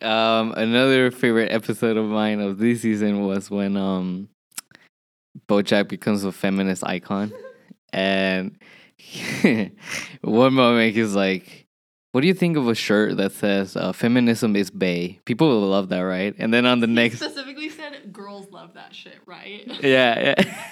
Um, 0.01 0.53
another 0.55 1.09
favorite 1.09 1.51
episode 1.51 1.97
of 1.97 2.05
mine 2.05 2.39
of 2.39 2.59
this 2.59 2.81
season 2.81 3.25
was 3.25 3.49
when 3.49 3.75
um, 3.75 4.29
Bojack 5.49 5.87
becomes 5.87 6.23
a 6.23 6.31
feminist 6.31 6.85
icon, 6.85 7.33
and 7.91 8.56
one 10.21 10.53
moment 10.53 10.95
he's 10.95 11.15
like, 11.15 11.67
"What 12.11 12.21
do 12.21 12.27
you 12.27 12.33
think 12.33 12.57
of 12.57 12.67
a 12.67 12.75
shirt 12.75 13.17
that 13.17 13.31
says 13.31 13.75
uh, 13.75 13.93
feminism 13.93 14.55
is 14.55 14.69
bay?" 14.69 15.19
People 15.25 15.47
will 15.47 15.69
love 15.69 15.89
that, 15.89 16.01
right? 16.01 16.35
And 16.37 16.53
then 16.53 16.65
on 16.65 16.79
the 16.79 16.87
next, 16.87 17.17
specifically 17.17 17.69
said 17.69 18.11
girls 18.11 18.51
love 18.51 18.73
that 18.73 18.93
shit, 18.93 19.19
right? 19.25 19.63
yeah, 19.83 20.35
yeah. 20.37 20.67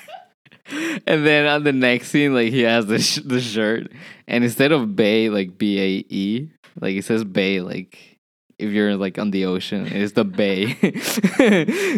and 1.08 1.26
then 1.26 1.46
on 1.46 1.64
the 1.64 1.72
next 1.74 2.10
scene, 2.10 2.34
like 2.34 2.52
he 2.52 2.62
has 2.62 2.86
the 2.88 3.00
sh- 3.00 3.22
the 3.26 3.40
shirt, 3.40 3.92
and 4.28 4.44
instead 4.44 4.72
of 4.72 4.96
bay, 4.96 5.30
like 5.30 5.58
B 5.58 5.80
A 5.80 6.06
E, 6.10 6.50
like 6.80 6.96
it 6.96 7.06
says 7.06 7.24
bay, 7.24 7.62
like 7.62 8.20
if 8.58 8.72
you're 8.72 8.96
like 8.96 9.18
on 9.18 9.32
the 9.32 9.46
ocean, 9.46 9.88
it's 9.88 10.14
the 10.14 10.26
bay. 10.26 10.74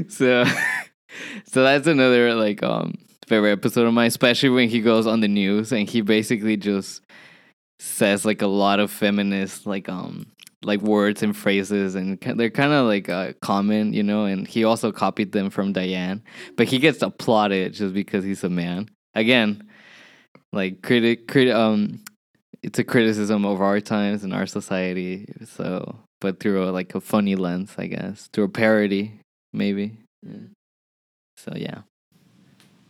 so, 0.09 0.45
so 1.45 1.63
that's 1.63 1.87
another 1.87 2.35
like 2.35 2.63
um 2.63 2.95
favorite 3.27 3.51
episode 3.51 3.85
of 3.87 3.93
mine, 3.93 4.07
especially 4.07 4.49
when 4.49 4.69
he 4.69 4.81
goes 4.81 5.05
on 5.05 5.19
the 5.19 5.27
news 5.27 5.71
and 5.71 5.89
he 5.89 6.01
basically 6.01 6.57
just 6.57 7.01
says 7.79 8.25
like 8.25 8.41
a 8.41 8.47
lot 8.47 8.79
of 8.79 8.89
feminist 8.89 9.67
like 9.67 9.87
um 9.87 10.25
like 10.63 10.81
words 10.81 11.21
and 11.21 11.37
phrases 11.37 11.95
and 11.95 12.19
they're 12.19 12.49
kind 12.49 12.73
of 12.73 12.87
like 12.87 13.09
uh, 13.09 13.33
common, 13.41 13.93
you 13.93 14.03
know. 14.03 14.25
And 14.25 14.47
he 14.47 14.63
also 14.63 14.91
copied 14.91 15.31
them 15.31 15.49
from 15.49 15.73
Diane, 15.73 16.23
but 16.55 16.67
he 16.67 16.79
gets 16.79 17.01
applauded 17.01 17.73
just 17.73 17.93
because 17.93 18.23
he's 18.23 18.43
a 18.43 18.49
man. 18.49 18.89
Again, 19.13 19.63
like 20.53 20.81
critic, 20.81 21.27
crit, 21.27 21.49
um, 21.49 22.03
it's 22.63 22.79
a 22.79 22.83
criticism 22.83 23.45
of 23.45 23.61
our 23.61 23.79
times 23.79 24.23
and 24.23 24.33
our 24.33 24.45
society. 24.45 25.27
So, 25.45 25.99
but 26.19 26.39
through 26.39 26.67
a, 26.67 26.71
like 26.71 26.95
a 26.95 27.01
funny 27.01 27.35
lens, 27.35 27.75
I 27.77 27.87
guess, 27.87 28.27
through 28.33 28.45
a 28.45 28.49
parody, 28.49 29.19
maybe. 29.53 29.97
Yeah. 30.23 30.47
So 31.37 31.53
yeah, 31.55 31.81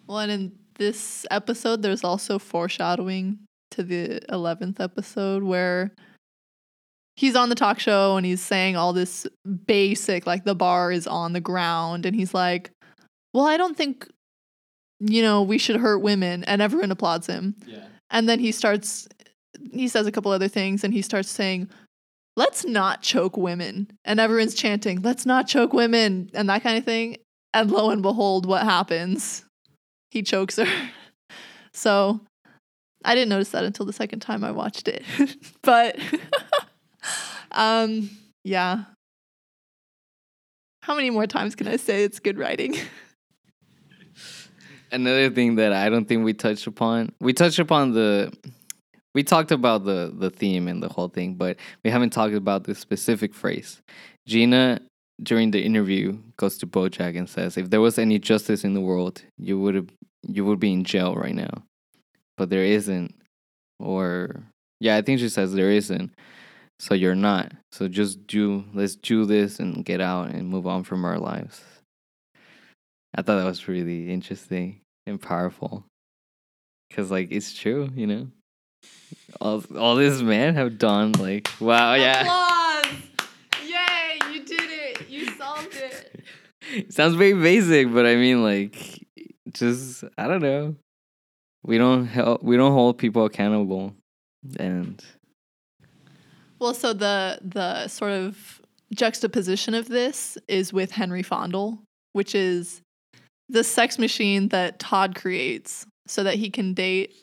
Well, 0.07 0.19
and 0.19 0.31
in 0.31 0.51
this 0.75 1.25
episode, 1.31 1.81
there's 1.81 2.03
also 2.03 2.39
foreshadowing 2.39 3.39
to 3.71 3.83
the 3.83 4.21
11th 4.29 4.79
episode 4.79 5.43
where 5.43 5.91
he's 7.15 7.35
on 7.35 7.49
the 7.49 7.55
talk 7.55 7.79
show 7.79 8.15
and 8.15 8.25
he's 8.25 8.41
saying 8.41 8.77
all 8.77 8.93
this 8.93 9.27
basic, 9.65 10.25
like 10.25 10.45
the 10.45 10.55
bar 10.55 10.91
is 10.91 11.07
on 11.07 11.33
the 11.33 11.41
ground. 11.41 12.05
And 12.05 12.15
he's 12.15 12.33
like, 12.33 12.71
Well, 13.33 13.45
I 13.45 13.57
don't 13.57 13.75
think, 13.75 14.07
you 14.99 15.21
know, 15.21 15.41
we 15.41 15.57
should 15.57 15.77
hurt 15.77 15.99
women. 15.99 16.43
And 16.45 16.61
everyone 16.61 16.91
applauds 16.91 17.27
him. 17.27 17.55
yeah, 17.65 17.85
And 18.09 18.29
then 18.29 18.39
he 18.39 18.51
starts, 18.51 19.07
he 19.73 19.87
says 19.87 20.07
a 20.07 20.11
couple 20.11 20.31
other 20.31 20.47
things 20.47 20.83
and 20.83 20.93
he 20.93 21.01
starts 21.01 21.29
saying, 21.29 21.69
Let's 22.37 22.65
not 22.65 23.01
choke 23.01 23.35
women. 23.35 23.89
And 24.05 24.19
everyone's 24.19 24.55
chanting, 24.55 25.01
Let's 25.01 25.25
not 25.25 25.47
choke 25.47 25.73
women. 25.73 26.29
And 26.33 26.47
that 26.49 26.63
kind 26.63 26.77
of 26.77 26.85
thing. 26.85 27.17
And 27.53 27.71
lo 27.71 27.89
and 27.89 28.03
behold, 28.03 28.45
what 28.45 28.63
happens? 28.63 29.43
He 30.17 30.23
chokes 30.23 30.55
her. 30.57 30.65
So 31.73 32.21
I 33.05 33.13
didn't 33.13 33.29
notice 33.29 33.51
that 33.51 33.63
until 33.63 33.85
the 33.85 33.93
second 33.93 34.21
time 34.21 34.43
I 34.43 34.49
watched 34.49 34.87
it. 34.87 35.03
but 35.61 35.95
um 37.51 38.09
yeah. 38.43 38.85
How 40.81 40.95
many 40.95 41.11
more 41.11 41.27
times 41.27 41.53
can 41.53 41.67
I 41.67 41.75
say 41.75 42.03
it's 42.03 42.17
good 42.17 42.39
writing? 42.39 42.75
another 44.91 45.29
thing 45.29 45.57
that 45.57 45.71
I 45.71 45.87
don't 45.89 46.07
think 46.07 46.25
we 46.25 46.33
touched 46.33 46.65
upon. 46.65 47.13
We 47.21 47.31
touched 47.31 47.59
upon 47.59 47.91
the 47.91 48.33
we 49.13 49.21
talked 49.21 49.51
about 49.51 49.85
the 49.85 50.11
the 50.17 50.31
theme 50.31 50.67
and 50.67 50.81
the 50.81 50.89
whole 50.89 51.09
thing, 51.09 51.35
but 51.35 51.57
we 51.83 51.91
haven't 51.91 52.09
talked 52.09 52.33
about 52.33 52.63
the 52.63 52.73
specific 52.73 53.35
phrase. 53.35 53.83
Gina 54.25 54.81
during 55.21 55.51
the 55.51 55.63
interview 55.63 56.17
goes 56.37 56.57
to 56.59 56.67
Bojack 56.67 57.17
and 57.17 57.29
says, 57.29 57.57
"If 57.57 57.69
there 57.69 57.81
was 57.81 57.97
any 57.97 58.19
justice 58.19 58.63
in 58.63 58.73
the 58.73 58.81
world, 58.81 59.23
you 59.37 59.59
would 59.59 59.91
you 60.27 60.45
would 60.45 60.59
be 60.59 60.73
in 60.73 60.83
jail 60.83 61.15
right 61.15 61.35
now, 61.35 61.63
but 62.37 62.49
there 62.49 62.65
isn't." 62.65 63.13
Or 63.79 64.43
yeah, 64.79 64.95
I 64.97 65.01
think 65.01 65.19
she 65.19 65.29
says 65.29 65.53
there 65.53 65.71
isn't. 65.71 66.11
So 66.79 66.93
you're 66.93 67.15
not. 67.15 67.51
So 67.71 67.87
just 67.87 68.27
do 68.27 68.63
let's 68.73 68.95
do 68.95 69.25
this 69.25 69.59
and 69.59 69.83
get 69.83 70.01
out 70.01 70.29
and 70.29 70.47
move 70.47 70.67
on 70.67 70.83
from 70.83 71.05
our 71.05 71.17
lives. 71.17 71.63
I 73.15 73.23
thought 73.23 73.37
that 73.37 73.45
was 73.45 73.67
really 73.67 74.11
interesting 74.11 74.81
and 75.07 75.19
powerful. 75.19 75.85
Cause 76.93 77.09
like 77.09 77.31
it's 77.31 77.53
true, 77.53 77.89
you 77.95 78.07
know. 78.07 78.27
All 79.41 79.63
all 79.77 79.95
this 79.95 80.21
men 80.21 80.55
have 80.55 80.77
done, 80.77 81.13
like 81.13 81.49
wow, 81.59 81.95
yeah. 81.95 82.21
Applause! 82.21 82.93
Yay, 83.65 84.19
you 84.31 84.45
did 84.45 84.69
it. 84.69 85.09
You 85.09 85.25
solved 85.31 85.75
it. 85.75 86.23
Sounds 86.89 87.15
very 87.15 87.33
basic, 87.33 87.93
but 87.93 88.05
I 88.05 88.15
mean 88.15 88.43
like 88.43 89.05
just 89.51 90.03
I 90.17 90.27
don't 90.27 90.41
know. 90.41 90.75
We 91.63 91.77
don't 91.77 92.05
help 92.05 92.43
we 92.43 92.57
don't 92.57 92.71
hold 92.71 92.97
people 92.97 93.25
accountable. 93.25 93.93
And 94.59 95.03
Well, 96.59 96.73
so 96.73 96.93
the 96.93 97.39
the 97.41 97.87
sort 97.87 98.11
of 98.11 98.61
juxtaposition 98.93 99.73
of 99.73 99.87
this 99.87 100.37
is 100.47 100.71
with 100.71 100.91
Henry 100.91 101.23
Fondle, 101.23 101.79
which 102.13 102.33
is 102.33 102.81
the 103.49 103.63
sex 103.63 103.99
machine 103.99 104.49
that 104.49 104.79
Todd 104.79 105.15
creates 105.15 105.85
so 106.07 106.23
that 106.23 106.35
he 106.35 106.49
can 106.49 106.73
date 106.73 107.13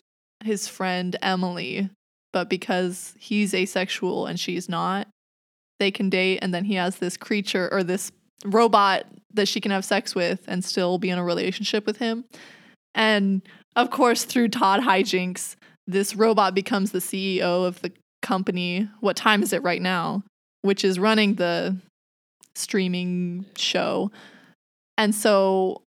his 0.43 0.69
friend 0.69 1.17
Emily, 1.23 1.89
but 2.33 2.51
because 2.51 3.15
he's 3.19 3.55
asexual 3.55 4.27
and 4.27 4.39
she's 4.39 4.69
not, 4.69 5.09
they 5.81 5.91
can 5.91 6.11
date 6.11 6.39
and 6.43 6.53
then 6.53 6.65
he 6.65 6.75
has 6.75 6.97
this 6.97 7.17
creature 7.17 7.69
or 7.73 7.83
this 7.83 8.13
robot 8.45 9.07
that 9.35 9.49
she 9.49 9.61
can 9.61 9.71
have 9.71 9.85
sex 9.85 10.15
with 10.15 10.45
and 10.47 10.65
still 10.65 10.99
be 10.99 11.11
in 11.11 11.19
a 11.19 11.25
relationship 11.25 11.87
with 11.87 11.99
him. 11.99 12.25
And 12.95 13.43
of 13.77 13.91
course, 13.91 14.25
through 14.25 14.49
Todd 14.49 14.81
hijinks, 14.81 15.57
this 15.87 16.15
robot 16.15 16.55
becomes 16.55 16.93
the 16.93 17.01
CEO 17.01 17.67
of 17.67 17.81
the 17.83 17.93
company. 18.23 18.89
What 19.01 19.17
time 19.17 19.43
is 19.43 19.53
it 19.53 19.63
right 19.63 19.83
now? 19.83 20.23
Which 20.63 20.85
is 20.85 20.99
running 20.99 21.35
the 21.35 21.77
streaming 22.55 23.45
show. 23.57 24.11
And 24.97 25.15
so 25.15 25.83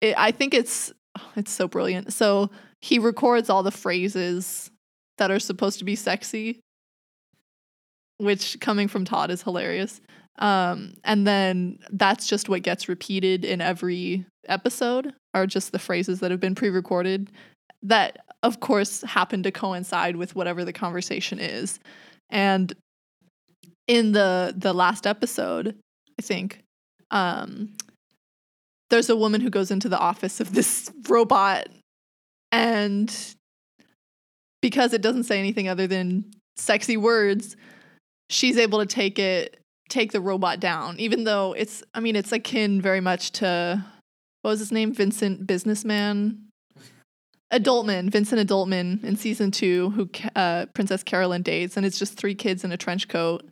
it, 0.00 0.14
I 0.18 0.32
think 0.32 0.52
it's 0.52 0.92
oh, 1.18 1.30
it's 1.36 1.52
so 1.52 1.68
brilliant. 1.68 2.12
So 2.12 2.50
he 2.82 2.98
records 2.98 3.48
all 3.48 3.62
the 3.62 3.70
phrases 3.70 4.70
that 5.18 5.30
are 5.30 5.38
supposed 5.38 5.78
to 5.78 5.84
be 5.84 5.96
sexy, 5.96 6.60
which 8.18 8.58
coming 8.60 8.88
from 8.88 9.04
Todd 9.04 9.30
is 9.30 9.42
hilarious. 9.42 10.00
Um, 10.38 10.94
and 11.04 11.26
then 11.26 11.78
that's 11.90 12.26
just 12.26 12.48
what 12.48 12.62
gets 12.62 12.88
repeated 12.88 13.44
in 13.44 13.60
every 13.60 14.26
episode, 14.46 15.14
are 15.32 15.46
just 15.46 15.72
the 15.72 15.78
phrases 15.78 16.20
that 16.20 16.30
have 16.30 16.40
been 16.40 16.54
pre 16.54 16.70
recorded 16.70 17.30
that, 17.82 18.18
of 18.42 18.60
course, 18.60 19.02
happen 19.02 19.42
to 19.42 19.52
coincide 19.52 20.16
with 20.16 20.34
whatever 20.34 20.64
the 20.64 20.72
conversation 20.72 21.38
is. 21.38 21.78
And 22.30 22.72
in 23.86 24.12
the 24.12 24.54
the 24.56 24.72
last 24.72 25.06
episode, 25.06 25.76
I 26.18 26.22
think, 26.22 26.60
um, 27.10 27.74
there's 28.90 29.10
a 29.10 29.16
woman 29.16 29.40
who 29.40 29.50
goes 29.50 29.70
into 29.70 29.88
the 29.88 29.98
office 29.98 30.40
of 30.40 30.54
this 30.54 30.90
robot 31.08 31.68
and 32.50 33.34
because 34.62 34.94
it 34.94 35.02
doesn't 35.02 35.24
say 35.24 35.38
anything 35.38 35.68
other 35.68 35.86
than 35.86 36.24
sexy 36.56 36.96
words, 36.96 37.56
she's 38.30 38.56
able 38.56 38.78
to 38.78 38.86
take 38.86 39.18
it 39.18 39.58
take 39.94 40.12
the 40.12 40.20
robot 40.20 40.60
down, 40.60 40.98
even 40.98 41.24
though 41.24 41.52
it's 41.52 41.82
I 41.94 42.00
mean, 42.00 42.16
it's 42.16 42.32
akin 42.32 42.80
very 42.82 43.00
much 43.00 43.32
to 43.32 43.84
what 44.42 44.50
was 44.50 44.60
his 44.60 44.72
name? 44.72 44.92
Vincent 44.92 45.46
Businessman. 45.46 46.40
Adultman, 47.52 48.10
Vincent 48.10 48.46
Adultman 48.46 49.04
in 49.04 49.16
season 49.16 49.52
two, 49.52 49.90
who 49.90 50.10
uh, 50.34 50.66
Princess 50.74 51.04
Carolyn 51.04 51.42
dates, 51.42 51.76
and 51.76 51.86
it's 51.86 51.98
just 51.98 52.16
three 52.16 52.34
kids 52.34 52.64
in 52.64 52.72
a 52.72 52.76
trench 52.76 53.06
coat. 53.06 53.48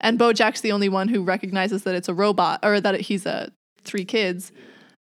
And 0.00 0.18
Bojack's 0.18 0.62
the 0.62 0.72
only 0.72 0.88
one 0.88 1.08
who 1.08 1.22
recognizes 1.22 1.84
that 1.84 1.94
it's 1.94 2.08
a 2.08 2.14
robot 2.14 2.60
or 2.64 2.80
that 2.80 3.02
he's 3.02 3.24
a 3.24 3.52
three 3.82 4.04
kids. 4.04 4.52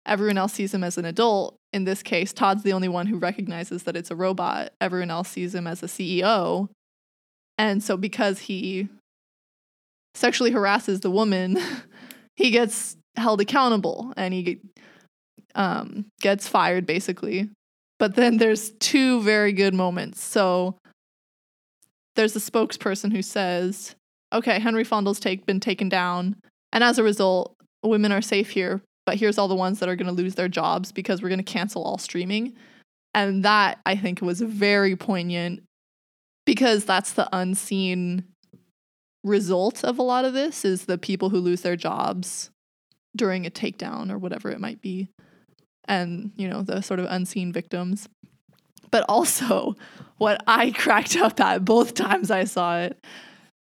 Everyone 0.07 0.39
else 0.39 0.55
sees 0.55 0.73
him 0.73 0.83
as 0.83 0.97
an 0.97 1.05
adult. 1.05 1.57
In 1.73 1.85
this 1.85 2.03
case, 2.03 2.33
Todd's 2.33 2.63
the 2.63 2.73
only 2.73 2.89
one 2.89 3.07
who 3.07 3.19
recognizes 3.19 3.83
that 3.83 3.95
it's 3.95 4.11
a 4.11 4.17
robot. 4.17 4.73
Everyone 4.81 5.11
else 5.11 5.29
sees 5.29 5.55
him 5.55 5.67
as 5.67 5.83
a 5.83 5.87
CEO. 5.87 6.69
And 7.59 7.83
so, 7.83 7.99
because 7.99 8.41
he 8.41 8.89
sexually 10.15 10.51
harasses 10.51 11.01
the 11.01 11.11
woman, 11.11 11.59
he 12.37 12.51
gets 12.51 12.97
held 13.17 13.41
accountable 13.41 14.13
and 14.17 14.33
he 14.35 14.61
um, 15.55 16.07
gets 16.21 16.49
fired, 16.49 16.87
basically. 16.87 17.51
But 17.99 18.15
then 18.15 18.39
there's 18.39 18.71
two 18.71 19.21
very 19.23 19.53
good 19.53 19.75
moments. 19.75 20.23
So, 20.23 20.79
there's 22.17 22.37
a 22.37 22.41
spokesperson 22.41 23.13
who 23.13 23.23
says, 23.23 23.95
okay, 24.33 24.59
Henry 24.59 24.85
Fondle's 24.85 25.21
take, 25.21 25.47
been 25.47 25.61
taken 25.61 25.89
down. 25.89 26.37
And 26.73 26.85
as 26.85 26.99
a 26.99 27.03
result, 27.03 27.55
women 27.83 28.13
are 28.13 28.23
safe 28.23 28.51
here, 28.51 28.83
but 29.07 29.17
here's 29.17 29.39
all 29.39 29.49
the 29.49 29.55
ones 29.55 29.81
that 29.81 29.89
are 29.89 29.97
going 29.97 30.07
to 30.07 30.13
lose 30.13 30.35
their 30.35 30.49
jobs 30.49 30.93
because 30.93 31.23
we're 31.23 31.29
going 31.29 31.43
to 31.43 31.45
cancel 31.45 31.83
all 31.83 31.99
streaming. 31.99 32.55
And 33.15 33.45
that 33.45 33.79
I 33.87 33.97
think 33.97 34.21
was 34.21 34.41
very 34.41 34.97
poignant 34.97 35.63
because 36.47 36.85
that's 36.85 37.13
the 37.13 37.29
unseen 37.33 38.25
result 39.25 39.85
of 39.85 39.99
a 39.99 40.03
lot 40.03 40.25
of 40.25 40.33
this 40.33 40.65
is 40.65 40.85
the 40.85 40.99
people 40.99 41.31
who 41.31 41.39
lose 41.39 41.63
their 41.63 41.77
jobs 41.77 42.51
during 43.17 43.47
a 43.47 43.51
takedown 43.51 44.11
or 44.11 44.19
whatever 44.19 44.51
it 44.51 44.61
might 44.61 44.81
be. 44.81 45.09
And, 45.87 46.33
you 46.37 46.49
know, 46.49 46.63
the 46.63 46.81
sort 46.83 47.01
of 47.01 47.07
unseen 47.09 47.53
victims. 47.53 48.09
But 48.91 49.05
also, 49.09 49.77
what 50.19 50.43
I 50.47 50.71
cracked 50.71 51.17
up 51.17 51.41
at 51.41 51.65
both 51.65 51.95
times 51.95 52.31
I 52.31 52.45
saw 52.45 52.79
it 52.79 53.05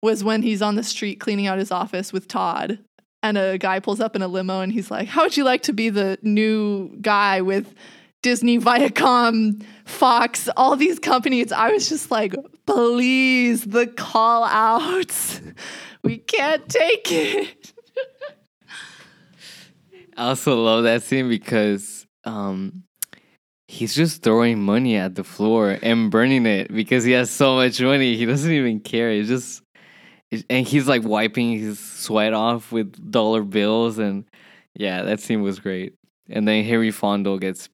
was 0.02 0.24
when 0.24 0.42
he's 0.42 0.62
on 0.62 0.76
the 0.76 0.82
street 0.82 1.20
cleaning 1.20 1.46
out 1.46 1.58
his 1.58 1.70
office 1.70 2.12
with 2.12 2.28
Todd 2.28 2.78
and 3.22 3.36
a 3.36 3.58
guy 3.58 3.80
pulls 3.80 4.00
up 4.00 4.16
in 4.16 4.22
a 4.22 4.28
limo 4.28 4.60
and 4.60 4.72
he's 4.72 4.90
like, 4.90 5.08
How 5.08 5.22
would 5.22 5.36
you 5.36 5.44
like 5.44 5.62
to 5.62 5.72
be 5.72 5.90
the 5.90 6.18
new 6.22 6.96
guy 7.00 7.42
with 7.42 7.74
Disney, 8.22 8.58
Viacom, 8.58 9.62
Fox, 9.84 10.48
all 10.56 10.76
these 10.76 10.98
companies? 10.98 11.52
I 11.52 11.72
was 11.72 11.88
just 11.88 12.10
like, 12.10 12.34
Please, 12.66 13.64
the 13.64 13.86
call 13.86 14.44
outs. 14.44 15.40
We 16.02 16.16
can't 16.16 16.66
take 16.66 17.12
it. 17.12 17.74
I 20.16 20.28
also 20.28 20.56
love 20.56 20.84
that 20.84 21.02
scene 21.02 21.28
because 21.28 22.06
um, 22.24 22.84
he's 23.68 23.94
just 23.94 24.22
throwing 24.22 24.62
money 24.62 24.96
at 24.96 25.14
the 25.14 25.24
floor 25.24 25.76
and 25.82 26.10
burning 26.10 26.46
it 26.46 26.72
because 26.72 27.04
he 27.04 27.12
has 27.12 27.30
so 27.30 27.54
much 27.54 27.82
money. 27.82 28.16
He 28.16 28.24
doesn't 28.24 28.50
even 28.50 28.80
care. 28.80 29.10
It's 29.10 29.28
just 29.28 29.62
and 30.48 30.66
he's 30.66 30.86
like 30.86 31.02
wiping 31.02 31.58
his 31.58 31.78
sweat 31.78 32.32
off 32.32 32.72
with 32.72 33.10
dollar 33.10 33.42
bills 33.42 33.98
and 33.98 34.24
yeah 34.74 35.02
that 35.02 35.20
scene 35.20 35.42
was 35.42 35.58
great 35.58 35.94
and 36.28 36.46
then 36.46 36.64
harry 36.64 36.90
Fonda 36.90 37.36
gets 37.38 37.68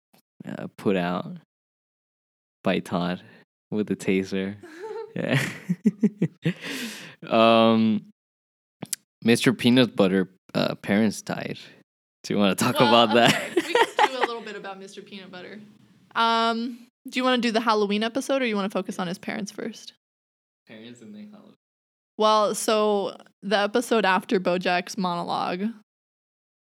uh, 0.46 0.66
put 0.76 0.96
out 0.96 1.36
by 2.62 2.78
todd 2.80 3.22
with 3.70 3.86
the 3.86 3.96
taser. 3.96 4.56
Yeah. 5.14 5.42
Um 7.26 8.12
mr 9.24 9.56
peanut 9.56 9.96
butter 9.96 10.28
uh, 10.54 10.74
parents 10.74 11.22
died. 11.22 11.58
Do 12.22 12.34
you 12.34 12.38
want 12.38 12.58
to 12.58 12.62
talk 12.62 12.78
well, 12.78 12.88
about 12.90 13.16
okay. 13.16 13.32
that? 13.32 13.54
we 13.56 13.72
can 13.72 14.10
do 14.10 14.18
a 14.18 14.26
little 14.26 14.42
bit 14.42 14.56
about 14.56 14.78
mr 14.78 15.02
peanut 15.02 15.32
butter. 15.32 15.58
Um 16.14 16.86
do 17.08 17.18
you 17.18 17.24
want 17.24 17.42
to 17.42 17.48
do 17.48 17.50
the 17.50 17.60
halloween 17.60 18.02
episode 18.02 18.42
or 18.42 18.44
you 18.44 18.56
want 18.56 18.70
to 18.70 18.78
focus 18.78 18.98
on 18.98 19.06
his 19.06 19.16
parents 19.16 19.50
first? 19.50 19.94
Parents 20.68 21.00
and 21.00 21.14
then 21.14 21.30
halloween. 21.32 21.54
Well, 22.18 22.54
so 22.54 23.16
the 23.42 23.58
episode 23.58 24.04
after 24.04 24.38
Bojack's 24.38 24.98
monologue, 24.98 25.64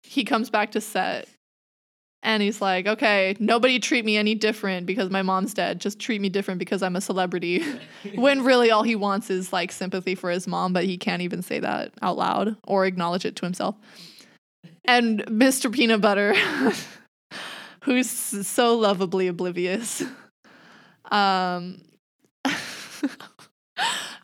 he 0.02 0.24
comes 0.24 0.50
back 0.50 0.72
to 0.72 0.80
set 0.80 1.28
and 2.22 2.42
he's 2.42 2.60
like, 2.60 2.86
okay, 2.86 3.34
nobody 3.38 3.78
treat 3.78 4.04
me 4.04 4.16
any 4.16 4.34
different 4.34 4.86
because 4.86 5.08
my 5.08 5.22
mom's 5.22 5.54
dead. 5.54 5.80
Just 5.80 5.98
treat 5.98 6.20
me 6.20 6.28
different 6.28 6.58
because 6.58 6.82
I'm 6.82 6.96
a 6.96 7.00
celebrity. 7.00 7.64
when 8.14 8.44
really 8.44 8.70
all 8.70 8.82
he 8.82 8.94
wants 8.94 9.30
is 9.30 9.52
like 9.52 9.72
sympathy 9.72 10.14
for 10.14 10.30
his 10.30 10.46
mom, 10.46 10.72
but 10.72 10.84
he 10.84 10.98
can't 10.98 11.22
even 11.22 11.40
say 11.40 11.60
that 11.60 11.92
out 12.02 12.18
loud 12.18 12.56
or 12.64 12.84
acknowledge 12.84 13.24
it 13.24 13.36
to 13.36 13.46
himself. 13.46 13.74
And 14.84 15.24
Mr. 15.26 15.72
Peanut 15.72 16.02
Butter, 16.02 16.34
who's 17.84 18.10
so 18.10 18.76
lovably 18.76 19.26
oblivious, 19.26 20.02
um, 21.10 21.80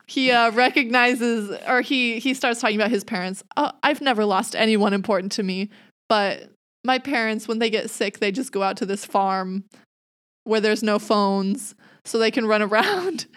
he 0.05 0.29
uh, 0.29 0.51
recognizes 0.51 1.57
or 1.67 1.81
he 1.81 2.19
he 2.19 2.33
starts 2.33 2.61
talking 2.61 2.75
about 2.75 2.91
his 2.91 3.03
parents. 3.03 3.43
Oh, 3.55 3.71
I've 3.81 4.01
never 4.01 4.25
lost 4.25 4.55
anyone 4.55 4.93
important 4.93 5.31
to 5.33 5.43
me, 5.43 5.69
but 6.09 6.51
my 6.87 6.97
parents 6.97 7.47
when 7.47 7.59
they 7.59 7.69
get 7.69 7.89
sick, 7.91 8.17
they 8.17 8.31
just 8.31 8.51
go 8.51 8.63
out 8.63 8.77
to 8.77 8.85
this 8.85 9.05
farm 9.05 9.65
where 10.45 10.61
there's 10.61 10.81
no 10.81 10.97
phones 10.97 11.75
so 12.05 12.17
they 12.17 12.31
can 12.31 12.47
run 12.47 12.61
around. 12.63 13.27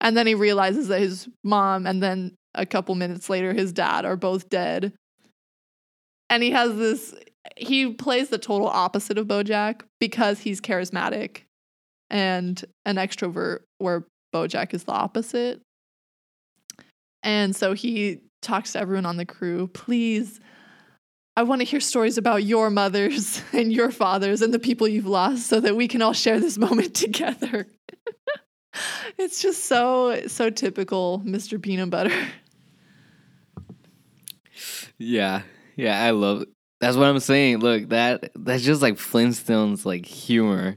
And 0.00 0.16
then 0.16 0.26
he 0.26 0.34
realizes 0.34 0.88
that 0.88 1.00
his 1.00 1.28
mom 1.44 1.86
and 1.86 2.02
then 2.02 2.34
a 2.54 2.66
couple 2.66 2.94
minutes 2.94 3.28
later 3.28 3.52
his 3.52 3.72
dad 3.72 4.04
are 4.04 4.16
both 4.16 4.48
dead. 4.48 4.92
And 6.28 6.42
he 6.42 6.50
has 6.50 6.74
this 6.76 7.14
he 7.56 7.92
plays 7.92 8.30
the 8.30 8.38
total 8.38 8.66
opposite 8.66 9.18
of 9.18 9.26
Bojack 9.26 9.82
because 10.00 10.40
he's 10.40 10.62
charismatic 10.62 11.42
and 12.08 12.64
an 12.86 12.96
extrovert 12.96 13.60
where 13.78 14.06
Bojack 14.34 14.72
is 14.72 14.84
the 14.84 14.92
opposite. 14.92 15.60
And 17.22 17.54
so 17.54 17.74
he 17.74 18.20
talks 18.40 18.72
to 18.72 18.80
everyone 18.80 19.06
on 19.06 19.18
the 19.18 19.26
crew, 19.26 19.68
please, 19.68 20.40
I 21.36 21.42
want 21.42 21.60
to 21.60 21.64
hear 21.64 21.80
stories 21.80 22.16
about 22.16 22.44
your 22.44 22.70
mothers 22.70 23.42
and 23.52 23.72
your 23.72 23.90
fathers 23.90 24.42
and 24.42 24.54
the 24.54 24.58
people 24.58 24.86
you've 24.86 25.06
lost 25.06 25.46
so 25.46 25.60
that 25.60 25.76
we 25.76 25.88
can 25.88 26.02
all 26.02 26.12
share 26.12 26.40
this 26.40 26.58
moment 26.66 26.94
together. 26.94 27.66
it's 29.18 29.42
just 29.42 29.64
so, 29.64 30.26
so 30.26 30.50
typical 30.50 31.22
Mr. 31.24 31.60
Peanut 31.60 31.90
Butter. 31.90 32.16
Yeah. 34.98 35.42
Yeah, 35.76 36.00
I 36.00 36.10
love 36.10 36.42
it. 36.42 36.48
That's 36.80 36.96
what 36.96 37.08
I'm 37.08 37.18
saying. 37.18 37.58
Look, 37.58 37.88
that 37.88 38.30
that's 38.34 38.62
just 38.62 38.82
like 38.82 38.94
Flintstones 38.94 39.84
like 39.86 40.04
humor 40.04 40.76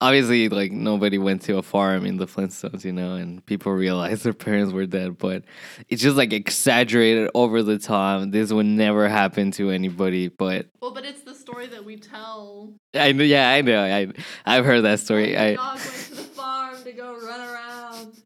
obviously 0.00 0.48
like 0.48 0.72
nobody 0.72 1.18
went 1.18 1.42
to 1.42 1.58
a 1.58 1.62
farm 1.62 2.04
in 2.04 2.16
the 2.16 2.26
Flintstones, 2.26 2.84
you 2.84 2.92
know, 2.92 3.14
and 3.14 3.44
people 3.46 3.72
realized 3.72 4.24
their 4.24 4.32
parents 4.32 4.72
were 4.72 4.86
dead, 4.86 5.18
but 5.18 5.44
it's 5.88 6.02
just 6.02 6.16
like 6.16 6.32
exaggerated 6.32 7.30
over 7.34 7.62
the 7.62 7.78
top. 7.78 8.30
This 8.30 8.52
would 8.52 8.66
never 8.66 9.08
happen 9.08 9.50
to 9.52 9.70
anybody, 9.70 10.28
but 10.28 10.66
well, 10.80 10.92
but 10.92 11.04
it's 11.04 11.22
the 11.22 11.34
story 11.34 11.66
that 11.68 11.84
we 11.84 11.96
tell. 11.96 12.72
I 12.94 13.12
know, 13.12 13.24
yeah, 13.24 13.50
I 13.50 13.60
know, 13.62 13.82
I 13.82 14.08
I've 14.46 14.64
heard 14.64 14.82
that 14.82 15.00
story. 15.00 15.36
I 15.36 15.54
dog 15.54 15.76
went 15.76 15.88
to 15.88 16.14
the 16.14 16.22
farm 16.22 16.82
to 16.84 16.92
go 16.92 17.18
run 17.18 17.40
around. 17.40 18.22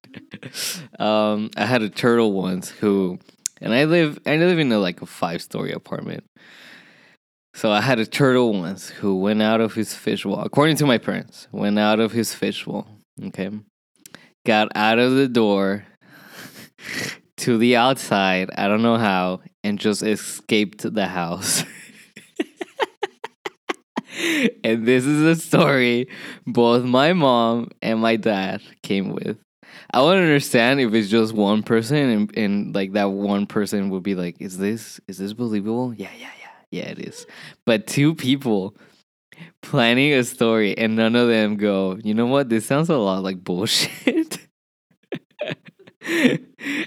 um, 0.99 1.51
I 1.57 1.67
had 1.67 1.83
a 1.83 1.89
turtle 1.89 2.33
once 2.33 2.69
who, 2.69 3.19
and 3.61 3.73
I 3.73 3.85
live 3.85 4.19
I 4.27 4.37
live 4.37 4.59
in 4.59 4.71
a 4.73 4.79
like 4.79 5.03
a 5.03 5.07
five 5.07 5.43
story 5.43 5.73
apartment. 5.73 6.25
So 7.55 7.71
I 7.71 7.81
had 7.81 7.99
a 7.99 8.07
turtle 8.07 8.53
once 8.53 8.89
who 8.89 9.17
went 9.17 9.43
out 9.43 9.61
of 9.61 9.75
his 9.75 9.95
fish 9.95 10.25
wall, 10.25 10.41
according 10.41 10.77
to 10.77 10.87
my 10.87 10.99
parents, 10.99 11.49
went 11.53 11.79
out 11.79 12.01
of 12.01 12.13
his 12.13 12.35
fish 12.35 12.67
wall. 12.67 12.87
Okay. 13.27 13.51
Got 14.47 14.69
out 14.75 14.99
of 14.99 15.13
the 15.13 15.29
door 15.29 15.85
to 17.39 17.59
the 17.59 17.77
outside, 17.77 18.51
I 18.57 18.69
don't 18.69 18.83
know 18.83 18.97
how, 18.97 19.41
and 19.63 19.79
just 19.79 20.03
escaped 20.03 20.95
the 20.95 21.07
house. 21.07 21.65
and 24.65 24.87
this 24.87 25.05
is 25.05 25.23
a 25.23 25.37
story 25.41 26.09
both 26.47 26.85
my 26.85 27.13
mom 27.13 27.71
and 27.81 28.01
my 28.01 28.17
dad 28.17 28.63
came 28.83 29.11
with. 29.11 29.39
I 29.91 30.01
want 30.01 30.17
to 30.17 30.23
understand 30.23 30.81
if 30.81 30.95
it's 30.95 31.09
just 31.09 31.35
one 31.35 31.63
person 31.63 31.97
and, 31.97 32.37
and 32.37 32.75
like 32.75 32.93
that 32.93 33.11
one 33.11 33.47
person 33.47 33.91
would 33.91 34.03
be 34.03 34.15
like, 34.15 34.41
is 34.41 34.57
this 34.59 35.01
is 35.07 35.19
this 35.19 35.33
believable? 35.35 35.95
Yeah, 35.95 36.09
yeah, 36.19 36.31
yeah. 36.41 36.42
Yeah, 36.73 36.85
it 36.89 37.01
is. 37.01 37.27
But 37.67 37.87
two 37.87 38.15
people 38.17 38.77
planning 39.63 40.13
a 40.15 40.25
story 40.25 40.77
and 40.79 40.97
none 40.97 41.17
of 41.17 41.29
them 41.29 41.57
go, 41.57 41.99
you 42.05 42.15
know 42.15 42.27
what? 42.27 42.49
This 42.51 42.67
sounds 42.67 42.91
a 42.91 42.97
lot 42.97 43.23
like 43.23 43.45
bullshit. 43.45 44.39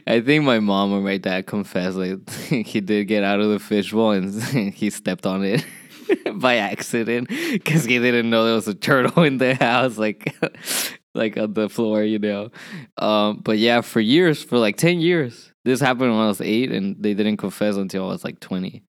I 0.08 0.22
think 0.22 0.44
my 0.44 0.60
mom 0.60 0.92
or 0.92 1.02
my 1.02 1.18
dad 1.18 1.48
confessed 1.48 1.98
like 1.98 2.30
he 2.50 2.82
did 2.82 3.06
get 3.06 3.24
out 3.24 3.40
of 3.40 3.50
the 3.50 3.60
fishbowl 3.60 4.12
and 4.12 4.44
he 4.74 4.90
stepped 4.90 5.26
on 5.26 5.44
it 5.44 5.66
by 6.36 6.58
accident 6.58 7.30
because 7.30 7.86
he 7.86 8.00
didn't 8.00 8.30
know 8.30 8.46
there 8.46 8.56
was 8.56 8.68
a 8.68 8.76
turtle 8.76 9.24
in 9.24 9.38
the 9.38 9.56
house, 9.56 9.98
like 9.98 10.36
like 11.16 11.38
on 11.38 11.54
the 11.54 11.70
floor, 11.70 12.04
you 12.04 12.20
know. 12.20 12.50
Um, 12.98 13.40
but 13.44 13.58
yeah, 13.58 13.82
for 13.82 14.02
years, 14.02 14.44
for 14.44 14.58
like 14.58 14.78
ten 14.78 15.00
years, 15.00 15.52
this 15.66 15.82
happened 15.82 16.12
when 16.12 16.22
I 16.22 16.28
was 16.28 16.40
eight, 16.42 16.72
and 16.72 16.96
they 16.98 17.14
didn't 17.14 17.38
confess 17.38 17.76
until 17.76 18.06
I 18.06 18.14
was 18.14 18.24
like 18.24 18.40
twenty. 18.40 18.84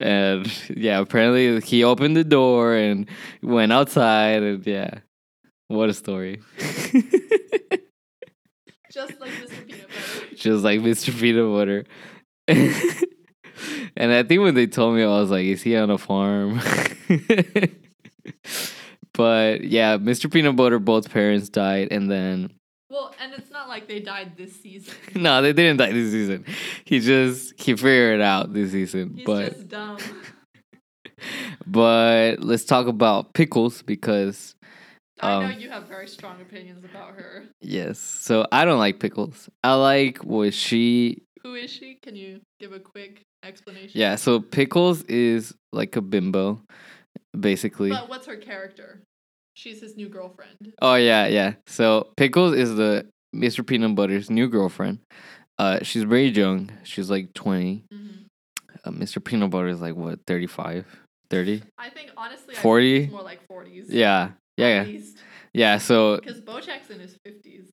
And 0.00 0.50
yeah, 0.76 0.98
apparently 0.98 1.60
he 1.60 1.84
opened 1.84 2.16
the 2.16 2.24
door 2.24 2.74
and 2.74 3.08
went 3.42 3.72
outside, 3.72 4.42
and 4.42 4.66
yeah, 4.66 4.98
what 5.68 5.88
a 5.88 5.94
story. 5.94 6.40
Just 8.94 9.20
like 9.20 9.30
Mr. 9.32 9.66
Peanut 9.66 9.88
Butter. 9.88 10.36
just 10.36 10.62
like 10.62 10.80
Mr. 10.80 11.18
Peanut 11.18 11.52
Butter. 11.52 11.84
and 13.96 14.12
I 14.12 14.22
think 14.22 14.40
when 14.40 14.54
they 14.54 14.68
told 14.68 14.94
me, 14.94 15.02
I 15.02 15.08
was 15.08 15.32
like, 15.32 15.46
is 15.46 15.62
he 15.62 15.76
on 15.76 15.90
a 15.90 15.98
farm? 15.98 16.60
but 19.12 19.64
yeah, 19.64 19.98
Mr. 19.98 20.32
Peanut 20.32 20.54
Butter, 20.54 20.78
both 20.78 21.10
parents 21.10 21.48
died. 21.48 21.88
And 21.90 22.08
then, 22.08 22.52
Well, 22.94 23.12
and 23.20 23.32
it's 23.32 23.50
not 23.50 23.68
like 23.68 23.88
they 23.88 23.98
died 23.98 24.36
this 24.36 24.54
season. 24.60 24.94
no, 25.16 25.42
they 25.42 25.52
didn't 25.52 25.78
die 25.78 25.90
this 25.90 26.12
season. 26.12 26.44
He 26.84 27.00
just, 27.00 27.60
he 27.60 27.74
figured 27.74 28.20
it 28.20 28.22
out 28.22 28.52
this 28.52 28.70
season. 28.70 29.14
He's 29.16 29.26
but, 29.26 29.52
just 29.52 29.68
dumb. 29.68 29.98
but 31.66 32.36
let's 32.38 32.64
talk 32.64 32.86
about 32.86 33.34
Pickles 33.34 33.82
because, 33.82 34.54
I 35.20 35.40
know 35.40 35.46
Um, 35.46 35.58
you 35.58 35.70
have 35.70 35.88
very 35.88 36.06
strong 36.06 36.40
opinions 36.40 36.84
about 36.84 37.14
her. 37.14 37.46
yes. 37.60 37.98
So 37.98 38.46
I 38.52 38.64
don't 38.64 38.78
like 38.78 39.00
Pickles. 39.00 39.48
I 39.64 39.74
like 39.74 40.18
what 40.18 40.54
she 40.54 41.24
Who 41.42 41.54
is 41.56 41.72
she? 41.72 41.98
Can 42.00 42.14
you 42.14 42.42
give 42.60 42.72
a 42.72 42.78
quick 42.78 43.22
explanation? 43.42 43.90
Yeah, 43.92 44.14
so 44.14 44.38
Pickles 44.38 45.02
is 45.04 45.52
like 45.72 45.96
a 45.96 46.00
bimbo, 46.00 46.62
basically. 47.36 47.90
But 47.90 48.08
what's 48.08 48.28
her 48.28 48.36
character? 48.36 49.00
She's 49.54 49.80
his 49.80 49.96
new 49.96 50.08
girlfriend. 50.08 50.74
Oh 50.82 50.96
yeah, 50.96 51.26
yeah. 51.26 51.54
So 51.66 52.08
Pickles 52.16 52.54
is 52.54 52.76
the 52.76 53.06
Mr. 53.34 53.62
Peanut 53.62 53.94
Butter's 53.94 54.30
new 54.30 54.48
girlfriend. 54.48 54.98
Uh, 55.58 55.78
she's 55.82 56.02
very 56.04 56.28
young. 56.28 56.70
She's 56.82 57.10
like 57.10 57.32
twenty. 57.34 57.84
hmm 57.90 58.26
Uh, 58.84 58.90
Mr. 58.90 59.20
Peanut 59.20 59.50
Butter 59.50 59.68
is 59.68 59.80
like 59.80 59.94
what 59.96 60.18
35, 60.26 60.84
30? 61.30 61.62
I 61.78 61.88
think 61.90 62.10
honestly, 62.16 62.54
40? 62.54 62.98
think 63.00 63.12
more 63.12 63.22
like 63.22 63.46
forties. 63.46 63.86
Yeah, 63.88 64.30
yeah, 64.56 64.84
yeah, 64.84 64.98
yeah. 65.52 65.78
So 65.78 66.16
Because 66.16 66.40
Bojack's 66.40 66.90
in 66.90 67.00
his 67.00 67.16
fifties. 67.24 67.70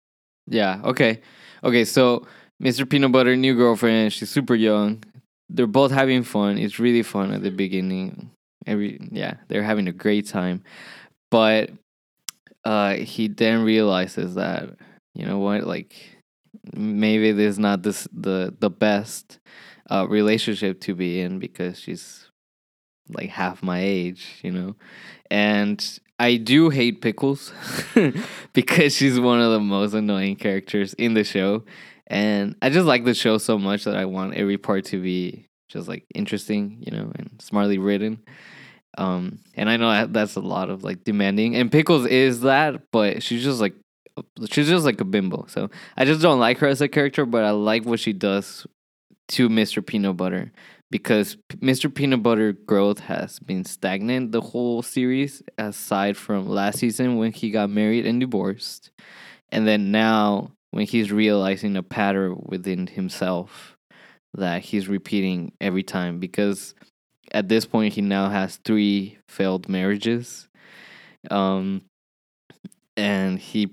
yeah, 0.47 0.81
okay, 0.85 1.21
okay. 1.63 1.85
So 1.85 2.27
Mr. 2.59 2.85
Peanut 2.85 3.11
Butter, 3.11 3.35
new 3.35 3.55
girlfriend. 3.55 4.13
She's 4.13 4.29
super 4.29 4.55
young. 4.55 5.03
They're 5.49 5.67
both 5.67 5.91
having 5.91 6.23
fun. 6.23 6.57
It's 6.57 6.79
really 6.79 7.03
fun 7.03 7.33
at 7.33 7.41
the 7.43 7.49
beginning. 7.51 8.29
Every 8.67 8.99
yeah, 9.11 9.35
they're 9.47 9.63
having 9.63 9.87
a 9.87 9.91
great 9.91 10.27
time. 10.27 10.63
But 11.31 11.71
uh 12.65 12.95
he 12.95 13.27
then 13.27 13.63
realizes 13.63 14.35
that 14.35 14.69
you 15.15 15.25
know 15.25 15.39
what, 15.39 15.65
like 15.65 15.95
maybe 16.73 17.31
this 17.31 17.51
is 17.51 17.59
not 17.59 17.83
this 17.83 18.07
the 18.13 18.55
the 18.59 18.69
best 18.69 19.39
uh 19.89 20.07
relationship 20.09 20.81
to 20.81 20.95
be 20.95 21.21
in 21.21 21.39
because 21.39 21.79
she's 21.79 22.29
like 23.09 23.29
half 23.29 23.63
my 23.63 23.81
age, 23.81 24.39
you 24.43 24.51
know. 24.51 24.75
And 25.29 25.99
I 26.19 26.37
do 26.37 26.69
hate 26.69 27.01
Pickles 27.01 27.53
because 28.53 28.95
she's 28.95 29.19
one 29.19 29.41
of 29.41 29.51
the 29.51 29.59
most 29.59 29.93
annoying 29.93 30.35
characters 30.35 30.93
in 30.95 31.13
the 31.13 31.23
show. 31.23 31.63
And 32.07 32.55
I 32.61 32.69
just 32.69 32.85
like 32.85 33.05
the 33.05 33.13
show 33.13 33.37
so 33.37 33.57
much 33.57 33.85
that 33.85 33.95
I 33.95 34.05
want 34.05 34.35
every 34.35 34.57
part 34.57 34.85
to 34.85 35.01
be 35.01 35.47
just 35.69 35.87
like 35.87 36.05
interesting, 36.13 36.77
you 36.81 36.91
know, 36.91 37.11
and 37.15 37.41
smartly 37.41 37.77
written. 37.77 38.19
Um, 38.97 39.39
and 39.55 39.69
I 39.69 39.77
know 39.77 39.89
that- 39.89 40.13
that's 40.13 40.35
a 40.35 40.41
lot 40.41 40.69
of 40.69 40.83
like 40.83 41.03
demanding, 41.03 41.55
and 41.55 41.71
Pickles 41.71 42.05
is 42.05 42.41
that, 42.41 42.83
but 42.91 43.23
she's 43.23 43.43
just 43.43 43.61
like 43.61 43.73
she's 44.51 44.67
just 44.67 44.85
like 44.85 44.99
a 44.99 45.05
bimbo. 45.05 45.45
So 45.47 45.69
I 45.97 46.03
just 46.05 46.21
don't 46.21 46.39
like 46.39 46.57
her 46.59 46.67
as 46.67 46.81
a 46.81 46.89
character, 46.89 47.25
but 47.25 47.43
I 47.45 47.51
like 47.51 47.85
what 47.85 47.99
she 47.99 48.11
does 48.13 48.67
to 49.29 49.47
Mr. 49.49 49.85
Peanut 49.85 50.17
Butter 50.17 50.51
because 50.91 51.37
Mr. 51.61 51.93
Peanut 51.93 52.21
Butter 52.21 52.51
growth 52.51 52.99
has 52.99 53.39
been 53.39 53.63
stagnant 53.63 54.33
the 54.33 54.41
whole 54.41 54.81
series, 54.81 55.41
aside 55.57 56.17
from 56.17 56.47
last 56.49 56.79
season 56.79 57.15
when 57.15 57.31
he 57.31 57.49
got 57.49 57.69
married 57.69 58.05
and 58.05 58.19
divorced, 58.19 58.91
and 59.53 59.65
then 59.65 59.91
now 59.91 60.51
when 60.71 60.85
he's 60.85 61.11
realizing 61.11 61.77
a 61.77 61.83
pattern 61.83 62.41
within 62.45 62.87
himself 62.87 63.77
that 64.33 64.61
he's 64.63 64.87
repeating 64.89 65.53
every 65.61 65.83
time 65.83 66.19
because 66.19 66.75
at 67.31 67.49
this 67.49 67.65
point 67.65 67.93
he 67.93 68.01
now 68.01 68.29
has 68.29 68.57
three 68.57 69.17
failed 69.27 69.69
marriages. 69.69 70.47
Um 71.29 71.83
and 72.97 73.39
he 73.39 73.71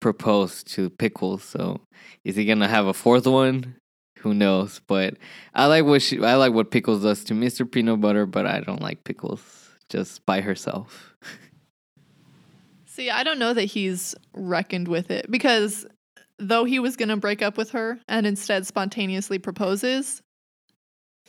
proposed 0.00 0.68
to 0.74 0.88
pickles 0.90 1.42
so 1.42 1.80
is 2.24 2.36
he 2.36 2.44
gonna 2.44 2.68
have 2.68 2.86
a 2.86 2.94
fourth 2.94 3.26
one? 3.26 3.76
Who 4.20 4.34
knows? 4.34 4.80
But 4.86 5.16
i 5.54 5.66
like 5.66 5.84
what 5.84 6.02
she 6.02 6.22
i 6.22 6.34
like 6.34 6.52
what 6.52 6.70
pickles 6.70 7.02
does 7.02 7.24
to 7.24 7.34
mr 7.34 7.70
peanut 7.70 8.00
butter 8.00 8.26
but 8.26 8.46
i 8.46 8.60
don't 8.60 8.82
like 8.82 9.04
pickles 9.04 9.68
just 9.88 10.24
by 10.26 10.40
herself. 10.40 11.14
See, 12.86 13.10
I 13.10 13.22
don't 13.22 13.38
know 13.38 13.54
that 13.54 13.64
he's 13.64 14.14
reckoned 14.34 14.88
with 14.88 15.10
it 15.10 15.30
because 15.30 15.86
though 16.38 16.64
he 16.64 16.78
was 16.78 16.96
to 16.96 17.16
break 17.16 17.42
up 17.42 17.56
with 17.56 17.70
her 17.70 17.98
and 18.08 18.26
instead 18.26 18.66
spontaneously 18.66 19.38
proposes, 19.38 20.22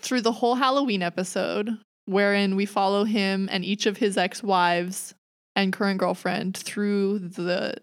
through 0.02 0.22
the 0.22 0.32
whole 0.32 0.56
Halloween 0.56 1.02
episode, 1.02 1.78
wherein 2.06 2.56
we 2.56 2.66
follow 2.66 3.04
him 3.04 3.48
and 3.52 3.64
each 3.64 3.86
of 3.86 3.98
his 3.98 4.18
ex 4.18 4.42
wives 4.42 5.14
and 5.56 5.74
current 5.74 6.00
girlfriend 6.00 6.58
through 6.58 7.20
the 7.20 7.76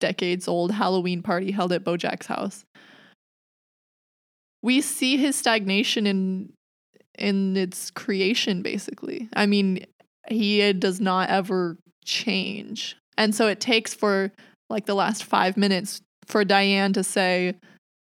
decades 0.00 0.48
old 0.48 0.72
Halloween 0.72 1.22
party 1.22 1.50
held 1.50 1.72
at 1.72 1.84
Bojack's 1.84 2.26
house, 2.26 2.64
we 4.62 4.80
see 4.80 5.16
his 5.16 5.36
stagnation 5.36 6.06
in 6.06 6.52
in 7.18 7.56
its 7.56 7.90
creation 7.90 8.62
basically. 8.62 9.28
I 9.34 9.46
mean, 9.46 9.84
he 10.28 10.72
does 10.72 11.00
not 11.00 11.30
ever 11.30 11.76
change. 12.04 12.96
And 13.16 13.34
so 13.34 13.48
it 13.48 13.60
takes 13.60 13.92
for 13.92 14.32
like 14.70 14.86
the 14.86 14.94
last 14.94 15.24
5 15.24 15.56
minutes 15.56 16.00
for 16.26 16.44
Diane 16.44 16.92
to 16.92 17.02
say, 17.02 17.54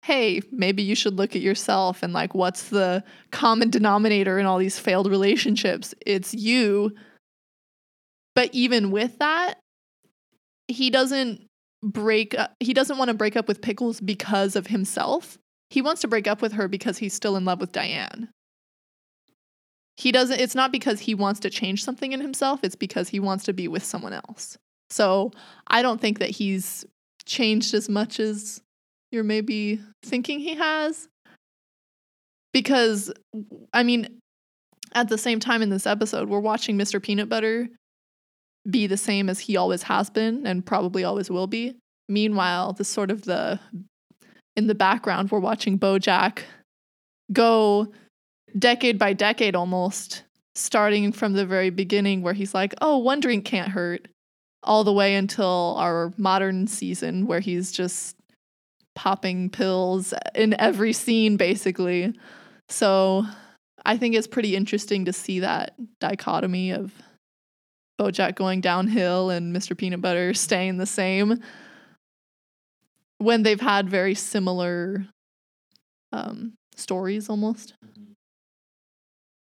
"Hey, 0.06 0.40
maybe 0.52 0.84
you 0.84 0.94
should 0.94 1.14
look 1.14 1.34
at 1.34 1.42
yourself 1.42 2.04
and 2.04 2.12
like 2.12 2.32
what's 2.32 2.68
the 2.68 3.02
common 3.32 3.70
denominator 3.70 4.38
in 4.38 4.46
all 4.46 4.58
these 4.58 4.78
failed 4.78 5.10
relationships? 5.10 5.94
It's 6.06 6.32
you." 6.32 6.92
But 8.36 8.50
even 8.52 8.92
with 8.92 9.18
that, 9.18 9.54
he 10.68 10.90
doesn't 10.90 11.46
break 11.82 12.38
up, 12.38 12.54
he 12.60 12.72
doesn't 12.72 12.98
want 12.98 13.08
to 13.08 13.14
break 13.14 13.34
up 13.34 13.48
with 13.48 13.60
Pickles 13.60 14.00
because 14.00 14.54
of 14.54 14.68
himself. 14.68 15.38
He 15.70 15.82
wants 15.82 16.02
to 16.02 16.08
break 16.08 16.28
up 16.28 16.40
with 16.40 16.52
her 16.52 16.68
because 16.68 16.98
he's 16.98 17.14
still 17.14 17.34
in 17.34 17.44
love 17.44 17.60
with 17.60 17.72
Diane. 17.72 18.28
He 19.96 20.12
doesn't 20.12 20.38
it's 20.38 20.54
not 20.54 20.70
because 20.70 21.00
he 21.00 21.16
wants 21.16 21.40
to 21.40 21.50
change 21.50 21.82
something 21.82 22.12
in 22.12 22.20
himself, 22.20 22.60
it's 22.62 22.76
because 22.76 23.08
he 23.08 23.18
wants 23.18 23.42
to 23.44 23.52
be 23.52 23.66
with 23.66 23.82
someone 23.82 24.12
else. 24.12 24.56
So, 24.88 25.32
I 25.66 25.82
don't 25.82 26.00
think 26.00 26.20
that 26.20 26.30
he's 26.30 26.84
changed 27.24 27.74
as 27.74 27.88
much 27.88 28.20
as 28.20 28.62
you're 29.16 29.24
maybe 29.24 29.80
thinking 30.04 30.38
he 30.38 30.54
has. 30.54 31.08
Because 32.52 33.10
I 33.72 33.82
mean, 33.82 34.20
at 34.94 35.08
the 35.08 35.18
same 35.18 35.40
time 35.40 35.62
in 35.62 35.70
this 35.70 35.86
episode, 35.86 36.28
we're 36.28 36.38
watching 36.38 36.78
Mr. 36.78 37.02
Peanut 37.02 37.28
Butter 37.28 37.68
be 38.68 38.86
the 38.86 38.96
same 38.96 39.28
as 39.28 39.40
he 39.40 39.56
always 39.56 39.82
has 39.84 40.10
been 40.10 40.46
and 40.46 40.64
probably 40.64 41.02
always 41.02 41.30
will 41.30 41.46
be. 41.46 41.76
Meanwhile, 42.08 42.74
the 42.74 42.84
sort 42.84 43.10
of 43.10 43.22
the 43.22 43.58
in 44.54 44.68
the 44.68 44.74
background, 44.74 45.30
we're 45.30 45.40
watching 45.40 45.78
Bojack 45.78 46.40
go 47.32 47.88
decade 48.58 48.98
by 48.98 49.12
decade 49.12 49.56
almost 49.56 50.22
starting 50.54 51.12
from 51.12 51.34
the 51.34 51.44
very 51.44 51.70
beginning 51.70 52.22
where 52.22 52.32
he's 52.34 52.54
like, 52.54 52.74
"Oh, 52.80 52.98
one 52.98 53.20
drink 53.20 53.44
can't 53.44 53.70
hurt." 53.70 54.08
All 54.62 54.82
the 54.82 54.92
way 54.92 55.14
until 55.14 55.76
our 55.78 56.12
modern 56.16 56.66
season 56.66 57.26
where 57.26 57.40
he's 57.40 57.70
just 57.70 58.15
popping 58.96 59.50
pills 59.50 60.12
in 60.34 60.58
every 60.58 60.92
scene 60.92 61.36
basically. 61.36 62.18
So, 62.68 63.24
I 63.86 63.96
think 63.96 64.16
it's 64.16 64.26
pretty 64.26 64.56
interesting 64.56 65.04
to 65.04 65.12
see 65.12 65.40
that 65.40 65.76
dichotomy 66.00 66.72
of 66.72 66.92
Bojack 68.00 68.34
going 68.34 68.60
downhill 68.60 69.30
and 69.30 69.54
Mr. 69.54 69.78
Peanut 69.78 70.02
Butter 70.02 70.34
staying 70.34 70.78
the 70.78 70.86
same 70.86 71.40
when 73.18 73.44
they've 73.44 73.60
had 73.60 73.88
very 73.88 74.14
similar 74.14 75.06
um, 76.12 76.54
stories 76.74 77.30
almost, 77.30 77.74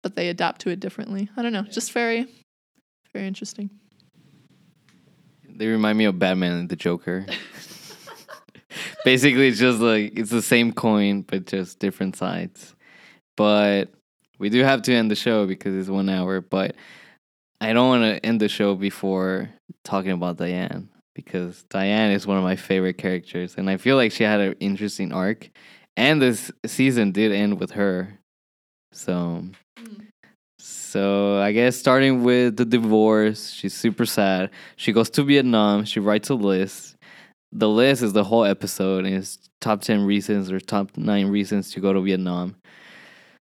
but 0.03 0.15
they 0.15 0.29
adapt 0.29 0.61
to 0.61 0.69
it 0.69 0.79
differently. 0.79 1.29
I 1.35 1.41
don't 1.41 1.51
know, 1.51 1.63
just 1.63 1.91
very, 1.91 2.27
very 3.13 3.27
interesting. 3.27 3.71
They 5.49 5.67
remind 5.67 5.97
me 5.97 6.05
of 6.05 6.19
Batman 6.19 6.53
and 6.53 6.69
the 6.69 6.75
Joker. 6.77 7.25
Basically, 9.05 9.47
it's 9.47 9.59
just 9.59 9.79
like 9.79 10.17
it's 10.17 10.29
the 10.29 10.41
same 10.41 10.73
coin, 10.73 11.21
but 11.21 11.45
just 11.45 11.79
different 11.79 12.15
sides. 12.15 12.75
But 13.37 13.85
we 14.37 14.49
do 14.49 14.63
have 14.63 14.81
to 14.83 14.93
end 14.93 15.11
the 15.11 15.15
show 15.15 15.45
because 15.45 15.75
it's 15.75 15.89
one 15.89 16.09
hour. 16.09 16.41
But 16.41 16.75
I 17.61 17.73
don't 17.73 17.89
want 17.89 18.03
to 18.03 18.25
end 18.25 18.39
the 18.39 18.49
show 18.49 18.75
before 18.75 19.49
talking 19.83 20.11
about 20.11 20.37
Diane 20.37 20.89
because 21.13 21.63
Diane 21.69 22.11
is 22.11 22.25
one 22.25 22.37
of 22.37 22.43
my 22.43 22.55
favorite 22.55 22.97
characters, 22.97 23.55
and 23.57 23.69
I 23.69 23.77
feel 23.77 23.97
like 23.97 24.11
she 24.11 24.23
had 24.23 24.39
an 24.39 24.55
interesting 24.59 25.11
arc, 25.11 25.49
and 25.97 26.21
this 26.21 26.51
season 26.65 27.11
did 27.11 27.33
end 27.33 27.59
with 27.59 27.71
her. 27.71 28.19
So, 28.93 29.43
so 30.59 31.39
I 31.39 31.51
guess 31.51 31.75
starting 31.75 32.23
with 32.23 32.55
the 32.55 32.65
divorce, 32.65 33.51
she's 33.51 33.73
super 33.73 34.05
sad. 34.05 34.49
She 34.77 34.93
goes 34.93 35.09
to 35.11 35.23
Vietnam. 35.23 35.83
She 35.85 35.99
writes 35.99 36.29
a 36.29 36.35
list. 36.35 36.95
The 37.51 37.69
list 37.69 38.03
is 38.03 38.13
the 38.13 38.23
whole 38.23 38.45
episode, 38.45 39.05
and 39.05 39.15
it's 39.15 39.49
top 39.59 39.81
ten 39.81 40.05
reasons 40.05 40.51
or 40.51 40.59
top 40.59 40.95
nine 40.97 41.27
reasons 41.27 41.71
to 41.71 41.79
go 41.79 41.93
to 41.93 42.01
Vietnam. 42.01 42.55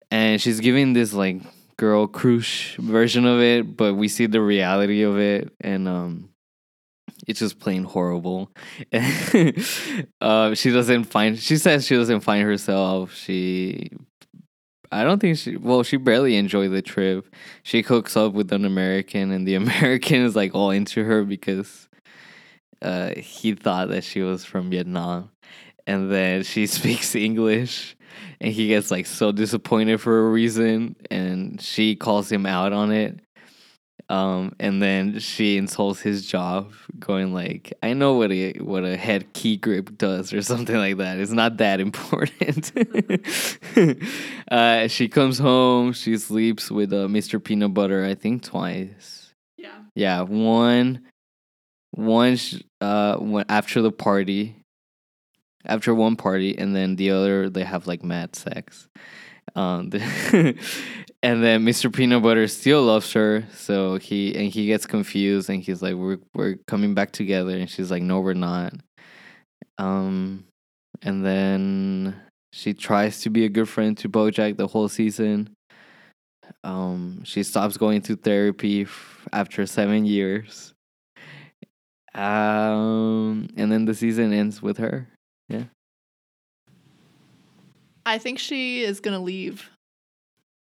And 0.09 0.41
she's 0.41 0.59
giving 0.59 0.93
this 0.93 1.13
like 1.13 1.41
Girl 1.77 2.07
Croosh 2.07 2.77
version 2.77 3.25
of 3.25 3.39
it, 3.39 3.75
but 3.75 3.95
we 3.95 4.07
see 4.07 4.25
the 4.25 4.41
reality 4.41 5.03
of 5.03 5.17
it, 5.17 5.51
and 5.61 5.87
um, 5.87 6.29
it's 7.27 7.39
just 7.39 7.59
plain 7.59 7.83
horrible. 7.83 8.51
uh, 10.21 10.53
she 10.55 10.71
doesn't 10.71 11.05
find. 11.05 11.39
She 11.39 11.57
says 11.57 11.85
she 11.85 11.95
doesn't 11.95 12.21
find 12.21 12.43
herself. 12.43 13.13
She, 13.13 13.91
I 14.91 15.03
don't 15.03 15.19
think 15.19 15.37
she. 15.37 15.57
Well, 15.57 15.83
she 15.83 15.97
barely 15.97 16.35
enjoyed 16.35 16.71
the 16.71 16.81
trip. 16.81 17.33
She 17.63 17.81
hooks 17.81 18.17
up 18.17 18.33
with 18.33 18.51
an 18.51 18.65
American, 18.65 19.31
and 19.31 19.47
the 19.47 19.55
American 19.63 20.21
is 20.23 20.35
like 20.35 20.53
all 20.53 20.71
into 20.71 21.03
her 21.03 21.23
because 21.23 21.87
uh, 22.83 23.13
he 23.15 23.55
thought 23.55 23.89
that 23.89 24.03
she 24.03 24.21
was 24.21 24.45
from 24.45 24.69
Vietnam, 24.69 25.29
and 25.87 26.11
then 26.11 26.43
she 26.43 26.65
speaks 26.77 27.15
English. 27.15 27.95
And 28.39 28.53
he 28.53 28.67
gets 28.67 28.91
like 28.91 29.05
so 29.05 29.31
disappointed 29.31 29.99
for 29.99 30.27
a 30.27 30.29
reason, 30.29 30.95
and 31.09 31.59
she 31.61 31.95
calls 31.95 32.31
him 32.31 32.45
out 32.45 32.73
on 32.73 32.91
it 32.91 33.19
um, 34.09 34.53
and 34.59 34.81
then 34.81 35.19
she 35.19 35.57
insults 35.57 36.01
his 36.01 36.25
job, 36.25 36.73
going 36.99 37.33
like, 37.33 37.73
"I 37.81 37.93
know 37.93 38.13
what 38.13 38.31
a 38.31 38.53
what 38.59 38.83
a 38.83 38.97
head 38.97 39.33
key 39.33 39.57
grip 39.57 39.97
does, 39.97 40.33
or 40.33 40.41
something 40.51 40.75
like 40.75 40.97
that. 40.97 41.19
It's 41.19 41.31
not 41.31 41.57
that 41.57 41.79
important." 41.79 42.71
uh, 44.51 44.87
she 44.87 45.07
comes 45.07 45.39
home. 45.39 45.93
She 45.93 46.17
sleeps 46.17 46.69
with 46.69 46.91
uh, 46.91 47.07
Mr. 47.07 47.43
Peanut 47.43 47.73
Butter. 47.73 48.03
I 48.03 48.15
think 48.15 48.43
twice. 48.43 49.33
Yeah. 49.57 49.79
Yeah, 49.95 50.21
one, 50.21 51.01
one. 51.91 52.35
sh- 52.35 52.61
Uh, 52.83 53.15
when, 53.15 53.45
after 53.47 53.81
the 53.81 53.93
party, 53.93 54.57
after 55.63 55.95
one 55.95 56.17
party, 56.17 56.57
and 56.57 56.75
then 56.75 56.97
the 56.97 57.11
other 57.11 57.49
they 57.49 57.63
have 57.63 57.87
like 57.87 58.03
mad 58.03 58.35
sex. 58.35 58.89
Um, 59.55 59.89
and 59.93 61.41
then 61.41 61.65
Mr. 61.65 61.93
Peanut 61.93 62.21
Butter 62.23 62.45
still 62.49 62.83
loves 62.83 63.13
her, 63.13 63.45
so 63.53 63.95
he 63.95 64.35
and 64.35 64.51
he 64.51 64.67
gets 64.67 64.85
confused, 64.85 65.49
and 65.49 65.63
he's 65.63 65.81
like, 65.81 65.95
"We're 65.95 66.19
we're 66.35 66.57
coming 66.67 66.93
back 66.93 67.11
together," 67.11 67.55
and 67.55 67.69
she's 67.69 67.89
like, 67.89 68.03
"No, 68.03 68.19
we're 68.19 68.33
not." 68.33 68.73
Um, 69.77 70.43
and 71.01 71.25
then 71.25 72.19
she 72.51 72.73
tries 72.73 73.21
to 73.21 73.29
be 73.29 73.45
a 73.45 73.49
good 73.49 73.69
friend 73.69 73.97
to 73.99 74.09
BoJack 74.09 74.57
the 74.57 74.67
whole 74.67 74.89
season. 74.89 75.55
Um, 76.65 77.23
she 77.23 77.43
stops 77.43 77.77
going 77.77 78.01
to 78.01 78.17
therapy 78.17 78.81
f- 78.81 79.25
after 79.31 79.65
seven 79.65 80.03
years. 80.03 80.72
Um, 82.15 83.49
and 83.57 83.71
then 83.71 83.85
the 83.85 83.95
season 83.95 84.33
ends 84.33 84.61
with 84.61 84.77
her. 84.77 85.07
Yeah. 85.49 85.65
I 88.05 88.17
think 88.17 88.39
she 88.39 88.83
is 88.83 88.99
going 88.99 89.17
to 89.17 89.23
leave. 89.23 89.69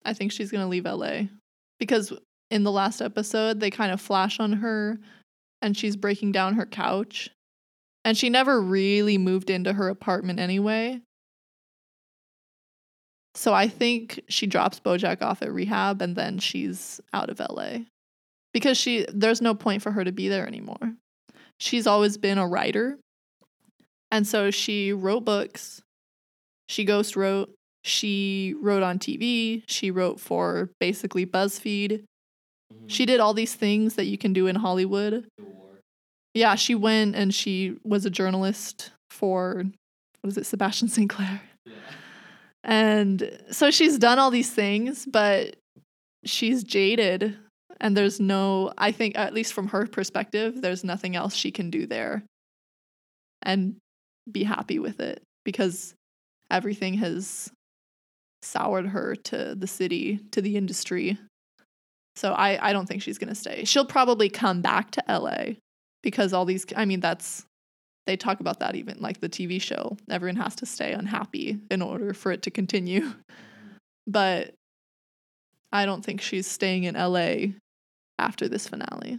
I 0.05 0.13
think 0.13 0.33
she's 0.33 0.51
going 0.51 0.63
to 0.65 0.69
leave 0.69 0.85
LA 0.85 1.29
because 1.79 2.13
in 2.51 2.65
the 2.65 2.73
last 2.73 3.01
episode, 3.01 3.61
they 3.61 3.71
kind 3.71 3.93
of 3.93 4.01
flash 4.01 4.41
on 4.41 4.55
her 4.55 4.99
and 5.63 5.77
she's 5.77 5.97
breaking 5.97 6.33
down 6.33 6.55
her 6.55 6.67
couch. 6.67 7.31
And 8.05 8.17
she 8.17 8.31
never 8.31 8.61
really 8.61 9.19
moved 9.19 9.51
into 9.51 9.75
her 9.75 9.89
apartment 9.89 10.41
anyway. 10.41 11.01
So 13.35 13.53
I 13.55 13.69
think 13.69 14.21
she 14.29 14.47
drops 14.47 14.81
Bojack 14.81 15.23
off 15.23 15.43
at 15.43 15.53
rehab 15.53 16.03
and 16.03 16.17
then 16.17 16.39
she's 16.39 17.01
out 17.13 17.31
of 17.31 17.41
LA. 17.41 17.81
Because 18.53 18.77
she 18.77 19.07
there's 19.13 19.41
no 19.41 19.55
point 19.55 19.83
for 19.83 19.93
her 19.93 20.03
to 20.03 20.13
be 20.13 20.29
there 20.29 20.47
anymore. 20.47 20.95
She's 21.61 21.87
always 21.87 22.17
been 22.17 22.39
a 22.39 22.49
writer. 22.49 22.99
And 24.11 24.27
so 24.27 24.51
she 24.51 24.93
wrote 24.93 25.25
books 25.25 25.83
she 26.71 26.85
ghost 26.85 27.17
wrote. 27.17 27.53
She 27.83 28.55
wrote 28.61 28.85
on 28.85 29.01
TV. 29.01 29.65
She 29.67 29.91
wrote 29.91 30.21
for 30.21 30.71
basically 30.79 31.27
BuzzFeed. 31.27 32.05
Mm-hmm. 32.73 32.87
She 32.87 33.07
did 33.07 33.19
all 33.19 33.35
these 33.35 33.55
things 33.55 33.97
that 33.97 34.05
you 34.05 34.17
can 34.17 34.33
do 34.33 34.47
in 34.47 34.55
Hollywood. 34.55 35.27
Yeah, 36.33 36.55
she 36.55 36.77
went 36.77 37.17
and 37.17 37.35
she 37.35 37.77
was 37.83 38.07
a 38.07 38.11
journalist 38.11 38.93
for 39.11 39.65
what 40.21 40.29
is 40.29 40.37
it, 40.37 40.47
Sebastian 40.47 40.87
St. 40.97 41.11
Clair. 41.11 41.43
And 42.63 43.41
so 43.51 43.73
she's 43.73 43.99
done 43.99 44.21
all 44.21 44.31
these 44.31 44.51
things, 44.51 45.07
but 45.07 45.57
she's 46.25 46.63
jaded 46.63 47.37
and 47.81 47.97
there's 47.97 48.21
no 48.21 48.73
I 48.77 48.93
think 48.93 49.17
at 49.17 49.35
least 49.35 49.53
from 49.53 49.69
her 49.69 49.87
perspective, 49.87 50.61
there's 50.61 50.85
nothing 50.85 51.17
else 51.17 51.35
she 51.35 51.51
can 51.51 51.71
do 51.71 51.87
there 51.87 52.25
and 53.43 53.77
be 54.31 54.45
happy 54.45 54.79
with 54.79 55.01
it 55.01 55.23
because 55.45 55.95
everything 56.51 56.95
has 56.95 57.51
soured 58.43 58.87
her 58.87 59.15
to 59.15 59.55
the 59.55 59.67
city, 59.67 60.21
to 60.33 60.41
the 60.43 60.57
industry. 60.57 61.19
So 62.17 62.33
I, 62.33 62.71
I 62.71 62.73
don't 62.73 62.87
think 62.87 63.03
she's 63.03 63.19
going 63.19 63.29
to 63.29 63.35
stay. 63.35 63.65
She'll 63.65 63.87
probably 63.87 64.29
come 64.29 64.63
back 64.63 64.91
to 64.93 65.05
LA 65.09 65.55
because 66.03 66.33
all 66.33 66.45
these, 66.45 66.67
I 66.77 66.85
mean, 66.85 67.01
that's, 67.01 67.45
they 68.07 68.17
talk 68.17 68.41
about 68.41 68.61
that 68.61 68.75
even 68.75 68.99
like 69.01 69.21
the 69.21 69.29
TV 69.29 69.61
show. 69.61 69.97
Everyone 70.11 70.37
has 70.37 70.57
to 70.57 70.67
stay 70.67 70.93
unhappy 70.93 71.59
in 71.71 71.83
order 71.83 72.13
for 72.13 72.33
it 72.33 72.43
to 72.43 72.51
continue. 72.51 73.13
But 74.07 74.55
I 75.71 75.87
don't 75.87 76.05
think 76.05 76.21
she's 76.21 76.47
staying 76.47 76.85
in 76.85 76.95
LA 76.95 77.53
after 78.21 78.49
this 78.49 78.69
finale. 78.69 79.19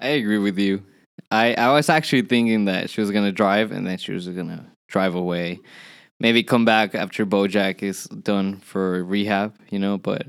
I 0.00 0.08
agree 0.08 0.38
with 0.38 0.58
you. 0.58 0.82
I, 1.30 1.54
I 1.54 1.72
was 1.72 1.88
actually 1.88 2.22
thinking 2.22 2.64
that 2.66 2.90
she 2.90 3.00
was 3.00 3.10
gonna 3.10 3.32
drive 3.32 3.72
and 3.72 3.86
then 3.86 3.98
she 3.98 4.12
was 4.12 4.28
gonna 4.28 4.66
drive 4.88 5.14
away. 5.14 5.60
Maybe 6.18 6.42
come 6.42 6.64
back 6.64 6.94
after 6.94 7.24
Bojack 7.24 7.82
is 7.82 8.04
done 8.04 8.58
for 8.58 9.04
rehab, 9.04 9.54
you 9.70 9.78
know, 9.78 9.96
but 9.96 10.26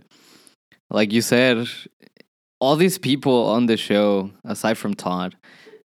like 0.89 1.11
you 1.11 1.21
said, 1.21 1.67
all 2.59 2.75
these 2.75 2.97
people 2.97 3.45
on 3.47 3.65
the 3.65 3.77
show, 3.77 4.31
aside 4.45 4.77
from 4.77 4.93
Todd, 4.93 5.35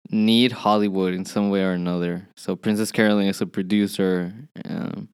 need 0.09 0.51
Hollywood 0.51 1.13
in 1.13 1.26
some 1.26 1.49
way 1.49 1.63
or 1.63 1.72
another. 1.72 2.28
So 2.36 2.55
Princess 2.55 2.91
Caroline 2.91 3.28
is 3.28 3.41
a 3.41 3.47
producer 3.47 4.34
um, 4.66 5.09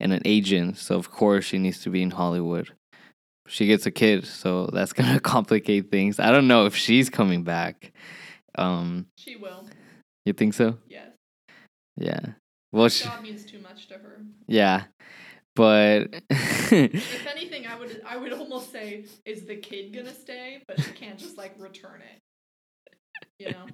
and 0.00 0.12
an 0.12 0.22
agent, 0.24 0.78
so 0.78 0.96
of 0.96 1.10
course 1.10 1.44
she 1.44 1.58
needs 1.58 1.80
to 1.82 1.90
be 1.90 2.02
in 2.02 2.10
Hollywood. 2.10 2.70
She 3.46 3.66
gets 3.66 3.86
a 3.86 3.90
kid, 3.90 4.26
so 4.26 4.66
that's 4.72 4.92
gonna 4.98 5.20
complicate 5.20 5.90
things. 5.90 6.18
I 6.18 6.30
don't 6.30 6.48
know 6.48 6.66
if 6.66 6.74
she's 6.76 7.10
coming 7.10 7.42
back. 7.44 7.92
Um, 8.56 9.06
She 9.18 9.36
will. 9.36 9.66
you 10.24 10.32
think 10.32 10.54
so? 10.54 10.78
Yes. 10.88 11.08
Yeah. 11.96 12.20
Well, 12.72 12.88
she, 12.88 13.08
means 13.22 13.44
too 13.44 13.60
much 13.60 13.86
to 13.88 13.94
her. 13.94 14.20
yeah, 14.48 14.84
but 15.54 16.08
If 16.30 17.26
anything, 17.28 17.66
I 17.66 17.78
would 17.78 18.02
I 18.04 18.16
would 18.16 18.32
almost 18.32 18.72
say, 18.72 19.04
is 19.24 19.44
the 19.44 19.56
kid 19.56 19.94
gonna 19.94 20.14
stay? 20.14 20.62
But 20.66 20.80
she 20.80 20.90
can't 20.92 21.18
just 21.18 21.38
like 21.38 21.54
return 21.58 22.00
it. 22.00 22.20
You 23.38 23.52
know? 23.52 23.66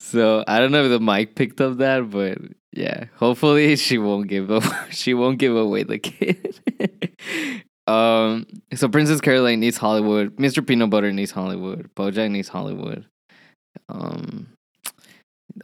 so 0.00 0.44
I 0.46 0.58
don't 0.58 0.72
know 0.72 0.84
if 0.84 0.90
the 0.90 1.00
mic 1.00 1.34
picked 1.36 1.60
up 1.60 1.78
that, 1.78 2.10
but 2.10 2.38
yeah, 2.72 3.04
hopefully 3.16 3.76
she 3.76 3.96
won't 3.98 4.28
give 4.28 4.50
up. 4.50 4.64
she 4.90 5.14
won't 5.14 5.38
give 5.38 5.56
away 5.56 5.84
the 5.84 5.98
kid. 5.98 6.60
Um, 7.88 8.46
so 8.74 8.86
Princess 8.88 9.20
Caroline 9.22 9.60
needs 9.60 9.78
Hollywood. 9.78 10.36
Mr. 10.36 10.64
Peanut 10.64 10.90
Butter 10.90 11.10
needs 11.10 11.30
Hollywood. 11.30 11.88
BoJack 11.96 12.30
needs 12.30 12.48
Hollywood. 12.48 13.06
Um, 13.88 14.48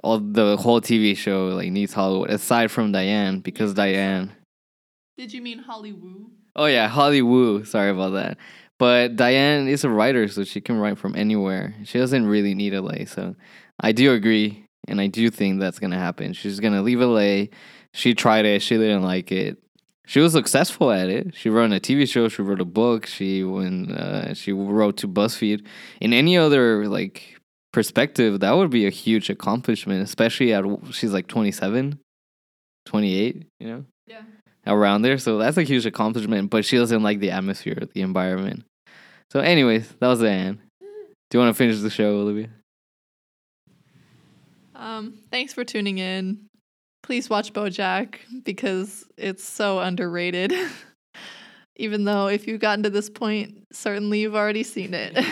all 0.03 0.19
the 0.19 0.57
whole 0.57 0.81
TV 0.81 1.15
show 1.17 1.49
like 1.49 1.71
needs 1.71 1.93
Hollywood 1.93 2.31
aside 2.31 2.71
from 2.71 2.93
Diane 2.93 3.41
because 3.41 3.75
Diane. 3.75 4.33
Did 5.19 5.35
you 5.35 5.43
mean 5.43 5.59
Hollywood? 5.59 6.27
Oh 6.57 6.65
yeah, 6.65 6.89
Hollywood. 6.89 7.69
Sorry 7.69 7.91
about 7.91 8.15
that. 8.15 8.39
But 8.79 9.17
Diane 9.17 9.69
is 9.69 9.85
a 9.85 9.91
writer, 9.91 10.27
so 10.27 10.45
she 10.45 10.61
can 10.61 10.79
write 10.79 10.99
from 10.99 11.15
anywhere. 11.15 11.75
She 11.85 11.99
doesn't 11.99 12.27
really 12.27 12.55
need 12.55 12.73
LA. 12.73 13.05
So 13.07 13.37
I 13.81 13.93
do 13.93 14.13
agree, 14.13 14.65
and 14.89 15.01
I 15.01 15.09
do 15.09 15.29
think 15.31 15.61
that's 15.61 15.79
gonna 15.79 15.99
happen. 15.99 16.33
She's 16.33 16.59
gonna 16.59 16.83
leave 16.83 17.01
LA. 17.01 17.47
She 17.93 18.15
tried 18.15 18.47
it. 18.47 18.63
She 18.63 18.77
didn't 18.77 19.03
like 19.03 19.31
it. 19.31 19.59
She 20.07 20.21
was 20.21 20.33
successful 20.33 20.91
at 20.91 21.09
it. 21.09 21.35
She 21.35 21.49
wrote 21.49 21.73
a 21.73 21.81
TV 21.81 22.07
show. 22.09 22.29
She 22.29 22.43
wrote 22.43 22.61
a 22.61 22.65
book. 22.67 23.07
She 23.07 23.43
when 23.43 23.91
uh, 23.93 24.35
she 24.35 24.53
wrote 24.53 24.99
to 24.99 25.09
BuzzFeed. 25.09 25.65
In 26.01 26.13
any 26.13 26.37
other 26.37 26.87
like 26.89 27.39
perspective, 27.73 28.41
that 28.41 28.53
would 28.53 28.71
be 28.71 28.87
a 28.87 28.91
huge 28.91 29.31
accomplishment, 29.31 30.03
especially 30.03 30.53
at 30.53 30.65
she's 30.93 31.13
like 31.13 31.27
27, 31.27 31.99
28, 32.87 33.47
You 33.61 33.67
know, 33.67 33.85
Yeah. 34.07 34.23
around 34.67 35.03
there. 35.03 35.17
So 35.17 35.39
that's 35.39 35.57
a 35.57 35.63
huge 35.63 35.87
accomplishment. 35.87 36.51
But 36.51 36.65
she 36.67 36.77
doesn't 36.77 37.03
like 37.03 37.21
the 37.21 37.31
atmosphere, 37.31 37.89
the 37.95 38.03
environment. 38.03 38.65
So, 39.33 39.41
anyways, 39.41 39.89
that 40.01 40.07
was 40.07 40.21
the 40.21 40.31
end. 40.31 40.59
Do 40.81 41.39
you 41.39 41.41
want 41.41 41.55
to 41.55 41.59
finish 41.59 41.81
the 41.81 41.91
show, 41.91 42.19
Olivia? 42.21 42.51
Um, 44.75 45.15
thanks 45.31 45.53
for 45.55 45.65
tuning 45.65 45.99
in. 45.99 46.47
Please 47.05 47.29
watch 47.29 47.53
BoJack 47.53 48.15
because 48.45 49.05
it's 49.19 49.45
so 49.45 49.79
underrated. 49.79 50.55
Even 51.77 52.05
though 52.05 52.29
if 52.29 52.49
you've 52.49 52.63
gotten 52.63 52.83
to 52.85 52.89
this 52.89 53.11
point, 53.11 53.67
certainly 53.73 54.21
you've 54.21 54.35
already 54.35 54.63
seen 54.63 54.95
it. 54.95 55.23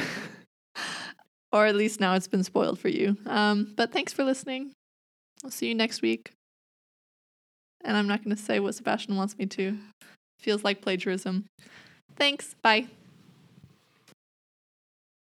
or 1.52 1.64
at 1.64 1.74
least 1.74 1.98
now 1.98 2.14
it's 2.14 2.28
been 2.28 2.44
spoiled 2.44 2.78
for 2.78 2.88
you. 2.88 3.16
Um, 3.24 3.72
but 3.74 3.90
thanks 3.90 4.12
for 4.12 4.22
listening. 4.22 4.72
I'll 5.42 5.50
see 5.50 5.68
you 5.68 5.74
next 5.74 6.02
week. 6.02 6.32
And 7.82 7.96
I'm 7.96 8.06
not 8.06 8.22
going 8.22 8.36
to 8.36 8.42
say 8.42 8.60
what 8.60 8.74
Sebastian 8.74 9.16
wants 9.16 9.38
me 9.38 9.46
to. 9.46 9.78
Feels 10.40 10.64
like 10.64 10.82
plagiarism. 10.82 11.46
Thanks. 12.16 12.54
Bye. 12.62 12.88